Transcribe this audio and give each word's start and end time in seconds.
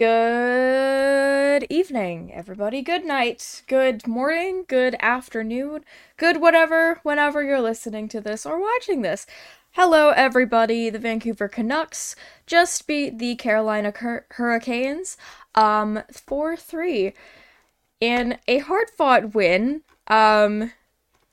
Good 0.00 1.66
evening, 1.68 2.32
everybody. 2.32 2.80
Good 2.80 3.04
night. 3.04 3.62
Good 3.66 4.06
morning. 4.06 4.64
Good 4.66 4.96
afternoon. 4.98 5.84
Good 6.16 6.40
whatever, 6.40 7.00
whenever 7.02 7.42
you're 7.42 7.60
listening 7.60 8.08
to 8.08 8.20
this 8.22 8.46
or 8.46 8.58
watching 8.58 9.02
this. 9.02 9.26
Hello, 9.72 10.08
everybody. 10.08 10.88
The 10.88 10.98
Vancouver 10.98 11.48
Canucks 11.48 12.16
just 12.46 12.86
beat 12.86 13.18
the 13.18 13.34
Carolina 13.34 13.92
Cur- 13.92 14.24
Hurricanes 14.30 15.18
um 15.54 16.00
4-3 16.10 17.12
in 18.00 18.38
a 18.48 18.60
hard-fought 18.60 19.34
win. 19.34 19.82
Um 20.06 20.72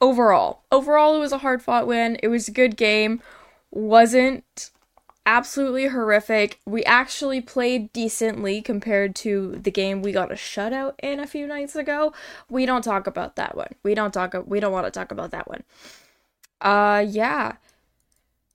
overall. 0.02 0.64
Overall 0.73 1.16
it 1.16 1.20
was 1.20 1.32
a 1.32 1.38
hard-fought 1.38 1.88
win. 1.88 2.18
It 2.22 2.28
was 2.28 2.50
a 2.50 2.52
good 2.52 2.76
game. 2.76 3.22
Wasn't 3.72 4.72
absolutely 5.28 5.88
horrific. 5.88 6.59
We 6.66 6.83
actually 6.86 7.42
played 7.42 7.92
decently 7.92 8.61
compared 8.61 9.14
to 9.17 9.59
the 9.61 9.70
game 9.70 10.02
we 10.02 10.14
got 10.14 10.31
a 10.31 10.36
shutout 10.36 10.94
in 11.03 11.20
a 11.20 11.28
few 11.28 11.45
nights 11.45 11.75
ago. 11.75 12.14
We 12.50 12.66
don't 12.66 12.81
talk 12.81 13.06
about 13.06 13.36
that 13.36 13.55
one. 13.55 13.73
We 13.83 13.94
don't 13.94 14.14
talk 14.14 14.33
we 14.48 14.59
don't 14.59 14.72
want 14.72 14.88
to 14.88 14.92
talk 14.92 15.11
about 15.11 15.31
that 15.31 15.48
one. 15.48 15.64
Uh 16.61 17.05
yeah. 17.08 17.58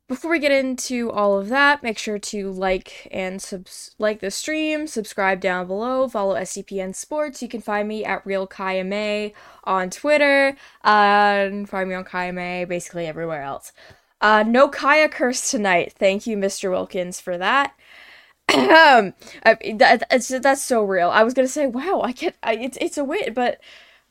Before 0.09 0.31
we 0.31 0.41
get 0.41 0.53
into 0.53 1.11
all 1.11 1.39
of 1.39 1.49
that, 1.51 1.83
make 1.83 1.97
sure 1.99 2.19
to 2.19 2.51
like 2.51 3.09
and 3.13 3.41
subs- 3.41 3.95
like 3.99 4.21
the 4.21 4.31
stream, 4.31 4.87
subscribe 4.87 5.41
down 5.41 5.67
below, 5.67 6.09
follow 6.09 6.35
SDPN 6.35 6.95
Sports. 6.95 7.41
You 7.43 7.49
can 7.49 7.61
find 7.63 7.89
me 7.89 8.05
at 8.05 8.27
Real 8.27 8.47
Kaja 8.47 8.85
Mae 8.85 9.33
on 9.65 9.89
Twitter, 9.89 10.57
uh, 10.85 11.47
and 11.49 11.69
find 11.69 11.89
me 11.89 11.95
on 11.95 12.05
Kaja 12.05 12.35
Mae 12.35 12.65
basically 12.67 13.07
everywhere 13.07 13.43
else. 13.43 13.73
Uh, 14.23 14.45
no 14.45 14.69
Kaya 14.69 15.09
curse 15.11 15.51
tonight. 15.51 15.93
Thank 15.99 16.27
you, 16.29 16.39
Mr. 16.39 16.71
Wilkins, 16.71 17.21
for 17.21 17.37
that. 17.39 17.75
um, 18.55 19.15
that, 19.45 20.05
that's 20.11 20.29
that's 20.29 20.63
so 20.63 20.85
real. 20.85 21.11
I 21.11 21.25
was 21.25 21.35
gonna 21.35 21.49
say, 21.49 21.67
wow, 21.67 22.03
I 22.05 22.13
get, 22.13 22.37
I, 22.43 22.55
it's 22.57 22.79
it's 22.81 22.99
a 22.99 23.05
win, 23.05 23.35
but 23.35 23.61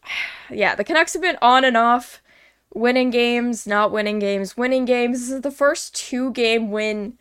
yeah, 0.51 0.75
the 0.75 0.83
Canucks 0.83 1.13
have 1.13 1.21
been 1.21 1.37
on 1.41 1.63
and 1.65 1.77
off, 1.77 2.21
winning 2.73 3.09
games, 3.09 3.67
not 3.67 3.91
winning 3.91 4.19
games, 4.19 4.57
winning 4.57 4.85
games. 4.85 5.21
This 5.21 5.31
is 5.31 5.41
the 5.41 5.51
first 5.51 5.95
two 5.95 6.31
game 6.33 6.71
win 6.71 7.17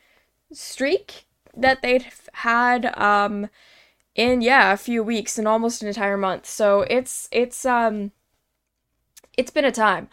streak 0.52 1.26
that 1.56 1.82
they've 1.82 2.28
had 2.34 2.96
um 2.98 3.48
in 4.14 4.40
yeah 4.40 4.72
a 4.72 4.76
few 4.76 5.02
weeks 5.02 5.38
and 5.38 5.48
almost 5.48 5.82
an 5.82 5.88
entire 5.88 6.16
month. 6.16 6.46
So 6.46 6.82
it's 6.82 7.28
it's 7.32 7.64
um 7.64 8.12
it's 9.36 9.50
been 9.50 9.64
a 9.64 9.72
time 9.72 10.08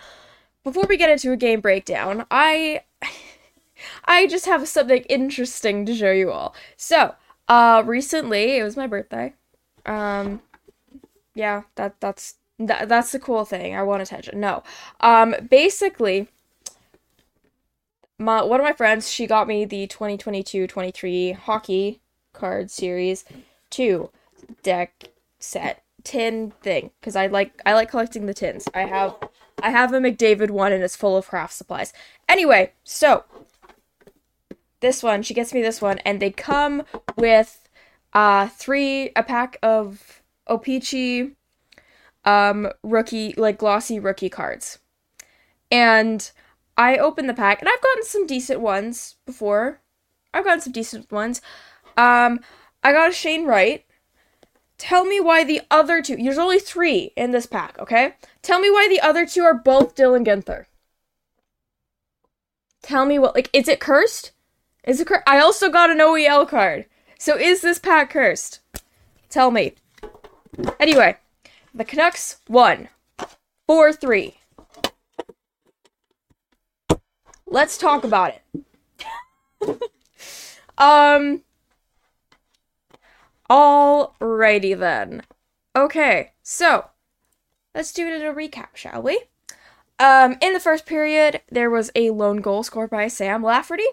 before 0.67 0.83
we 0.89 0.97
get 0.97 1.09
into 1.09 1.31
a 1.31 1.37
game 1.37 1.61
breakdown, 1.61 2.25
I 2.29 2.81
I 4.05 4.27
just 4.27 4.45
have 4.47 4.67
something 4.67 5.03
interesting 5.03 5.85
to 5.85 5.95
show 5.95 6.11
you 6.11 6.29
all. 6.29 6.53
So, 6.75 7.15
uh 7.47 7.83
recently, 7.85 8.57
it 8.57 8.63
was 8.63 8.75
my 8.75 8.85
birthday. 8.85 9.33
Um 9.85 10.41
yeah, 11.33 11.63
that 11.75 12.01
that's 12.01 12.35
that, 12.59 12.89
that's 12.89 13.13
the 13.13 13.19
cool 13.19 13.45
thing. 13.45 13.75
I 13.75 13.83
want 13.83 14.01
attention. 14.01 14.41
No. 14.41 14.61
Um 14.99 15.35
basically 15.49 16.27
my 18.19 18.43
one 18.43 18.59
of 18.59 18.65
my 18.65 18.73
friends, 18.73 19.09
she 19.09 19.25
got 19.25 19.47
me 19.47 19.63
the 19.63 19.87
2022-23 19.87 21.33
hockey 21.35 22.01
card 22.33 22.69
series 22.69 23.23
2 23.69 24.09
deck 24.63 25.11
set 25.39 25.83
tin 26.03 26.51
thing 26.61 26.91
cuz 27.01 27.15
I 27.15 27.27
like 27.27 27.61
I 27.65 27.73
like 27.73 27.89
collecting 27.89 28.25
the 28.25 28.33
tins. 28.33 28.67
I 28.73 28.81
have 28.81 29.15
I 29.61 29.71
have 29.71 29.93
a 29.93 29.99
McDavid 29.99 30.51
one 30.51 30.71
and 30.71 30.83
it's 30.83 30.95
full 30.95 31.17
of 31.17 31.27
craft 31.27 31.53
supplies. 31.53 31.93
Anyway, 32.29 32.73
so 32.83 33.23
this 34.79 35.01
one, 35.01 35.23
she 35.23 35.33
gets 35.33 35.53
me 35.53 35.61
this 35.61 35.81
one, 35.81 35.97
and 35.99 36.21
they 36.21 36.31
come 36.31 36.83
with 37.15 37.67
uh 38.13 38.47
three 38.47 39.11
a 39.15 39.23
pack 39.23 39.57
of 39.61 40.21
O-Pee-Chee 40.47 41.31
um 42.23 42.69
rookie 42.83 43.33
like 43.35 43.57
glossy 43.57 43.99
rookie 43.99 44.29
cards. 44.29 44.79
And 45.71 46.31
I 46.77 46.97
opened 46.97 47.27
the 47.27 47.33
pack 47.33 47.59
and 47.59 47.67
I've 47.67 47.81
gotten 47.81 48.03
some 48.03 48.27
decent 48.27 48.61
ones 48.61 49.15
before. 49.25 49.81
I've 50.33 50.45
gotten 50.45 50.61
some 50.61 50.73
decent 50.73 51.11
ones. 51.11 51.41
Um 51.97 52.39
I 52.83 52.93
got 52.93 53.09
a 53.09 53.13
Shane 53.13 53.45
Wright. 53.45 53.83
Tell 54.77 55.05
me 55.05 55.19
why 55.19 55.43
the 55.43 55.61
other 55.71 56.01
two. 56.01 56.17
There's 56.17 56.37
only 56.37 56.59
three 56.59 57.11
in 57.15 57.31
this 57.31 57.45
pack, 57.45 57.77
okay? 57.79 58.13
Tell 58.41 58.59
me 58.59 58.69
why 58.69 58.87
the 58.87 59.01
other 59.01 59.25
two 59.25 59.43
are 59.43 59.53
both 59.53 59.95
Dylan 59.95 60.25
Guenther. 60.25 60.65
Tell 62.83 63.05
me 63.05 63.17
what, 63.17 63.35
like, 63.35 63.49
is 63.53 63.67
it 63.67 63.79
cursed? 63.79 64.31
Is 64.83 65.01
it 65.01 65.07
cursed? 65.07 65.23
I 65.27 65.39
also 65.39 65.69
got 65.69 65.89
an 65.89 65.97
OEL 65.97 66.47
card. 66.47 66.85
So 67.17 67.35
is 67.37 67.61
this 67.61 67.79
pack 67.79 68.11
cursed? 68.11 68.59
Tell 69.29 69.49
me. 69.49 69.73
Anyway, 70.79 71.17
the 71.73 71.83
Canucks 71.83 72.37
won 72.47 72.89
4 73.65 73.93
3. 73.93 74.37
Let's 77.47 77.77
talk 77.77 78.03
about 78.03 78.35
it. 78.35 78.41
um. 80.77 81.41
Alrighty 83.49 84.77
then. 84.77 85.23
Okay, 85.75 86.31
so 86.43 86.85
let's 87.73 87.93
do 87.93 88.07
a 88.07 88.33
recap, 88.33 88.75
shall 88.75 89.01
we? 89.01 89.21
Um, 89.99 90.37
in 90.41 90.53
the 90.53 90.59
first 90.59 90.85
period, 90.85 91.41
there 91.49 91.69
was 91.69 91.89
a 91.95 92.11
lone 92.11 92.41
goal 92.41 92.63
scored 92.63 92.89
by 92.89 93.07
Sam 93.07 93.43
Lafferty. 93.43 93.87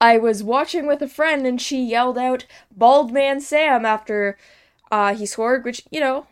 I 0.00 0.18
was 0.18 0.42
watching 0.42 0.86
with 0.86 1.00
a 1.02 1.08
friend 1.08 1.46
and 1.46 1.60
she 1.60 1.82
yelled 1.82 2.18
out 2.18 2.46
"Bald 2.70 3.12
Man 3.12 3.40
Sam" 3.40 3.86
after 3.86 4.36
uh, 4.90 5.14
he 5.14 5.26
scored, 5.26 5.64
which 5.64 5.82
you 5.90 6.00
know, 6.00 6.26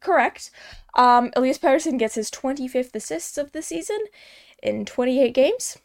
correct. 0.00 0.50
Um, 0.94 1.30
Elias 1.36 1.58
Pettersson 1.58 1.98
gets 1.98 2.14
his 2.14 2.30
25th 2.30 2.94
assists 2.94 3.38
of 3.38 3.52
the 3.52 3.62
season 3.62 3.98
in 4.62 4.84
28 4.84 5.32
games, 5.32 5.78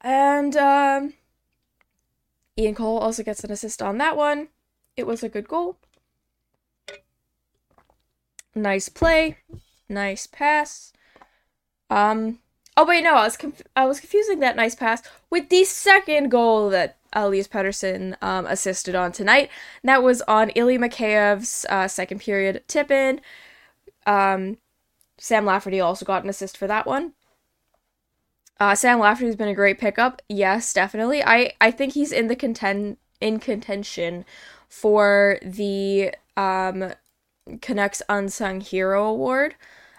and 0.00 0.56
um, 0.56 1.14
Ian 2.58 2.74
Cole 2.74 2.98
also 2.98 3.22
gets 3.22 3.44
an 3.44 3.52
assist 3.52 3.80
on 3.80 3.98
that 3.98 4.16
one. 4.16 4.48
It 4.96 5.06
was 5.06 5.22
a 5.22 5.28
good 5.28 5.46
goal. 5.46 5.76
Nice 8.54 8.88
play, 8.88 9.38
nice 9.88 10.26
pass. 10.26 10.92
Um. 11.88 12.40
Oh 12.76 12.84
wait, 12.84 13.02
no, 13.02 13.14
I 13.14 13.24
was 13.24 13.36
conf- 13.36 13.62
I 13.76 13.86
was 13.86 14.00
confusing 14.00 14.40
that 14.40 14.56
nice 14.56 14.74
pass 14.74 15.02
with 15.30 15.48
the 15.48 15.64
second 15.64 16.30
goal 16.30 16.70
that 16.70 16.96
Elias 17.12 17.48
Pettersson 17.48 18.16
um, 18.22 18.46
assisted 18.46 18.94
on 18.94 19.12
tonight. 19.12 19.50
And 19.82 19.88
that 19.88 20.02
was 20.02 20.22
on 20.22 20.50
Ilya 20.50 20.78
Mikheyev's 20.78 21.66
uh, 21.68 21.88
second 21.88 22.20
period 22.20 22.62
tip 22.68 22.90
in. 22.90 23.20
Um, 24.06 24.58
Sam 25.18 25.44
Lafferty 25.44 25.80
also 25.80 26.04
got 26.04 26.22
an 26.22 26.30
assist 26.30 26.56
for 26.56 26.66
that 26.66 26.86
one. 26.86 27.14
Uh, 28.60 28.74
Sam 28.74 28.98
Lafferty's 28.98 29.36
been 29.36 29.48
a 29.48 29.54
great 29.54 29.78
pickup. 29.78 30.20
Yes, 30.28 30.72
definitely. 30.72 31.22
I, 31.22 31.52
I 31.60 31.70
think 31.70 31.94
he's 31.94 32.12
in 32.12 32.26
the 32.26 32.36
contend 32.36 32.96
in 33.20 33.38
contention 33.38 34.24
for 34.68 35.38
the 35.42 36.14
um, 36.36 36.92
Canucks 37.60 38.02
Unsung 38.08 38.60
Hero 38.60 39.06
Award 39.06 39.54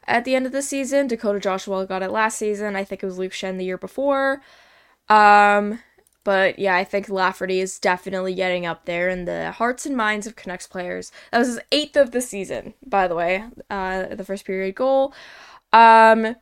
at 0.08 0.26
the 0.26 0.36
end 0.36 0.46
of 0.46 0.52
the 0.52 0.62
season. 0.62 1.08
Dakota 1.08 1.40
Joshua 1.40 1.86
got 1.86 2.04
it 2.04 2.12
last 2.12 2.38
season. 2.38 2.76
I 2.76 2.84
think 2.84 3.04
it 3.04 3.06
was 3.06 3.18
Luke 3.18 3.32
Schenn 3.32 3.58
the 3.58 3.66
year 3.66 3.78
before. 3.78 4.42
Um, 5.08 5.80
but 6.24 6.60
yeah, 6.60 6.76
I 6.76 6.84
think 6.84 7.10
Lafferty 7.10 7.60
is 7.60 7.80
definitely 7.80 8.36
getting 8.36 8.66
up 8.66 8.86
there 8.86 9.10
in 9.10 9.26
the 9.26 9.52
hearts 9.52 9.86
and 9.86 9.98
minds 9.98 10.28
of 10.28 10.36
Canucks 10.36 10.68
players. 10.68 11.12
That 11.32 11.40
was 11.40 11.48
his 11.48 11.60
eighth 11.72 11.96
of 11.96 12.12
the 12.12 12.22
season, 12.22 12.74
by 12.86 13.08
the 13.08 13.16
way. 13.16 13.46
Uh, 13.70 14.14
the 14.14 14.26
first 14.26 14.46
period 14.46 14.76
goal. 14.76 15.14
Um, 15.74 16.36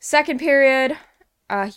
second 0.00 0.38
period, 0.38 0.96
uh, 1.54 1.70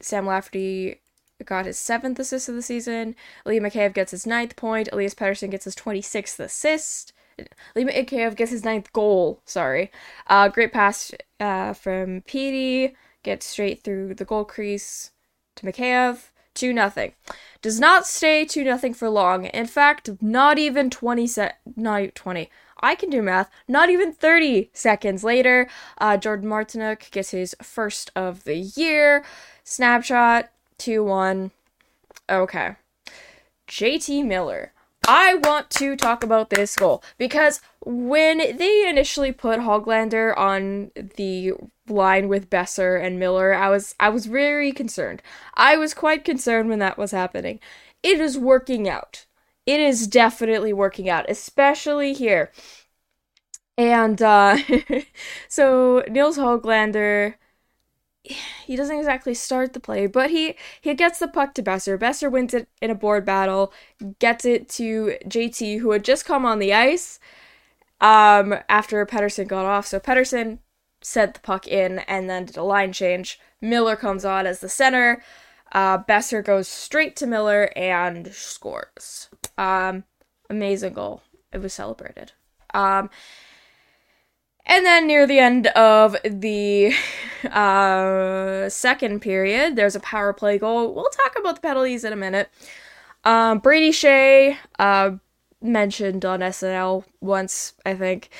Sam 0.00 0.26
Lafferty 0.26 1.00
got 1.44 1.66
his 1.66 1.78
seventh 1.78 2.18
assist 2.18 2.48
of 2.48 2.54
the 2.54 2.62
season. 2.62 3.16
Lee 3.44 3.58
Mikheyev 3.58 3.94
gets 3.94 4.10
his 4.10 4.26
ninth 4.26 4.54
point. 4.56 4.88
Elias 4.92 5.14
Pettersson 5.14 5.50
gets 5.50 5.64
his 5.64 5.74
26th 5.74 6.38
assist. 6.40 7.12
Lee 7.74 7.84
Mikheyev 7.84 8.36
gets 8.36 8.50
his 8.50 8.64
ninth 8.64 8.92
goal. 8.92 9.40
Sorry. 9.44 9.90
Uh, 10.26 10.48
great 10.48 10.72
pass 10.72 11.12
uh, 11.40 11.72
from 11.72 12.22
Petey. 12.26 12.94
Gets 13.22 13.46
straight 13.46 13.82
through 13.82 14.14
the 14.14 14.24
goal 14.24 14.44
crease 14.44 15.10
to 15.56 15.66
Mikheyev. 15.66 16.30
2 16.54 16.72
nothing. 16.72 17.12
Does 17.62 17.80
not 17.80 18.06
stay 18.06 18.44
2 18.44 18.62
nothing 18.62 18.94
for 18.94 19.08
long. 19.08 19.46
In 19.46 19.66
fact, 19.66 20.08
not 20.20 20.56
even 20.56 20.88
20 20.88 21.26
se- 21.26 21.52
not 21.74 22.14
20. 22.14 22.48
I 22.84 22.94
can 22.94 23.08
do 23.08 23.22
math. 23.22 23.50
Not 23.66 23.88
even 23.88 24.12
30 24.12 24.70
seconds 24.74 25.24
later, 25.24 25.68
uh, 25.98 26.18
Jordan 26.18 26.48
Martinook 26.48 27.10
gets 27.10 27.30
his 27.30 27.56
first 27.62 28.10
of 28.14 28.44
the 28.44 28.56
year. 28.56 29.24
Snapshot 29.64 30.50
2 30.78 31.02
1. 31.02 31.50
Okay. 32.28 32.76
JT 33.66 34.26
Miller. 34.26 34.72
I 35.06 35.34
want 35.34 35.70
to 35.70 35.96
talk 35.96 36.22
about 36.22 36.50
this 36.50 36.76
goal 36.76 37.02
because 37.18 37.60
when 37.84 38.38
they 38.38 38.88
initially 38.88 39.32
put 39.32 39.60
Hoglander 39.60 40.36
on 40.36 40.90
the 41.16 41.52
line 41.88 42.28
with 42.28 42.48
Boeser 42.48 43.02
and 43.02 43.18
Miller, 43.18 43.54
I 43.54 43.68
was 43.68 43.94
I 44.00 44.08
was 44.10 44.26
very 44.26 44.72
concerned. 44.72 45.22
I 45.54 45.76
was 45.76 45.92
quite 45.92 46.24
concerned 46.24 46.68
when 46.70 46.78
that 46.78 46.96
was 46.96 47.10
happening. 47.10 47.60
It 48.02 48.20
is 48.20 48.38
working 48.38 48.88
out. 48.88 49.26
It 49.66 49.80
is 49.80 50.06
definitely 50.06 50.72
working 50.72 51.08
out, 51.08 51.26
especially 51.28 52.12
here. 52.12 52.50
And 53.76 54.20
uh 54.22 54.58
so 55.48 56.04
Nils 56.08 56.38
Hoglander 56.38 57.34
he 58.64 58.74
doesn't 58.76 58.96
exactly 58.96 59.34
start 59.34 59.74
the 59.74 59.80
play, 59.80 60.06
but 60.06 60.30
he 60.30 60.56
he 60.80 60.94
gets 60.94 61.18
the 61.18 61.28
puck 61.28 61.54
to 61.54 61.62
Boeser. 61.62 61.98
Boeser 61.98 62.30
wins 62.30 62.54
it 62.54 62.68
in 62.80 62.90
a 62.90 62.94
board 62.94 63.24
battle, 63.24 63.72
gets 64.18 64.44
it 64.44 64.68
to 64.70 65.18
JT, 65.26 65.80
who 65.80 65.90
had 65.90 66.04
just 66.04 66.24
come 66.24 66.46
on 66.46 66.58
the 66.58 66.72
ice 66.72 67.18
um, 68.00 68.54
after 68.68 69.04
Pettersson 69.06 69.46
got 69.48 69.66
off. 69.66 69.86
So 69.86 70.00
Pettersson 70.00 70.58
sent 71.02 71.34
the 71.34 71.40
puck 71.40 71.66
in 71.68 72.00
and 72.00 72.30
then 72.30 72.46
did 72.46 72.56
a 72.56 72.62
line 72.62 72.92
change. 72.92 73.38
Miller 73.60 73.96
comes 73.96 74.24
on 74.24 74.46
as 74.46 74.60
the 74.60 74.68
center. 74.68 75.22
Uh, 75.72 75.98
Boeser 75.98 76.44
goes 76.44 76.68
straight 76.68 77.16
to 77.16 77.26
Miller 77.26 77.70
and 77.76 78.32
scores. 78.32 79.28
Um, 79.56 80.04
amazing 80.50 80.94
goal. 80.94 81.22
It 81.52 81.58
was 81.58 81.72
celebrated. 81.72 82.32
Um, 82.72 83.10
and 84.66 84.84
then 84.84 85.06
near 85.06 85.26
the 85.26 85.38
end 85.38 85.66
of 85.68 86.16
the 86.24 86.94
uh, 87.50 88.68
second 88.68 89.20
period, 89.20 89.76
there's 89.76 89.96
a 89.96 90.00
power 90.00 90.32
play 90.32 90.58
goal. 90.58 90.94
We'll 90.94 91.10
talk 91.10 91.36
about 91.38 91.56
the 91.56 91.60
penalties 91.60 92.04
in 92.04 92.12
a 92.12 92.16
minute. 92.16 92.50
Um, 93.24 93.58
Brady 93.58 93.90
Skjei 93.90 94.56
uh, 94.78 95.12
mentioned 95.62 96.24
on 96.24 96.40
SNL 96.40 97.04
once, 97.20 97.74
I 97.84 97.94
think. 97.94 98.30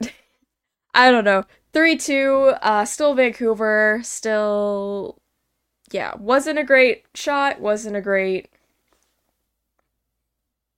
I 0.94 1.10
don't 1.10 1.24
know. 1.24 1.44
3 1.72 1.96
2, 1.96 2.54
uh, 2.60 2.84
still 2.84 3.14
Vancouver, 3.14 4.00
still. 4.02 5.18
Yeah, 5.90 6.14
wasn't 6.16 6.58
a 6.58 6.64
great 6.64 7.04
shot, 7.14 7.60
wasn't 7.60 7.96
a 7.96 8.00
great 8.00 8.51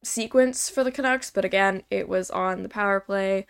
sequence 0.07 0.69
for 0.69 0.85
the 0.85 0.93
Canucks, 0.93 1.31
but 1.31 1.45
again, 1.45 1.83
it 1.91 2.09
was 2.09 2.31
on 2.31 2.63
the 2.63 2.69
power 2.69 3.01
play. 3.01 3.47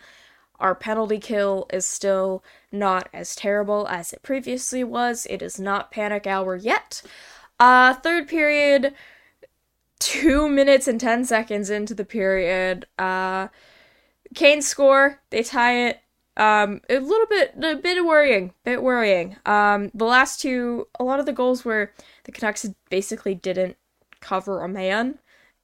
Our 0.59 0.75
penalty 0.75 1.19
kill 1.19 1.67
is 1.71 1.85
still 1.85 2.43
not 2.71 3.09
as 3.13 3.35
terrible 3.35 3.87
as 3.87 4.13
it 4.13 4.23
previously 4.23 4.83
was. 4.83 5.27
It 5.29 5.41
is 5.41 5.59
not 5.59 5.91
panic 5.91 6.25
hour 6.25 6.55
yet. 6.55 7.01
Uh, 7.59 7.93
third 7.93 8.27
period, 8.27 8.93
two 9.99 10.47
minutes 10.47 10.87
and 10.87 10.99
10 10.99 11.25
seconds 11.25 11.69
into 11.69 11.93
the 11.93 12.05
period, 12.05 12.85
uh, 12.97 13.49
Kane 14.33 14.61
score, 14.61 15.21
they 15.29 15.43
tie 15.43 15.87
it. 15.87 16.01
Um, 16.37 16.81
a 16.89 16.99
little 16.99 17.27
bit, 17.27 17.53
a 17.63 17.75
bit 17.75 18.03
worrying, 18.03 18.53
bit 18.65 18.83
worrying. 18.83 19.37
Um, 19.45 19.89
the 19.93 20.03
last 20.03 20.41
two, 20.41 20.87
a 20.99 21.03
lot 21.03 21.21
of 21.21 21.25
the 21.25 21.31
goals 21.31 21.63
were 21.63 21.93
the 22.25 22.33
Canucks 22.33 22.65
basically 22.89 23.35
didn't 23.35 23.77
cover 24.19 24.61
a 24.61 24.67
man 24.67 25.19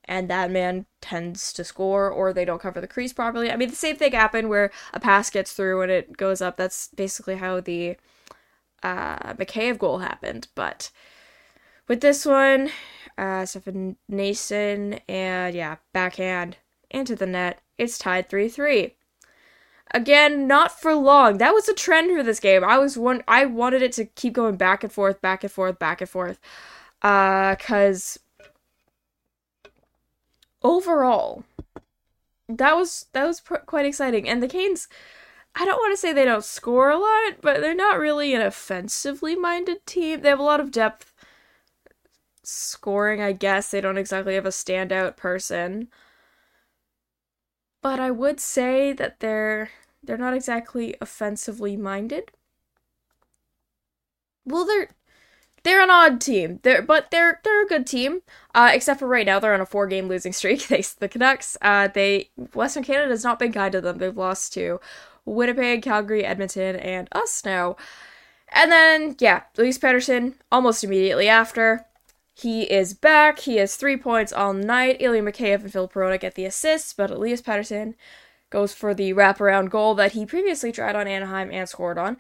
and 0.06 0.30
that 0.30 0.52
man 0.52 0.86
tends 1.00 1.54
to 1.54 1.64
score 1.64 2.10
or 2.10 2.34
they 2.34 2.46
don't 2.46 2.62
cover 2.62 2.82
the 2.82 2.88
crease 2.88 3.14
properly. 3.14 3.52
I 3.52 3.56
mean, 3.56 3.70
the 3.70 3.76
same 3.76 3.96
thing 3.96 4.12
happened 4.14 4.50
where 4.50 4.72
a 4.94 5.00
pass 5.00 5.30
gets 5.30 5.54
through 5.54 5.82
and 5.82 5.92
it 5.92 6.18
goes 6.18 6.42
up. 6.42 6.58
That's 6.58 6.90
basically 6.90 7.36
how 7.36 7.62
the 7.62 7.98
uh, 8.84 9.34
Mikheyev 9.34 9.78
goal 9.78 10.00
happened. 10.00 10.48
But 10.56 10.92
with 11.88 12.02
this 12.02 12.26
one, 12.26 12.72
uh, 13.18 13.46
Stefan 13.46 13.98
Noesen 14.10 15.02
and 15.08 15.56
yeah, 15.56 15.78
backhand 15.94 16.58
into 16.90 17.16
the 17.16 17.26
net. 17.26 17.62
It's 17.78 17.98
tied 17.98 18.30
3 18.30 18.48
3. 18.50 18.96
Again, 19.94 20.48
not 20.48 20.80
for 20.80 20.96
long. 20.96 21.38
That 21.38 21.54
was 21.54 21.68
a 21.68 21.74
trend 21.74 22.16
for 22.16 22.24
this 22.24 22.40
game. 22.40 22.64
I 22.64 22.78
was 22.78 22.98
one 22.98 23.24
I 23.28 23.46
wanted 23.46 23.82
it 23.82 23.92
to 23.94 24.06
keep 24.06 24.34
going 24.34 24.56
back 24.56 24.84
and 24.84 24.92
forth, 24.92 25.22
back 25.22 25.44
and 25.44 25.52
forth, 25.52 25.80
back 25.80 26.00
and 26.00 26.10
forth. 26.10 26.40
Uh, 27.02 27.56
cause 27.56 28.18
overall, 30.64 31.44
that 32.48 32.76
was 32.76 33.08
that 33.14 33.26
was 33.26 33.42
pr- 33.42 33.56
quite 33.58 33.86
exciting. 33.86 34.28
And 34.28 34.42
the 34.42 34.48
Canes, 34.48 34.88
I 35.56 35.66
don't 35.66 35.80
want 35.80 35.94
to 35.94 35.98
say 35.98 36.14
they 36.14 36.26
don't 36.26 36.44
score 36.44 36.90
a 36.90 36.98
lot, 36.98 37.42
but 37.42 37.62
they're 37.62 37.76
not 37.76 38.00
really 38.00 38.34
an 38.34 38.42
offensively 38.42 39.36
minded 39.36 39.86
team. 39.86 40.22
They 40.22 40.30
have 40.30 40.40
a 40.40 40.44
lot 40.44 40.60
of 40.60 40.72
depth 40.72 41.14
scoring, 42.44 43.22
I 43.22 43.32
guess. 43.34 43.72
They 43.72 43.82
don't 43.82 43.98
exactly 43.98 44.36
have 44.36 44.46
a 44.46 44.50
standout 44.50 45.18
person. 45.18 45.90
But 47.82 48.00
I 48.00 48.10
would 48.12 48.40
say 48.40 48.94
that 48.94 49.20
they're 49.20 49.70
they're 50.04 50.18
not 50.18 50.34
exactly 50.34 50.96
offensively 51.02 51.78
minded. 51.78 52.32
Well, 54.46 54.66
they're 54.66 54.90
they're 55.64 55.82
an 55.82 55.90
odd 55.90 56.22
team. 56.22 56.60
They're 56.64 56.82
but 56.82 57.12
they're 57.12 57.40
they're 57.44 57.64
a 57.64 57.68
good 57.68 57.86
team. 57.88 58.22
Uh, 58.54 58.72
except 58.74 59.00
for 59.00 59.08
right 59.08 59.26
now, 59.26 59.40
they're 59.40 59.54
on 59.54 59.62
a 59.62 59.66
four 59.66 59.88
game 59.88 60.08
losing 60.08 60.34
streak. 60.34 60.62
They 60.70 60.84
the 61.00 61.08
Canucks. 61.08 61.58
Uh, 61.62 61.88
they 61.88 62.30
Western 62.54 62.84
Canada 62.84 63.10
has 63.10 63.24
not 63.24 63.40
been 63.40 63.52
kind 63.52 63.72
to 63.72 63.82
them. 63.82 63.98
They've 63.98 64.16
lost 64.16 64.54
to 64.54 64.80
Winnipeg, 65.26 65.84
Calgary, 65.84 66.26
Edmonton, 66.26 66.76
and 66.76 67.08
us 67.12 67.44
now. 67.46 67.76
And 68.50 68.72
then 68.72 69.16
yeah, 69.20 69.44
Elias 69.58 69.78
Pettersson 69.78 70.34
almost 70.52 70.84
immediately 70.84 71.28
after. 71.28 71.86
He 72.34 72.64
is 72.64 72.94
back. 72.94 73.40
He 73.40 73.58
has 73.58 73.76
three 73.76 73.98
points 73.98 74.34
all 74.34 74.54
night. 74.54 74.98
Ilya 75.00 75.22
Mikheyev 75.22 75.62
and 75.62 75.72
Filip 75.72 75.94
Hronek 75.94 76.22
get 76.22 76.36
the 76.36 76.46
assists, 76.46 76.94
but 76.94 77.12
Elias 77.12 77.42
Pettersson 77.42 77.94
goes 78.50 78.74
for 78.74 78.94
the 78.94 79.14
wraparound 79.14 79.70
goal 79.70 79.96
that 79.96 80.14
he 80.14 80.26
previously 80.26 80.72
tried 80.72 80.96
on 80.96 81.08
Anaheim 81.08 81.52
and 81.52 81.70
scored 81.70 81.98
on. 81.98 82.18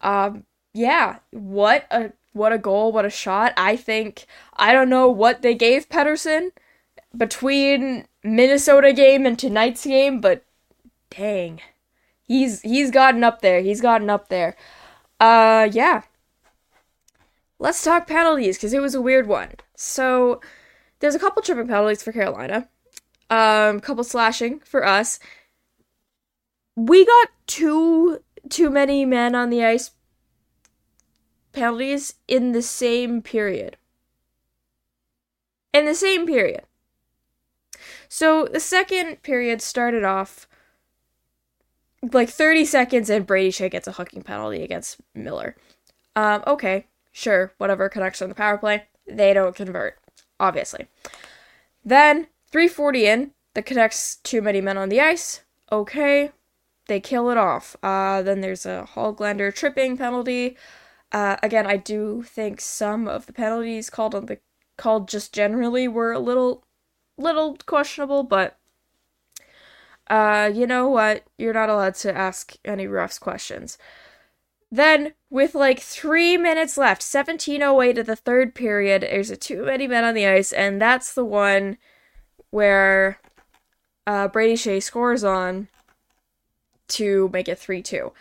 Um, 0.00 0.44
yeah, 0.72 1.18
what 1.30 1.86
a 1.90 2.12
what 2.34 2.52
a 2.52 2.58
goal, 2.58 2.92
what 2.92 3.06
a 3.06 3.10
shot. 3.10 3.54
I 3.56 3.76
think 3.76 4.26
I 4.54 4.72
don't 4.72 4.90
know 4.90 5.08
what 5.08 5.40
they 5.40 5.54
gave 5.54 5.88
Pettersson 5.88 6.50
between 7.16 8.06
Minnesota 8.22 8.92
game 8.92 9.24
and 9.24 9.38
tonight's 9.38 9.84
game, 9.84 10.20
but 10.20 10.44
dang. 11.10 11.60
He's 12.24 12.60
he's 12.62 12.90
gotten 12.90 13.22
up 13.24 13.40
there. 13.40 13.60
He's 13.60 13.80
gotten 13.80 14.10
up 14.10 14.28
there. 14.28 14.56
Uh 15.20 15.68
yeah. 15.72 16.02
Let's 17.58 17.82
talk 17.82 18.06
penalties 18.06 18.58
cuz 18.58 18.72
it 18.72 18.82
was 18.82 18.94
a 18.94 19.02
weird 19.02 19.28
one. 19.28 19.52
So 19.76 20.40
there's 20.98 21.14
a 21.14 21.20
couple 21.20 21.40
tripping 21.42 21.68
penalties 21.68 22.02
for 22.02 22.12
Carolina. 22.12 22.68
Um 23.30 23.80
couple 23.80 24.02
slashing 24.04 24.58
for 24.60 24.84
us. 24.84 25.20
We 26.74 27.06
got 27.06 27.28
two 27.46 28.22
too 28.50 28.70
many 28.70 29.04
men 29.04 29.36
on 29.36 29.50
the 29.50 29.64
ice 29.64 29.92
penalties 31.54 32.14
in 32.28 32.52
the 32.52 32.62
same 32.62 33.22
period. 33.22 33.76
In 35.72 35.86
the 35.86 35.94
same 35.94 36.26
period. 36.26 36.62
So 38.08 38.46
the 38.46 38.60
second 38.60 39.22
period 39.22 39.62
started 39.62 40.04
off 40.04 40.46
like 42.12 42.28
30 42.28 42.64
seconds 42.64 43.10
and 43.10 43.26
Brady 43.26 43.50
Skjei 43.50 43.70
gets 43.70 43.88
a 43.88 43.92
hooking 43.92 44.22
penalty 44.22 44.62
against 44.62 44.98
Miller. 45.14 45.56
Um, 46.14 46.44
okay, 46.46 46.86
Sure, 47.16 47.54
whatever 47.58 47.88
Canucks 47.88 48.20
on 48.20 48.28
the 48.28 48.34
power 48.34 48.58
play, 48.58 48.88
they 49.06 49.32
don't 49.32 49.54
convert, 49.54 49.96
obviously. 50.40 50.88
Then 51.84 52.26
340 52.50 53.06
in, 53.06 53.30
the 53.54 53.62
Canucks 53.62 54.16
too 54.16 54.42
many 54.42 54.60
men 54.60 54.76
on 54.76 54.88
the 54.88 55.00
ice. 55.00 55.42
Okay, 55.70 56.32
they 56.88 56.98
kill 56.98 57.30
it 57.30 57.38
off. 57.38 57.76
Uh, 57.84 58.20
then 58.20 58.40
there's 58.40 58.66
a 58.66 58.88
Hoglander 58.94 59.54
tripping 59.54 59.96
penalty. 59.96 60.56
Uh, 61.14 61.36
again, 61.44 61.64
I 61.64 61.76
do 61.76 62.24
think 62.24 62.60
some 62.60 63.06
of 63.06 63.26
the 63.26 63.32
penalties 63.32 63.88
called 63.88 64.16
on 64.16 64.26
the 64.26 64.38
called 64.76 65.06
just 65.06 65.32
generally 65.32 65.86
were 65.86 66.12
a 66.12 66.18
little 66.18 66.64
little 67.16 67.56
questionable, 67.66 68.24
but 68.24 68.58
uh, 70.10 70.50
you 70.52 70.66
know 70.66 70.88
what? 70.88 71.22
You're 71.38 71.54
not 71.54 71.68
allowed 71.68 71.94
to 71.96 72.12
ask 72.12 72.56
any 72.64 72.86
refs 72.88 73.20
questions. 73.20 73.78
Then, 74.72 75.14
with 75.30 75.54
like 75.54 75.78
three 75.78 76.36
minutes 76.36 76.76
left, 76.76 77.00
1708 77.00 77.98
of 77.98 78.06
the 78.06 78.16
third 78.16 78.52
period, 78.52 79.02
there's 79.02 79.30
a 79.30 79.36
too 79.36 79.66
many 79.66 79.86
men 79.86 80.02
on 80.02 80.14
the 80.14 80.26
ice, 80.26 80.52
and 80.52 80.82
that's 80.82 81.14
the 81.14 81.24
one 81.24 81.78
where 82.50 83.20
uh, 84.04 84.26
Brady 84.26 84.54
Skjei 84.54 84.82
scores 84.82 85.22
on 85.22 85.68
to 86.88 87.30
make 87.32 87.48
it 87.48 87.60
3 87.60 87.82
2. 87.82 88.12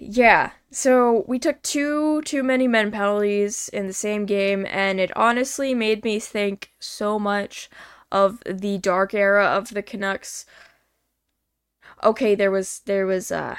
Yeah, 0.00 0.52
so 0.70 1.24
we 1.26 1.38
took 1.38 1.60
two 1.62 2.22
too 2.22 2.42
many 2.42 2.68
men 2.68 2.90
penalties 2.90 3.68
in 3.72 3.86
the 3.86 3.92
same 3.92 4.26
game, 4.26 4.66
and 4.70 5.00
it 5.00 5.16
honestly 5.16 5.74
made 5.74 6.04
me 6.04 6.18
think 6.20 6.70
so 6.78 7.18
much 7.18 7.68
of 8.12 8.40
the 8.46 8.78
dark 8.78 9.12
era 9.14 9.44
of 9.46 9.70
the 9.74 9.82
Canucks. 9.82 10.46
Okay, 12.02 12.34
there 12.34 12.50
was 12.50 12.80
there 12.86 13.06
was 13.06 13.30
uh 13.32 13.56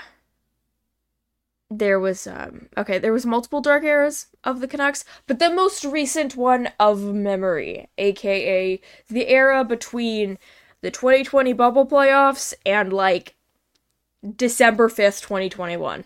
there 1.69 1.99
was 1.99 2.25
um 2.25 2.67
okay 2.77 2.97
there 2.97 3.13
was 3.13 3.25
multiple 3.25 3.61
dark 3.61 3.83
eras 3.83 4.27
of 4.43 4.59
the 4.59 4.67
canucks 4.67 5.05
but 5.27 5.37
the 5.37 5.49
most 5.51 5.85
recent 5.85 6.35
one 6.35 6.69
of 6.79 7.03
memory 7.03 7.87
aka 7.99 8.81
the 9.07 9.27
era 9.27 9.63
between 9.63 10.39
the 10.81 10.89
2020 10.89 11.53
bubble 11.53 11.85
playoffs 11.85 12.55
and 12.65 12.91
like 12.91 13.35
december 14.35 14.89
5th 14.89 15.21
2021 15.21 16.05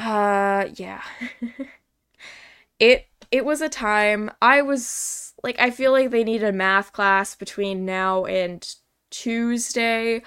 uh 0.00 0.66
yeah 0.74 1.02
it 2.78 3.06
it 3.30 3.44
was 3.44 3.60
a 3.60 3.68
time 3.68 4.30
i 4.40 4.62
was 4.62 5.34
like 5.42 5.58
i 5.60 5.70
feel 5.70 5.92
like 5.92 6.10
they 6.10 6.24
need 6.24 6.42
a 6.42 6.52
math 6.52 6.92
class 6.92 7.34
between 7.34 7.84
now 7.84 8.24
and 8.24 8.76
tuesday 9.10 10.22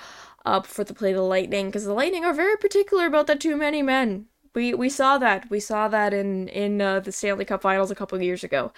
up 0.46 0.65
for 0.65 0.84
the 0.84 0.94
play 0.94 1.13
the 1.13 1.22
Lightning 1.22 1.68
because 1.68 1.86
the 1.86 1.94
Lightning 1.94 2.25
are 2.25 2.34
very 2.34 2.58
particular 2.58 3.06
about 3.06 3.27
the 3.27 3.36
too 3.36 3.56
many 3.56 3.82
men. 3.82 4.27
We 4.53 4.74
we 4.74 4.89
saw 4.89 5.18
that 5.18 5.50
we 5.50 5.60
saw 5.60 5.88
that 5.88 6.13
in 6.13 6.48
in 6.50 6.82
uh, 6.82 7.00
the 7.00 7.12
Stanley 7.12 7.46
Cup 7.46 7.62
Finals 7.62 7.92
a 7.92 7.96
couple 7.96 8.22
years 8.22 8.44
ago, 8.44 8.72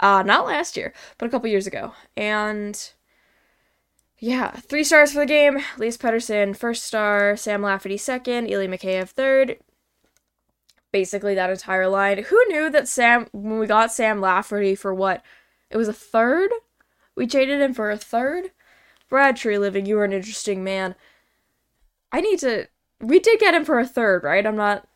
uh, 0.00 0.22
not 0.22 0.46
last 0.46 0.76
year, 0.76 0.92
but 1.18 1.26
a 1.26 1.30
couple 1.30 1.48
years 1.48 1.66
ago, 1.66 1.94
and 2.16 2.92
yeah, 4.18 4.50
three 4.52 4.84
stars 4.84 5.12
for 5.12 5.20
the 5.20 5.26
game. 5.26 5.58
Elias 5.76 5.96
Pettersson 5.96 6.56
first 6.56 6.84
star, 6.84 7.36
Sam 7.36 7.62
Lafferty 7.62 7.96
second, 7.96 8.48
Ilya 8.48 8.68
Mikheyev 8.68 9.10
third. 9.10 9.58
Basically, 10.94 11.34
that 11.34 11.50
entire 11.50 11.88
line. 11.88 12.18
Who 12.18 12.40
knew 12.46 12.70
that 12.70 12.86
Sam 12.86 13.26
when 13.32 13.58
we 13.58 13.66
got 13.66 13.92
Sam 13.92 14.20
Lafferty 14.20 14.76
for 14.76 14.94
what? 14.94 15.24
It 15.68 15.76
was 15.76 15.88
a 15.88 15.92
third. 15.92 16.52
We 17.16 17.26
traded 17.26 17.60
him 17.60 17.74
for 17.74 17.90
a 17.90 17.96
third. 17.96 18.52
Brad 19.08 19.34
Treliving, 19.34 19.88
you 19.88 19.98
are 19.98 20.04
an 20.04 20.12
interesting 20.12 20.62
man. 20.62 20.94
I 22.12 22.20
need 22.20 22.38
to. 22.38 22.68
We 23.00 23.18
did 23.18 23.40
get 23.40 23.54
him 23.54 23.64
for 23.64 23.80
a 23.80 23.86
third, 23.88 24.22
right? 24.22 24.46
I'm 24.46 24.54
not. 24.54 24.86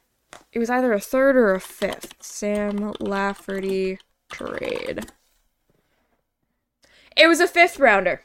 It 0.53 0.61
was 0.61 0.71
either 0.71 0.93
a 0.93 1.01
third 1.01 1.35
or 1.35 1.53
a 1.53 1.61
fifth. 1.61 2.15
Sam 2.21 2.95
Lafferty 3.01 3.99
trade. 4.31 5.11
It 7.17 7.27
was 7.27 7.41
a 7.41 7.49
fifth 7.49 7.81
rounder. 7.81 8.21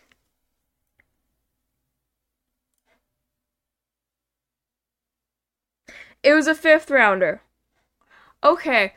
It 6.21 6.35
was 6.35 6.45
a 6.45 6.53
fifth 6.53 6.91
rounder. 6.91 7.41
Okay. 8.43 8.93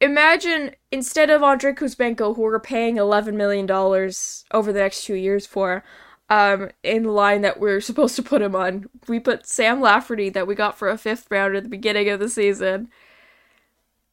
Imagine 0.00 0.74
instead 0.90 1.30
of 1.30 1.42
Andrei 1.42 1.72
Kuzmenko, 1.72 2.34
who 2.34 2.42
we're 2.42 2.58
paying 2.58 2.96
$11 2.96 3.34
million 3.34 3.70
over 3.70 4.72
the 4.72 4.80
next 4.80 5.04
two 5.04 5.14
years 5.14 5.46
for, 5.46 5.84
um, 6.28 6.70
in 6.82 7.04
the 7.04 7.10
line 7.10 7.42
that 7.42 7.60
we're 7.60 7.80
supposed 7.80 8.16
to 8.16 8.22
put 8.22 8.42
him 8.42 8.56
on. 8.56 8.86
We 9.06 9.20
put 9.20 9.46
Sam 9.46 9.80
Lafferty 9.80 10.28
that 10.30 10.46
we 10.46 10.54
got 10.54 10.76
for 10.76 10.88
a 10.88 10.98
fifth 10.98 11.28
round 11.30 11.54
at 11.56 11.62
the 11.62 11.68
beginning 11.68 12.08
of 12.08 12.18
the 12.20 12.28
season. 12.28 12.88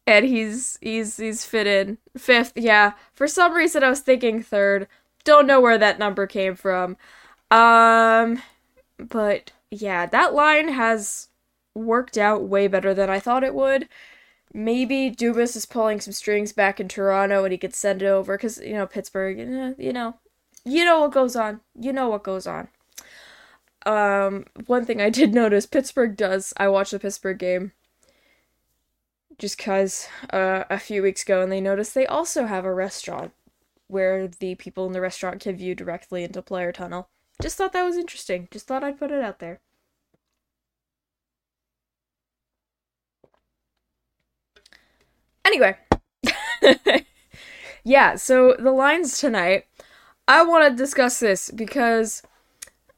And 0.06 0.26
he's 0.26 0.78
he's 0.82 1.18
he's 1.18 1.46
fit 1.46 1.68
in. 1.68 1.98
Fifth, 2.18 2.54
yeah. 2.56 2.94
For 3.14 3.28
some 3.28 3.54
reason 3.54 3.84
I 3.84 3.90
was 3.90 4.00
thinking 4.00 4.42
third. 4.42 4.88
Don't 5.24 5.46
know 5.46 5.62
where 5.62 5.78
that 5.78 6.00
number 6.00 6.26
came 6.26 6.56
from. 6.56 6.98
Um 7.52 8.42
but 8.98 9.52
yeah, 9.72 10.06
that 10.08 10.34
line 10.34 10.70
has 10.70 11.30
worked 11.76 12.18
out 12.18 12.44
way 12.44 12.68
better 12.68 12.94
than 12.94 13.10
I 13.10 13.20
thought 13.20 13.44
it 13.44 13.54
would. 13.54 13.88
Maybe 14.54 15.12
Dubas 15.12 15.56
is 15.56 15.66
pulling 15.66 16.02
some 16.02 16.14
strings 16.14 16.54
back 16.54 16.80
in 16.80 16.88
Toronto 16.88 17.44
and 17.44 17.52
he 17.52 17.58
could 17.58 17.76
send 17.76 18.02
it 18.02 18.08
over 18.08 18.36
because, 18.36 18.58
you 18.58 18.74
know, 18.74 18.88
Pittsburgh, 18.88 19.40
eh, 19.40 19.74
you 19.78 19.94
know, 19.94 20.16
you 20.66 20.84
know 20.84 21.02
what 21.02 21.12
goes 21.12 21.36
on. 21.36 21.62
You 21.80 21.94
know 21.94 22.10
what 22.10 22.24
goes 22.24 22.48
on. 22.48 22.68
Um, 23.86 24.46
one 24.66 24.86
thing 24.86 25.02
I 25.02 25.10
did 25.10 25.34
notice 25.36 25.66
Pittsburgh 25.66 26.18
does. 26.18 26.54
I 26.58 26.68
watched 26.68 26.92
the 26.92 27.00
Pittsburgh 27.00 27.38
game 27.38 27.72
just 29.38 29.58
because 29.58 30.08
uh, 30.32 30.66
a 30.70 30.80
few 30.80 31.02
weeks 31.02 31.24
ago, 31.24 31.42
and 31.42 31.52
they 31.52 31.62
noticed 31.62 31.94
they 31.94 32.06
also 32.06 32.46
have 32.46 32.66
a 32.66 32.74
restaurant 32.74 33.32
where 33.88 34.28
the 34.28 34.56
people 34.56 34.86
in 34.86 34.94
the 34.94 35.02
restaurant 35.02 35.42
can 35.42 35.56
view 35.56 35.74
directly 35.74 36.24
into 36.24 36.42
player 36.42 36.72
tunnel. 36.72 37.10
Just 37.42 37.58
thought 37.58 37.74
that 37.74 37.86
was 37.86 37.98
interesting. 37.98 38.48
Just 38.52 38.68
thought 38.68 38.84
I'd 38.84 39.00
put 39.00 39.12
it 39.12 39.24
out 39.24 39.40
there. 39.40 39.62
Anyway. 45.50 45.76
yeah, 47.84 48.16
so 48.16 48.56
the 48.60 48.72
lines 48.72 49.18
tonight 49.18 49.66
I 50.28 50.44
want 50.44 50.70
to 50.70 50.78
discuss 50.78 51.20
this 51.20 51.50
because 51.50 52.22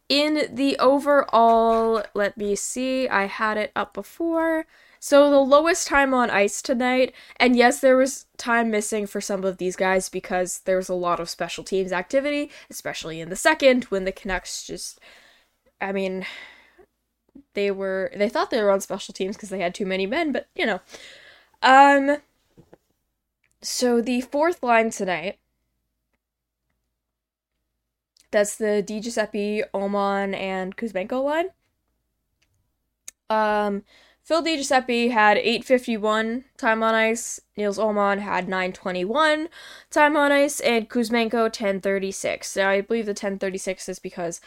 in 0.09 0.53
the 0.53 0.77
overall, 0.79 2.03
let 2.13 2.37
me 2.37 2.57
see, 2.57 3.07
I 3.07 3.27
had 3.27 3.55
it 3.55 3.71
up 3.73 3.93
before. 3.93 4.65
So 4.99 5.29
the 5.29 5.39
lowest 5.39 5.87
time 5.87 6.13
on 6.13 6.29
ice 6.29 6.61
tonight, 6.61 7.15
and 7.37 7.55
yes, 7.55 7.79
there 7.79 7.95
was 7.95 8.25
time 8.35 8.69
missing 8.69 9.07
for 9.07 9.21
some 9.21 9.45
of 9.45 9.57
these 9.57 9.77
guys 9.77 10.09
because 10.09 10.59
there 10.65 10.75
was 10.75 10.89
a 10.89 10.93
lot 10.93 11.21
of 11.21 11.29
special 11.29 11.63
teams 11.63 11.93
activity, 11.93 12.51
especially 12.69 13.21
in 13.21 13.29
the 13.29 13.37
second 13.37 13.85
when 13.85 14.03
the 14.03 14.11
Canucks 14.11 14.67
just, 14.67 14.99
I 15.79 15.93
mean, 15.93 16.25
they 17.53 17.71
were 17.71 18.11
they 18.13 18.27
thought 18.27 18.51
they 18.51 18.61
were 18.61 18.71
on 18.71 18.81
special 18.81 19.13
teams 19.13 19.37
because 19.37 19.49
they 19.49 19.61
had 19.61 19.73
too 19.73 19.85
many 19.85 20.05
men, 20.05 20.33
but 20.33 20.49
you 20.53 20.65
know, 20.65 20.81
um. 21.61 22.17
So 23.61 24.01
the 24.01 24.21
fourth 24.21 24.63
line 24.63 24.89
tonight 24.89 25.37
that's 28.31 28.55
the 28.55 28.81
Di 28.81 29.01
Giuseppe, 29.01 29.63
Åman, 29.73 30.33
and 30.33 30.75
Kuzmenko 30.75 31.23
line. 31.23 31.49
Um, 33.29 33.83
Phil 34.23 34.41
Di 34.41 34.55
Giuseppe 34.55 35.09
had 35.09 35.37
851 35.37 36.45
time 36.57 36.81
on 36.81 36.95
ice, 36.95 37.41
Nils 37.57 37.77
Åman 37.77 38.19
had 38.19 38.47
921 38.47 39.49
time 39.89 40.15
on 40.15 40.31
ice, 40.31 40.59
and 40.61 40.89
Kuzmenko 40.89 41.43
1036. 41.43 42.55
Now, 42.55 42.69
I 42.69 42.81
believe 42.81 43.05
the 43.05 43.11
1036 43.11 43.89
is 43.89 43.99
because 43.99 44.41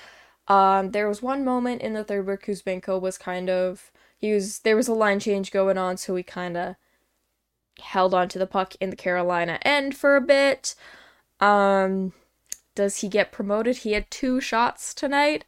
um, 0.48 0.90
there 0.90 1.08
was 1.08 1.22
one 1.22 1.44
moment 1.44 1.82
in 1.82 1.92
the 1.92 2.04
third 2.04 2.26
where 2.26 2.36
Kuzmenko 2.36 3.00
was 3.00 3.18
kind 3.18 3.50
of 3.50 3.90
he 4.18 4.32
was 4.32 4.60
there 4.60 4.76
was 4.76 4.88
a 4.88 4.94
line 4.94 5.20
change 5.20 5.50
going 5.50 5.76
on, 5.76 5.96
so 5.96 6.16
he 6.16 6.22
kind 6.22 6.56
of 6.56 6.76
held 7.80 8.14
on 8.14 8.28
to 8.28 8.38
the 8.38 8.46
puck 8.46 8.74
in 8.80 8.90
the 8.90 8.96
Carolina 8.96 9.58
end 9.62 9.96
for 9.96 10.16
a 10.16 10.20
bit. 10.20 10.74
Um, 11.40 12.12
does 12.74 12.98
he 12.98 13.08
get 13.08 13.32
promoted? 13.32 13.78
He 13.78 13.92
had 13.92 14.10
two 14.10 14.40
shots 14.40 14.94
tonight. 14.94 15.44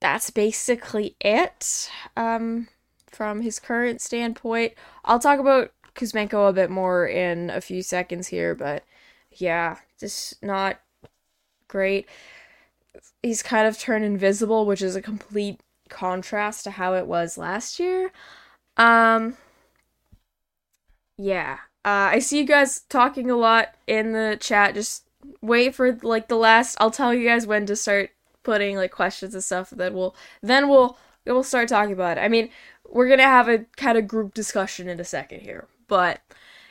That's 0.00 0.30
basically 0.30 1.16
it 1.20 1.90
um, 2.16 2.68
from 3.06 3.40
his 3.42 3.58
current 3.58 4.00
standpoint. 4.00 4.74
I'll 5.04 5.18
talk 5.18 5.40
about 5.40 5.72
Kuzmenko 5.94 6.48
a 6.48 6.52
bit 6.52 6.70
more 6.70 7.06
in 7.06 7.50
a 7.50 7.60
few 7.60 7.82
seconds 7.82 8.28
here, 8.28 8.54
but 8.54 8.84
yeah, 9.32 9.78
just 9.98 10.42
not 10.42 10.80
great. 11.66 12.08
He's 13.22 13.42
kind 13.42 13.66
of 13.66 13.78
turned 13.78 14.04
invisible, 14.04 14.66
which 14.66 14.82
is 14.82 14.96
a 14.96 15.02
complete 15.02 15.60
contrast 15.88 16.64
to 16.64 16.70
how 16.72 16.94
it 16.94 17.06
was 17.06 17.38
last 17.38 17.78
year. 17.78 18.12
Um, 18.76 19.36
yeah. 21.18 21.58
Uh, 21.84 22.10
I 22.12 22.18
see 22.20 22.38
you 22.38 22.44
guys 22.44 22.82
talking 22.88 23.30
a 23.30 23.36
lot 23.36 23.74
in 23.86 24.12
the 24.12 24.38
chat. 24.40 24.74
Just 24.74 25.04
wait 25.42 25.74
for 25.74 25.92
like 26.02 26.28
the 26.28 26.36
last 26.36 26.76
I'll 26.80 26.90
tell 26.90 27.12
you 27.12 27.28
guys 27.28 27.46
when 27.46 27.66
to 27.66 27.76
start 27.76 28.10
putting 28.44 28.76
like 28.76 28.92
questions 28.92 29.34
and 29.34 29.44
stuff 29.44 29.70
then 29.70 29.92
we'll 29.92 30.14
then 30.42 30.68
we'll 30.68 30.96
we'll 31.26 31.42
start 31.42 31.68
talking 31.68 31.92
about 31.92 32.18
it. 32.18 32.20
I 32.20 32.28
mean, 32.28 32.50
we're 32.88 33.08
gonna 33.08 33.22
have 33.24 33.48
a 33.48 33.66
kind 33.76 33.98
of 33.98 34.08
group 34.08 34.32
discussion 34.32 34.88
in 34.88 35.00
a 35.00 35.04
second 35.04 35.40
here. 35.40 35.66
But 35.88 36.20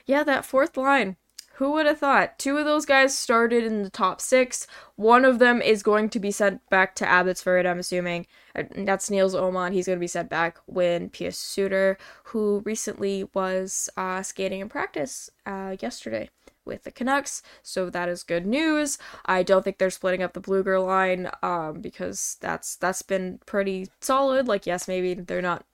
yeah, 0.06 0.24
that 0.24 0.46
fourth 0.46 0.78
line. 0.78 1.18
Who 1.58 1.72
would 1.72 1.88
have 1.88 1.98
thought? 1.98 2.38
Two 2.38 2.58
of 2.58 2.66
those 2.66 2.86
guys 2.86 3.18
started 3.18 3.64
in 3.64 3.82
the 3.82 3.90
top 3.90 4.22
six. 4.22 4.68
One 4.96 5.26
of 5.26 5.40
them 5.40 5.60
is 5.60 5.82
going 5.82 6.10
to 6.10 6.20
be 6.20 6.30
sent 6.30 6.62
back 6.70 6.94
to 6.96 7.10
Abbotsford, 7.10 7.66
I'm 7.66 7.80
assuming. 7.80 8.28
Uh, 8.56 8.66
that's 8.76 9.10
Nils 9.10 9.34
Åman. 9.34 9.74
He's 9.74 9.88
going 9.88 9.98
to 9.98 10.00
be 10.00 10.06
sent 10.08 10.30
back 10.30 10.60
when 10.68 11.10
Pius 11.10 11.36
Suter, 11.36 11.98
who 12.26 12.62
recently 12.64 13.28
was 13.34 13.90
uh, 13.98 14.22
skating 14.22 14.60
in 14.60 14.70
practice 14.70 15.32
uh, 15.48 15.76
yesterday 15.80 16.30
with 16.64 16.84
the 16.84 16.92
Canucks, 16.92 17.42
so 17.64 17.90
that 17.90 18.08
is 18.08 18.22
good 18.22 18.46
news. 18.46 19.00
I 19.26 19.42
don't 19.42 19.64
think 19.64 19.80
they're 19.80 19.90
splitting 19.90 20.22
up 20.22 20.34
the 20.34 20.42
Blueger 20.42 20.86
line 20.86 21.32
um, 21.42 21.82
because 21.82 22.38
that's 22.40 22.76
that's 22.76 23.02
been 23.02 23.40
pretty 23.48 23.88
solid. 24.02 24.48
Like 24.48 24.68
yes, 24.68 24.88
maybe 24.88 25.16
they're 25.16 25.42
not 25.42 25.66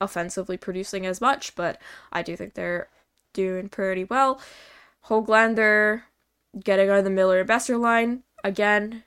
offensively 0.00 0.56
producing 0.56 1.06
as 1.06 1.20
much, 1.20 1.54
but 1.54 1.80
I 2.10 2.22
do 2.22 2.34
think 2.36 2.54
they're 2.54 2.88
doing 3.32 3.68
pretty 3.68 4.04
well. 4.04 4.40
Hoglander 5.06 6.02
getting 6.62 6.90
on 6.90 7.04
the 7.04 7.10
Miller 7.10 7.40
and 7.40 7.48
Boeser 7.48 7.78
line 7.78 8.22
again, 8.42 9.04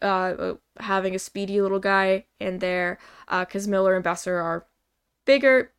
uh, 0.00 0.54
having 0.78 1.14
a 1.14 1.18
speedy 1.18 1.60
little 1.60 1.78
guy 1.78 2.26
in 2.40 2.58
there 2.58 2.98
because 3.28 3.66
uh, 3.66 3.70
Miller 3.70 3.94
and 3.94 4.04
Boeser 4.04 4.42
are 4.42 4.66
bigger, 5.24 5.72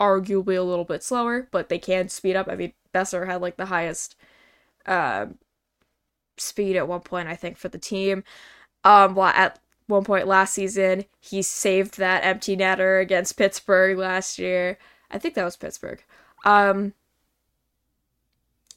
arguably 0.00 0.56
a 0.56 0.62
little 0.62 0.84
bit 0.84 1.02
slower, 1.02 1.48
but 1.50 1.68
they 1.68 1.78
can 1.78 2.08
speed 2.08 2.36
up. 2.36 2.48
I 2.48 2.56
mean, 2.56 2.72
Boeser 2.94 3.26
had 3.26 3.40
like 3.40 3.56
the 3.56 3.66
highest 3.66 4.16
uh, 4.86 5.26
speed 6.36 6.76
at 6.76 6.88
one 6.88 7.00
point, 7.00 7.28
I 7.28 7.36
think, 7.36 7.56
for 7.56 7.68
the 7.68 7.78
team. 7.78 8.24
Um, 8.84 9.14
well, 9.14 9.28
at 9.28 9.58
one 9.86 10.04
point 10.04 10.26
last 10.26 10.54
season, 10.54 11.04
he 11.20 11.42
saved 11.42 11.98
that 11.98 12.24
empty 12.24 12.56
netter 12.56 13.00
against 13.00 13.36
Pittsburgh 13.36 13.98
last 13.98 14.38
year. 14.38 14.78
I 15.10 15.18
think 15.18 15.34
that 15.34 15.44
was 15.44 15.56
Pittsburgh. 15.56 16.02
Um, 16.44 16.94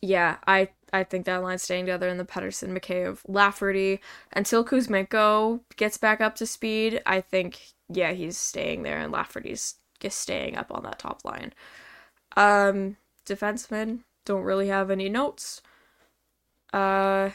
yeah, 0.03 0.35
I 0.45 0.67
I 0.91 1.05
think 1.05 1.25
that 1.25 1.41
line's 1.43 1.63
staying 1.63 1.85
together 1.85 2.09
in 2.09 2.17
the 2.17 2.25
Pettersson, 2.25 2.77
Mikheyev, 2.77 3.19
Lafferty 3.25 4.01
until 4.33 4.65
Kuzmenko 4.65 5.61
gets 5.77 5.97
back 5.97 6.19
up 6.19 6.35
to 6.35 6.45
speed. 6.45 7.01
I 7.05 7.21
think 7.21 7.71
yeah, 7.87 8.11
he's 8.11 8.37
staying 8.37 8.83
there, 8.83 8.99
and 8.99 9.13
Lafferty's 9.13 9.75
just 10.01 10.19
staying 10.19 10.57
up 10.57 10.71
on 10.71 10.83
that 10.83 10.99
top 10.99 11.23
line. 11.23 11.53
Um, 12.35 12.97
defensemen 13.25 13.99
don't 14.25 14.43
really 14.43 14.67
have 14.67 14.91
any 14.91 15.07
notes. 15.07 15.61
Uh, 16.73 17.29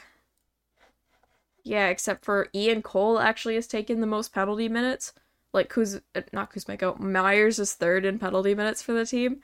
yeah, 1.64 1.88
except 1.88 2.26
for 2.26 2.48
Ian 2.54 2.82
Cole 2.82 3.18
actually 3.18 3.54
has 3.54 3.66
taken 3.66 4.00
the 4.02 4.06
most 4.06 4.34
penalty 4.34 4.68
minutes. 4.68 5.14
Like 5.54 5.72
Kuz, 5.72 6.02
uh, 6.14 6.20
not 6.34 6.52
Kuzmenko, 6.52 7.00
Myers 7.00 7.58
is 7.58 7.72
third 7.72 8.04
in 8.04 8.18
penalty 8.18 8.54
minutes 8.54 8.82
for 8.82 8.92
the 8.92 9.06
team. 9.06 9.40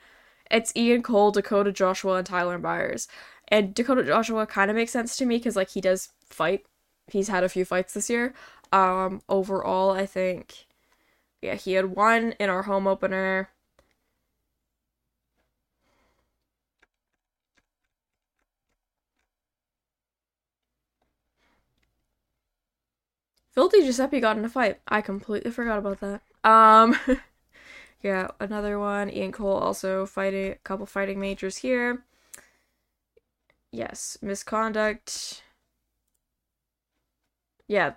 It's 0.51 0.75
Ian 0.75 1.03
Cole, 1.03 1.31
Dakota 1.31 1.71
Joshua, 1.71 2.15
and 2.17 2.27
Tyler 2.27 2.57
Myers. 2.59 3.07
And 3.47 3.73
Dakota 3.73 4.03
Joshua 4.03 4.45
kind 4.47 4.69
of 4.71 4.75
makes 4.75 4.91
sense 4.91 5.17
to 5.17 5.25
me 5.25 5.37
because 5.37 5.55
like 5.55 5.69
he 5.69 5.81
does 5.81 6.09
fight. 6.29 6.65
He's 7.07 7.27
had 7.27 7.43
a 7.43 7.49
few 7.49 7.65
fights 7.65 7.93
this 7.93 8.09
year. 8.09 8.33
Um, 8.71 9.21
overall, 9.29 9.91
I 9.91 10.05
think, 10.05 10.65
yeah, 11.41 11.55
he 11.55 11.73
had 11.73 11.87
one 11.95 12.33
in 12.39 12.49
our 12.49 12.63
home 12.63 12.87
opener. 12.87 13.49
Phil 23.53 23.69
Giuseppe 23.69 24.19
got 24.19 24.37
in 24.37 24.45
a 24.45 24.49
fight. 24.49 24.81
I 24.87 25.01
completely 25.01 25.49
forgot 25.51 25.79
about 25.79 25.99
that. 26.01 26.21
Um, 26.43 26.95
yeah, 28.01 28.27
another 28.39 28.77
one. 28.79 29.09
Ian 29.09 29.31
Cole 29.31 29.57
also 29.57 30.05
fighting 30.05 30.51
a 30.51 30.55
couple 30.55 30.85
fighting 30.85 31.19
majors 31.19 31.57
here. 31.57 32.03
Yes, 33.71 34.17
misconduct. 34.21 35.43
Yeah. 37.67 37.93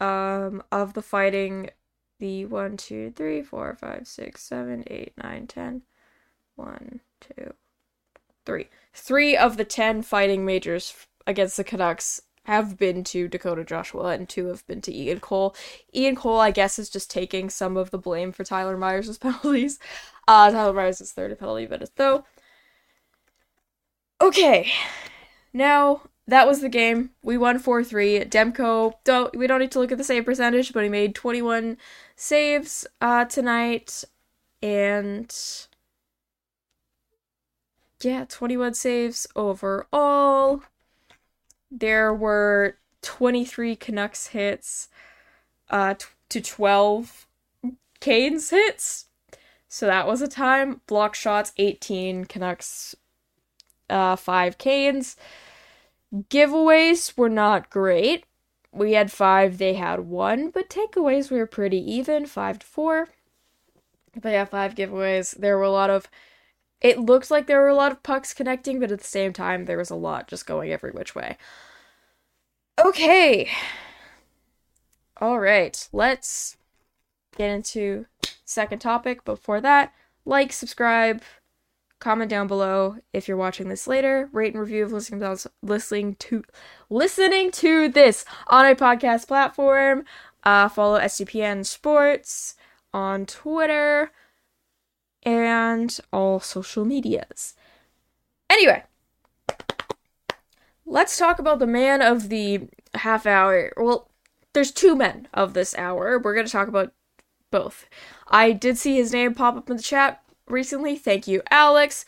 Um, 0.00 0.62
of 0.70 0.94
the 0.94 1.02
fighting, 1.02 1.70
the 2.18 2.44
one, 2.46 2.76
two, 2.76 3.12
three, 3.16 3.42
four, 3.42 3.74
five, 3.74 4.06
six, 4.06 4.42
seven, 4.42 4.84
eight, 4.88 5.12
nine, 5.22 5.46
ten. 5.46 5.82
One, 6.56 7.00
two, 7.20 7.54
three. 8.44 8.68
Three 8.92 9.36
of 9.36 9.56
the 9.56 9.64
ten 9.64 10.02
fighting 10.02 10.44
majors 10.44 10.94
against 11.26 11.56
the 11.56 11.64
Canucks 11.64 12.20
have 12.44 12.78
been 12.78 13.04
to 13.04 13.28
Dakota 13.28 13.64
Joshua 13.64 14.08
and 14.08 14.28
two 14.28 14.46
have 14.46 14.66
been 14.66 14.80
to 14.82 14.94
Ian 14.94 15.20
Cole. 15.20 15.54
Ian 15.94 16.14
Cole, 16.16 16.40
I 16.40 16.50
guess, 16.50 16.78
is 16.78 16.88
just 16.88 17.10
taking 17.10 17.50
some 17.50 17.76
of 17.76 17.90
the 17.90 17.98
blame 17.98 18.32
for 18.32 18.44
Tyler 18.44 18.76
Myers' 18.76 19.18
penalties. 19.18 19.78
Uh, 20.28 20.50
Tyler 20.50 20.72
Myers 20.72 21.00
third 21.12 21.38
penalty 21.38 21.66
minutes, 21.66 21.92
though. 21.96 22.24
Okay, 24.20 24.70
now 25.52 26.02
that 26.26 26.46
was 26.46 26.60
the 26.60 26.68
game. 26.68 27.10
We 27.22 27.36
won 27.36 27.58
4 27.58 27.84
3. 27.84 28.20
Demko, 28.20 28.94
don't, 29.04 29.36
we 29.36 29.46
don't 29.46 29.60
need 29.60 29.72
to 29.72 29.80
look 29.80 29.92
at 29.92 29.98
the 29.98 30.04
save 30.04 30.24
percentage, 30.24 30.72
but 30.72 30.84
he 30.84 30.88
made 30.88 31.14
21 31.14 31.76
saves 32.16 32.86
uh, 33.00 33.24
tonight. 33.26 34.04
And 34.62 35.34
yeah, 38.02 38.24
21 38.28 38.74
saves 38.74 39.26
overall. 39.36 40.62
There 41.76 42.14
were 42.14 42.78
23 43.02 43.74
Canucks 43.76 44.28
hits 44.28 44.88
uh, 45.70 45.94
t- 45.94 46.06
to 46.28 46.40
12 46.40 47.26
Canes 48.00 48.50
hits. 48.50 49.06
So 49.68 49.86
that 49.86 50.06
was 50.06 50.22
a 50.22 50.28
time. 50.28 50.80
Block 50.86 51.14
shots 51.14 51.52
18 51.56 52.26
Canucks 52.26 52.94
uh, 53.90 54.14
5 54.14 54.58
Canes. 54.58 55.16
Giveaways 56.30 57.16
were 57.16 57.28
not 57.28 57.70
great. 57.70 58.24
We 58.70 58.92
had 58.92 59.10
5, 59.10 59.58
they 59.58 59.74
had 59.74 60.00
1, 60.00 60.50
but 60.50 60.68
takeaways 60.68 61.30
were 61.30 61.46
pretty 61.46 61.78
even 61.78 62.26
5 62.26 62.60
to 62.60 62.66
4. 62.66 63.08
But 64.20 64.28
yeah, 64.30 64.44
5 64.44 64.74
giveaways. 64.74 65.36
There 65.36 65.56
were 65.56 65.64
a 65.64 65.70
lot 65.70 65.90
of 65.90 66.08
it 66.80 66.98
looked 66.98 67.30
like 67.30 67.46
there 67.46 67.60
were 67.60 67.68
a 67.68 67.74
lot 67.74 67.92
of 67.92 68.02
pucks 68.02 68.34
connecting, 68.34 68.80
but 68.80 68.92
at 68.92 68.98
the 68.98 69.06
same 69.06 69.32
time, 69.32 69.64
there 69.64 69.78
was 69.78 69.90
a 69.90 69.94
lot 69.94 70.28
just 70.28 70.46
going 70.46 70.70
every 70.70 70.90
which 70.90 71.14
way. 71.14 71.38
Okay. 72.78 73.50
All 75.20 75.38
right, 75.38 75.88
let's 75.92 76.56
get 77.36 77.50
into 77.50 78.06
second 78.44 78.80
topic. 78.80 79.24
Before 79.24 79.60
that, 79.60 79.92
like, 80.24 80.52
subscribe, 80.52 81.22
comment 82.00 82.28
down 82.28 82.46
below 82.46 82.96
if 83.12 83.28
you're 83.28 83.36
watching 83.36 83.68
this 83.68 83.86
later. 83.86 84.28
Rate 84.32 84.52
and 84.52 84.60
review 84.60 84.84
of 84.84 84.92
listening 84.92 85.20
to 85.20 85.50
listening 85.62 86.16
to 86.16 86.44
listening 86.90 87.50
to 87.52 87.88
this 87.88 88.24
on 88.48 88.66
a 88.66 88.74
podcast 88.74 89.28
platform. 89.28 90.04
Uh, 90.42 90.68
follow 90.68 90.98
SDPN 90.98 91.64
Sports 91.64 92.56
on 92.92 93.24
Twitter 93.24 94.10
and 95.24 95.98
all 96.12 96.40
social 96.40 96.84
medias. 96.84 97.54
Anyway, 98.50 98.84
let's 100.86 101.16
talk 101.16 101.38
about 101.38 101.58
the 101.58 101.66
man 101.66 102.02
of 102.02 102.28
the 102.28 102.68
half 102.94 103.26
hour. 103.26 103.72
Well, 103.76 104.10
there's 104.52 104.70
two 104.70 104.94
men 104.94 105.28
of 105.34 105.54
this 105.54 105.74
hour. 105.76 106.18
We're 106.18 106.34
going 106.34 106.46
to 106.46 106.52
talk 106.52 106.68
about 106.68 106.92
both. 107.50 107.86
I 108.28 108.52
did 108.52 108.78
see 108.78 108.96
his 108.96 109.12
name 109.12 109.34
pop 109.34 109.56
up 109.56 109.70
in 109.70 109.76
the 109.76 109.82
chat 109.82 110.22
recently. 110.48 110.96
Thank 110.96 111.26
you, 111.26 111.42
Alex. 111.50 112.04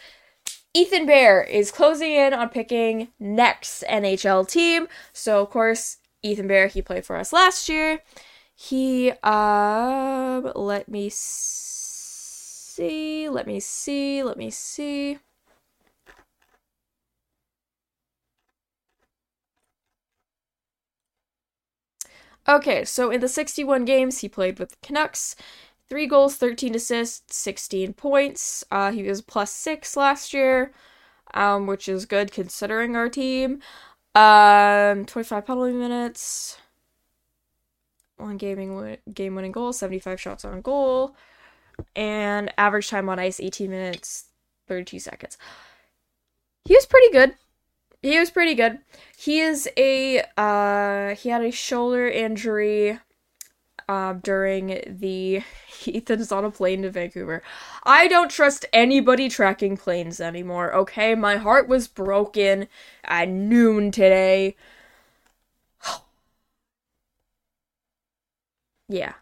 Ethan 0.74 1.06
Bear 1.06 1.42
is 1.42 1.72
closing 1.72 2.12
in 2.12 2.34
on 2.34 2.50
picking 2.50 3.08
next 3.18 3.82
NHL 3.88 4.46
team. 4.48 4.88
So, 5.12 5.40
of 5.40 5.50
course, 5.50 5.98
Ethan 6.22 6.46
Bear, 6.46 6.66
he 6.66 6.82
played 6.82 7.06
for 7.06 7.16
us 7.16 7.32
last 7.32 7.68
year. 7.68 8.00
He, 8.54 9.12
um, 9.22 10.52
let 10.54 10.88
me 10.88 11.08
see 11.08 11.75
see, 12.76 13.28
let 13.28 13.46
me 13.46 13.58
see, 13.60 14.22
let 14.22 14.36
me 14.36 14.50
see. 14.50 15.18
Okay, 22.48 22.84
so 22.84 23.10
in 23.10 23.20
the 23.20 23.28
61 23.28 23.84
games 23.84 24.18
he 24.18 24.28
played 24.28 24.58
with 24.58 24.70
the 24.70 24.76
Canucks, 24.82 25.34
3 25.88 26.06
goals, 26.06 26.36
13 26.36 26.74
assists, 26.74 27.34
16 27.36 27.92
points. 27.94 28.64
Uh, 28.70 28.92
he 28.92 29.02
was 29.04 29.20
plus 29.22 29.50
6 29.52 29.96
last 29.96 30.32
year, 30.32 30.72
um, 31.34 31.66
which 31.66 31.88
is 31.88 32.06
good 32.06 32.30
considering 32.32 32.94
our 32.96 33.08
team. 33.08 33.60
Um, 34.14 35.06
25 35.06 35.46
penalty 35.46 35.72
minutes, 35.74 36.58
one 38.16 38.36
gaming 38.36 38.98
game 39.12 39.34
winning 39.34 39.52
goal, 39.52 39.72
75 39.72 40.20
shots 40.20 40.44
on 40.44 40.60
goal 40.62 41.16
and 41.94 42.52
average 42.58 42.88
time 42.88 43.08
on 43.08 43.18
ice 43.18 43.40
18 43.40 43.70
minutes 43.70 44.26
32 44.68 44.98
seconds. 44.98 45.38
He 46.64 46.74
was 46.74 46.86
pretty 46.86 47.10
good. 47.12 47.34
He 48.02 48.18
was 48.18 48.30
pretty 48.30 48.54
good. 48.54 48.78
He 49.16 49.40
is 49.40 49.68
a 49.76 50.22
uh 50.36 51.14
he 51.14 51.28
had 51.28 51.42
a 51.42 51.50
shoulder 51.50 52.08
injury 52.08 52.98
um, 53.88 54.20
during 54.20 54.82
the 54.86 55.42
Ethan 55.86 56.20
is 56.20 56.32
on 56.32 56.44
a 56.44 56.50
plane 56.50 56.82
to 56.82 56.90
Vancouver. 56.90 57.42
I 57.84 58.08
don't 58.08 58.30
trust 58.30 58.66
anybody 58.72 59.28
tracking 59.28 59.76
planes 59.76 60.20
anymore, 60.20 60.74
okay? 60.74 61.14
My 61.14 61.36
heart 61.36 61.68
was 61.68 61.86
broken 61.88 62.68
at 63.04 63.28
noon 63.28 63.92
today. 63.92 64.56
yeah. 68.88 69.14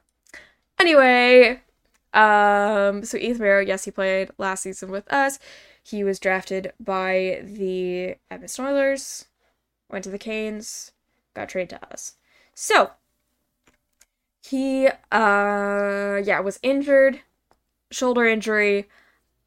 Anyway, 0.78 1.60
um, 2.14 3.04
so 3.04 3.18
Ethan 3.18 3.38
Bear, 3.38 3.62
yes, 3.62 3.84
he 3.84 3.90
played 3.90 4.30
last 4.38 4.62
season 4.62 4.90
with 4.90 5.12
us. 5.12 5.38
He 5.82 6.02
was 6.04 6.18
drafted 6.18 6.72
by 6.80 7.42
the 7.44 8.16
Edmonton 8.30 8.64
Oilers, 8.66 9.26
went 9.90 10.04
to 10.04 10.10
the 10.10 10.18
Canes, 10.18 10.92
got 11.34 11.48
traded 11.48 11.70
to 11.80 11.92
us. 11.92 12.14
So, 12.54 12.92
he 14.48 14.86
uh 15.10 16.20
yeah 16.22 16.38
was 16.40 16.58
injured 16.62 17.20
shoulder 17.90 18.26
injury 18.26 18.86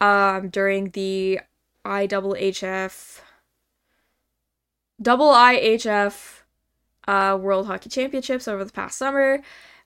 um 0.02 0.50
during 0.50 0.90
the 0.92 1.40
IHF 1.86 3.20
double 5.02 5.30
IHF 5.32 6.42
uh 7.08 7.38
World 7.40 7.68
Hockey 7.68 7.90
Championships 7.90 8.48
over 8.48 8.64
the 8.66 8.72
past 8.72 8.98
summer. 8.98 9.42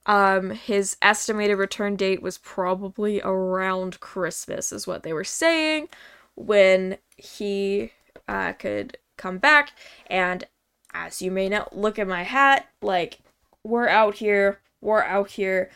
Um 0.05 0.51
his 0.51 0.97
estimated 1.01 1.57
return 1.57 1.95
date 1.95 2.21
was 2.21 2.37
probably 2.39 3.21
around 3.21 3.99
Christmas 3.99 4.71
is 4.71 4.87
what 4.87 5.03
they 5.03 5.13
were 5.13 5.23
saying 5.23 5.89
when 6.35 6.97
he 7.17 7.91
uh 8.27 8.53
could 8.53 8.97
come 9.17 9.37
back 9.37 9.73
and 10.07 10.45
as 10.93 11.21
you 11.21 11.31
may 11.31 11.49
know 11.49 11.67
look 11.71 11.99
at 11.99 12.07
my 12.07 12.23
hat 12.23 12.67
like 12.81 13.19
we're 13.63 13.87
out 13.87 14.15
here 14.15 14.59
we're 14.81 15.03
out 15.03 15.29
here. 15.31 15.69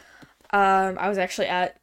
Um, 0.52 0.98
I 1.00 1.08
was 1.08 1.18
actually 1.18 1.48
at 1.48 1.78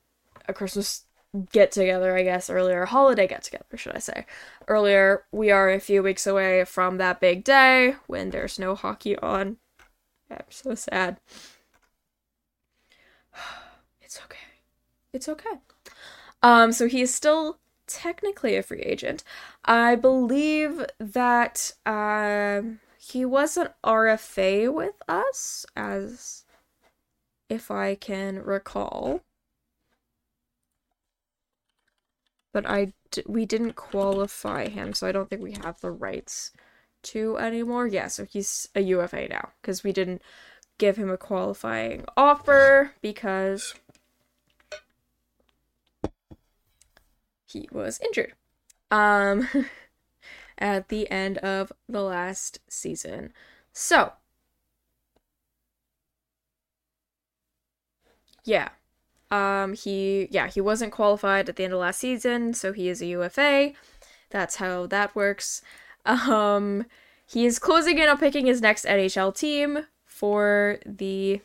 a 0.48 0.52
Christmas 0.52 1.04
get 1.52 1.72
together, 1.72 2.14
I 2.16 2.24
guess, 2.24 2.50
earlier, 2.50 2.84
holiday 2.84 3.26
get 3.26 3.44
together, 3.44 3.76
should 3.76 3.96
I 3.96 4.00
say. 4.00 4.26
Earlier, 4.68 5.24
we 5.32 5.50
are 5.50 5.70
a 5.70 5.80
few 5.80 6.02
weeks 6.02 6.26
away 6.26 6.64
from 6.64 6.98
that 6.98 7.20
big 7.20 7.44
day 7.44 7.96
when 8.06 8.30
there's 8.30 8.58
no 8.58 8.74
hockey 8.74 9.16
on. 9.18 9.56
I'm 10.30 10.44
so 10.50 10.74
sad. 10.74 11.20
It's 14.00 14.20
okay. 14.24 14.36
It's 15.12 15.28
okay. 15.28 15.60
Um, 16.42 16.72
so 16.72 16.88
he 16.88 17.02
is 17.02 17.14
still 17.14 17.58
technically 17.86 18.56
a 18.56 18.62
free 18.62 18.82
agent. 18.82 19.24
I 19.64 19.96
believe 19.96 20.86
that 20.98 21.72
um 21.86 22.80
he 22.98 23.24
was 23.24 23.56
an 23.56 23.70
RFA 23.84 24.68
with 24.68 24.94
us 25.08 25.66
as 25.76 26.44
if 27.48 27.70
I 27.70 27.94
can 27.94 28.42
recall. 28.42 29.22
But 32.52 32.66
I 32.68 32.92
d- 33.10 33.22
we 33.26 33.46
didn't 33.46 33.74
qualify 33.74 34.68
him, 34.68 34.92
so 34.94 35.06
I 35.06 35.12
don't 35.12 35.28
think 35.28 35.42
we 35.42 35.52
have 35.52 35.80
the 35.80 35.90
rights 35.90 36.52
to 37.04 37.36
anymore. 37.38 37.86
Yeah, 37.86 38.08
so 38.08 38.24
he's 38.24 38.68
a 38.74 38.80
UFA 38.80 39.28
now 39.28 39.52
because 39.60 39.82
we 39.84 39.92
didn't 39.92 40.22
give 40.78 40.96
him 40.96 41.10
a 41.10 41.18
qualifying 41.18 42.04
offer 42.16 42.92
because 43.02 43.74
he 47.52 47.68
was 47.72 48.00
injured. 48.00 48.34
Um 48.90 49.48
at 50.58 50.88
the 50.88 51.10
end 51.10 51.38
of 51.38 51.72
the 51.88 52.02
last 52.02 52.60
season. 52.68 53.32
So, 53.72 54.12
Yeah. 58.44 58.70
Um 59.30 59.74
he 59.74 60.28
yeah, 60.30 60.48
he 60.48 60.60
wasn't 60.60 60.92
qualified 60.92 61.48
at 61.48 61.56
the 61.56 61.64
end 61.64 61.72
of 61.72 61.80
last 61.80 62.00
season, 62.00 62.54
so 62.54 62.72
he 62.72 62.88
is 62.88 63.00
a 63.02 63.06
UFA. 63.06 63.72
That's 64.30 64.56
how 64.56 64.86
that 64.88 65.14
works. 65.14 65.62
Um 66.04 66.86
he 67.26 67.46
is 67.46 67.58
closing 67.58 67.98
in 67.98 68.08
on 68.08 68.18
picking 68.18 68.46
his 68.46 68.60
next 68.60 68.84
NHL 68.84 69.34
team 69.34 69.86
for 70.04 70.78
the 70.84 71.40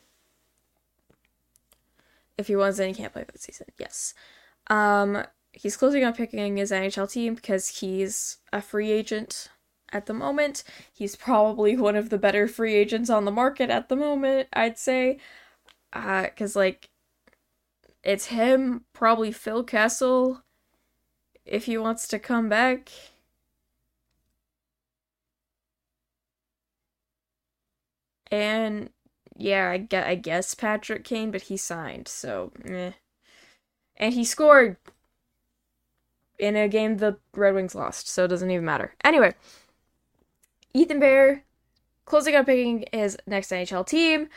if 2.38 2.48
he 2.48 2.56
wants 2.56 2.78
then 2.78 2.89
he 2.89 2.93
can't 2.93 3.13
play 3.13 3.24
for 3.24 3.32
the 3.32 3.39
season. 3.39 3.67
Yes. 3.80 4.13
Um 4.67 5.24
he's 5.58 5.78
closing 5.78 6.04
on 6.06 6.13
picking 6.13 6.58
his 6.58 6.72
NHL 6.72 7.12
team 7.12 7.36
because 7.36 7.80
he's 7.80 8.38
a 8.54 8.62
free 8.62 8.91
agent 8.91 9.50
at 9.91 10.06
the 10.06 10.13
moment. 10.13 10.63
He's 10.93 11.15
probably 11.15 11.76
one 11.78 11.96
of 11.96 12.10
the 12.10 12.17
better 12.17 12.48
free 12.48 12.76
agents 12.76 13.10
on 13.10 13.26
the 13.26 13.32
market 13.32 13.70
at 13.70 13.89
the 13.89 13.96
moment, 13.96 14.48
I'd 14.54 14.78
say 14.78 15.20
uh 15.93 16.28
cuz 16.36 16.56
like 16.56 16.89
it's 18.04 18.28
him 18.28 18.86
probably 18.93 19.32
Phil 19.32 19.63
Kessel 19.63 20.43
if 21.46 21.65
he 21.65 21.78
wants 21.78 22.08
to 22.10 22.20
come 22.20 22.50
back 22.50 22.89
and 28.32 28.89
yeah 29.36 29.70
I, 29.70 29.78
gue- 29.78 29.98
I 30.06 30.15
guess 30.15 30.56
Patrick 30.56 31.04
Kane 31.04 31.32
but 31.32 31.43
he 31.43 31.58
signed 31.58 32.08
so 32.08 32.52
eh. 32.65 32.91
and 33.98 34.13
he 34.13 34.24
scored 34.24 34.78
in 36.39 36.56
a 36.56 36.67
game 36.67 36.97
the 36.97 37.17
Red 37.36 37.56
Wings 37.56 37.76
lost 37.76 38.08
so 38.08 38.26
it 38.26 38.30
doesn't 38.30 38.52
even 38.52 38.65
matter 38.65 38.93
anyway 39.04 39.34
Ethan 40.73 41.00
Bear 41.00 41.43
closing 42.06 42.36
up 42.36 42.45
picking 42.45 42.86
his 42.91 43.17
next 43.26 43.52
NHL 43.52 43.86
team 43.86 44.30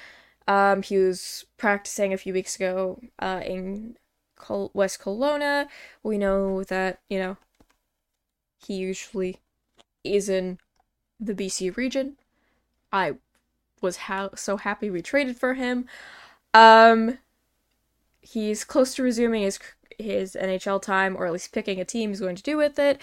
um, 0.50 0.82
he 0.82 0.96
was 0.98 1.46
practicing 1.58 2.12
a 2.12 2.16
few 2.16 2.32
weeks 2.32 2.56
ago 2.56 3.00
uh, 3.20 3.40
in 3.44 3.96
Col- 4.34 4.72
West 4.74 5.00
Kelowna. 5.00 5.68
We 6.02 6.18
know 6.18 6.64
that, 6.64 6.98
you 7.08 7.20
know, 7.20 7.36
he 8.66 8.74
usually 8.74 9.36
is 10.02 10.28
in 10.28 10.58
the 11.20 11.34
BC 11.34 11.76
region. 11.76 12.16
I 12.92 13.14
was 13.80 13.96
ha- 13.96 14.30
so 14.34 14.56
happy 14.56 14.90
we 14.90 15.02
traded 15.02 15.36
for 15.36 15.54
him. 15.54 15.86
Um, 16.52 17.18
he's 18.20 18.64
close 18.64 18.94
to 18.96 19.04
resuming 19.04 19.42
his 19.42 19.60
his 20.02 20.34
NHL 20.34 20.80
time, 20.82 21.16
or 21.16 21.26
at 21.26 21.32
least 21.32 21.52
picking 21.52 21.80
a 21.80 21.84
team 21.84 22.10
he's 22.10 22.20
going 22.20 22.36
to 22.36 22.42
do 22.42 22.56
with 22.56 22.78
it, 22.78 23.00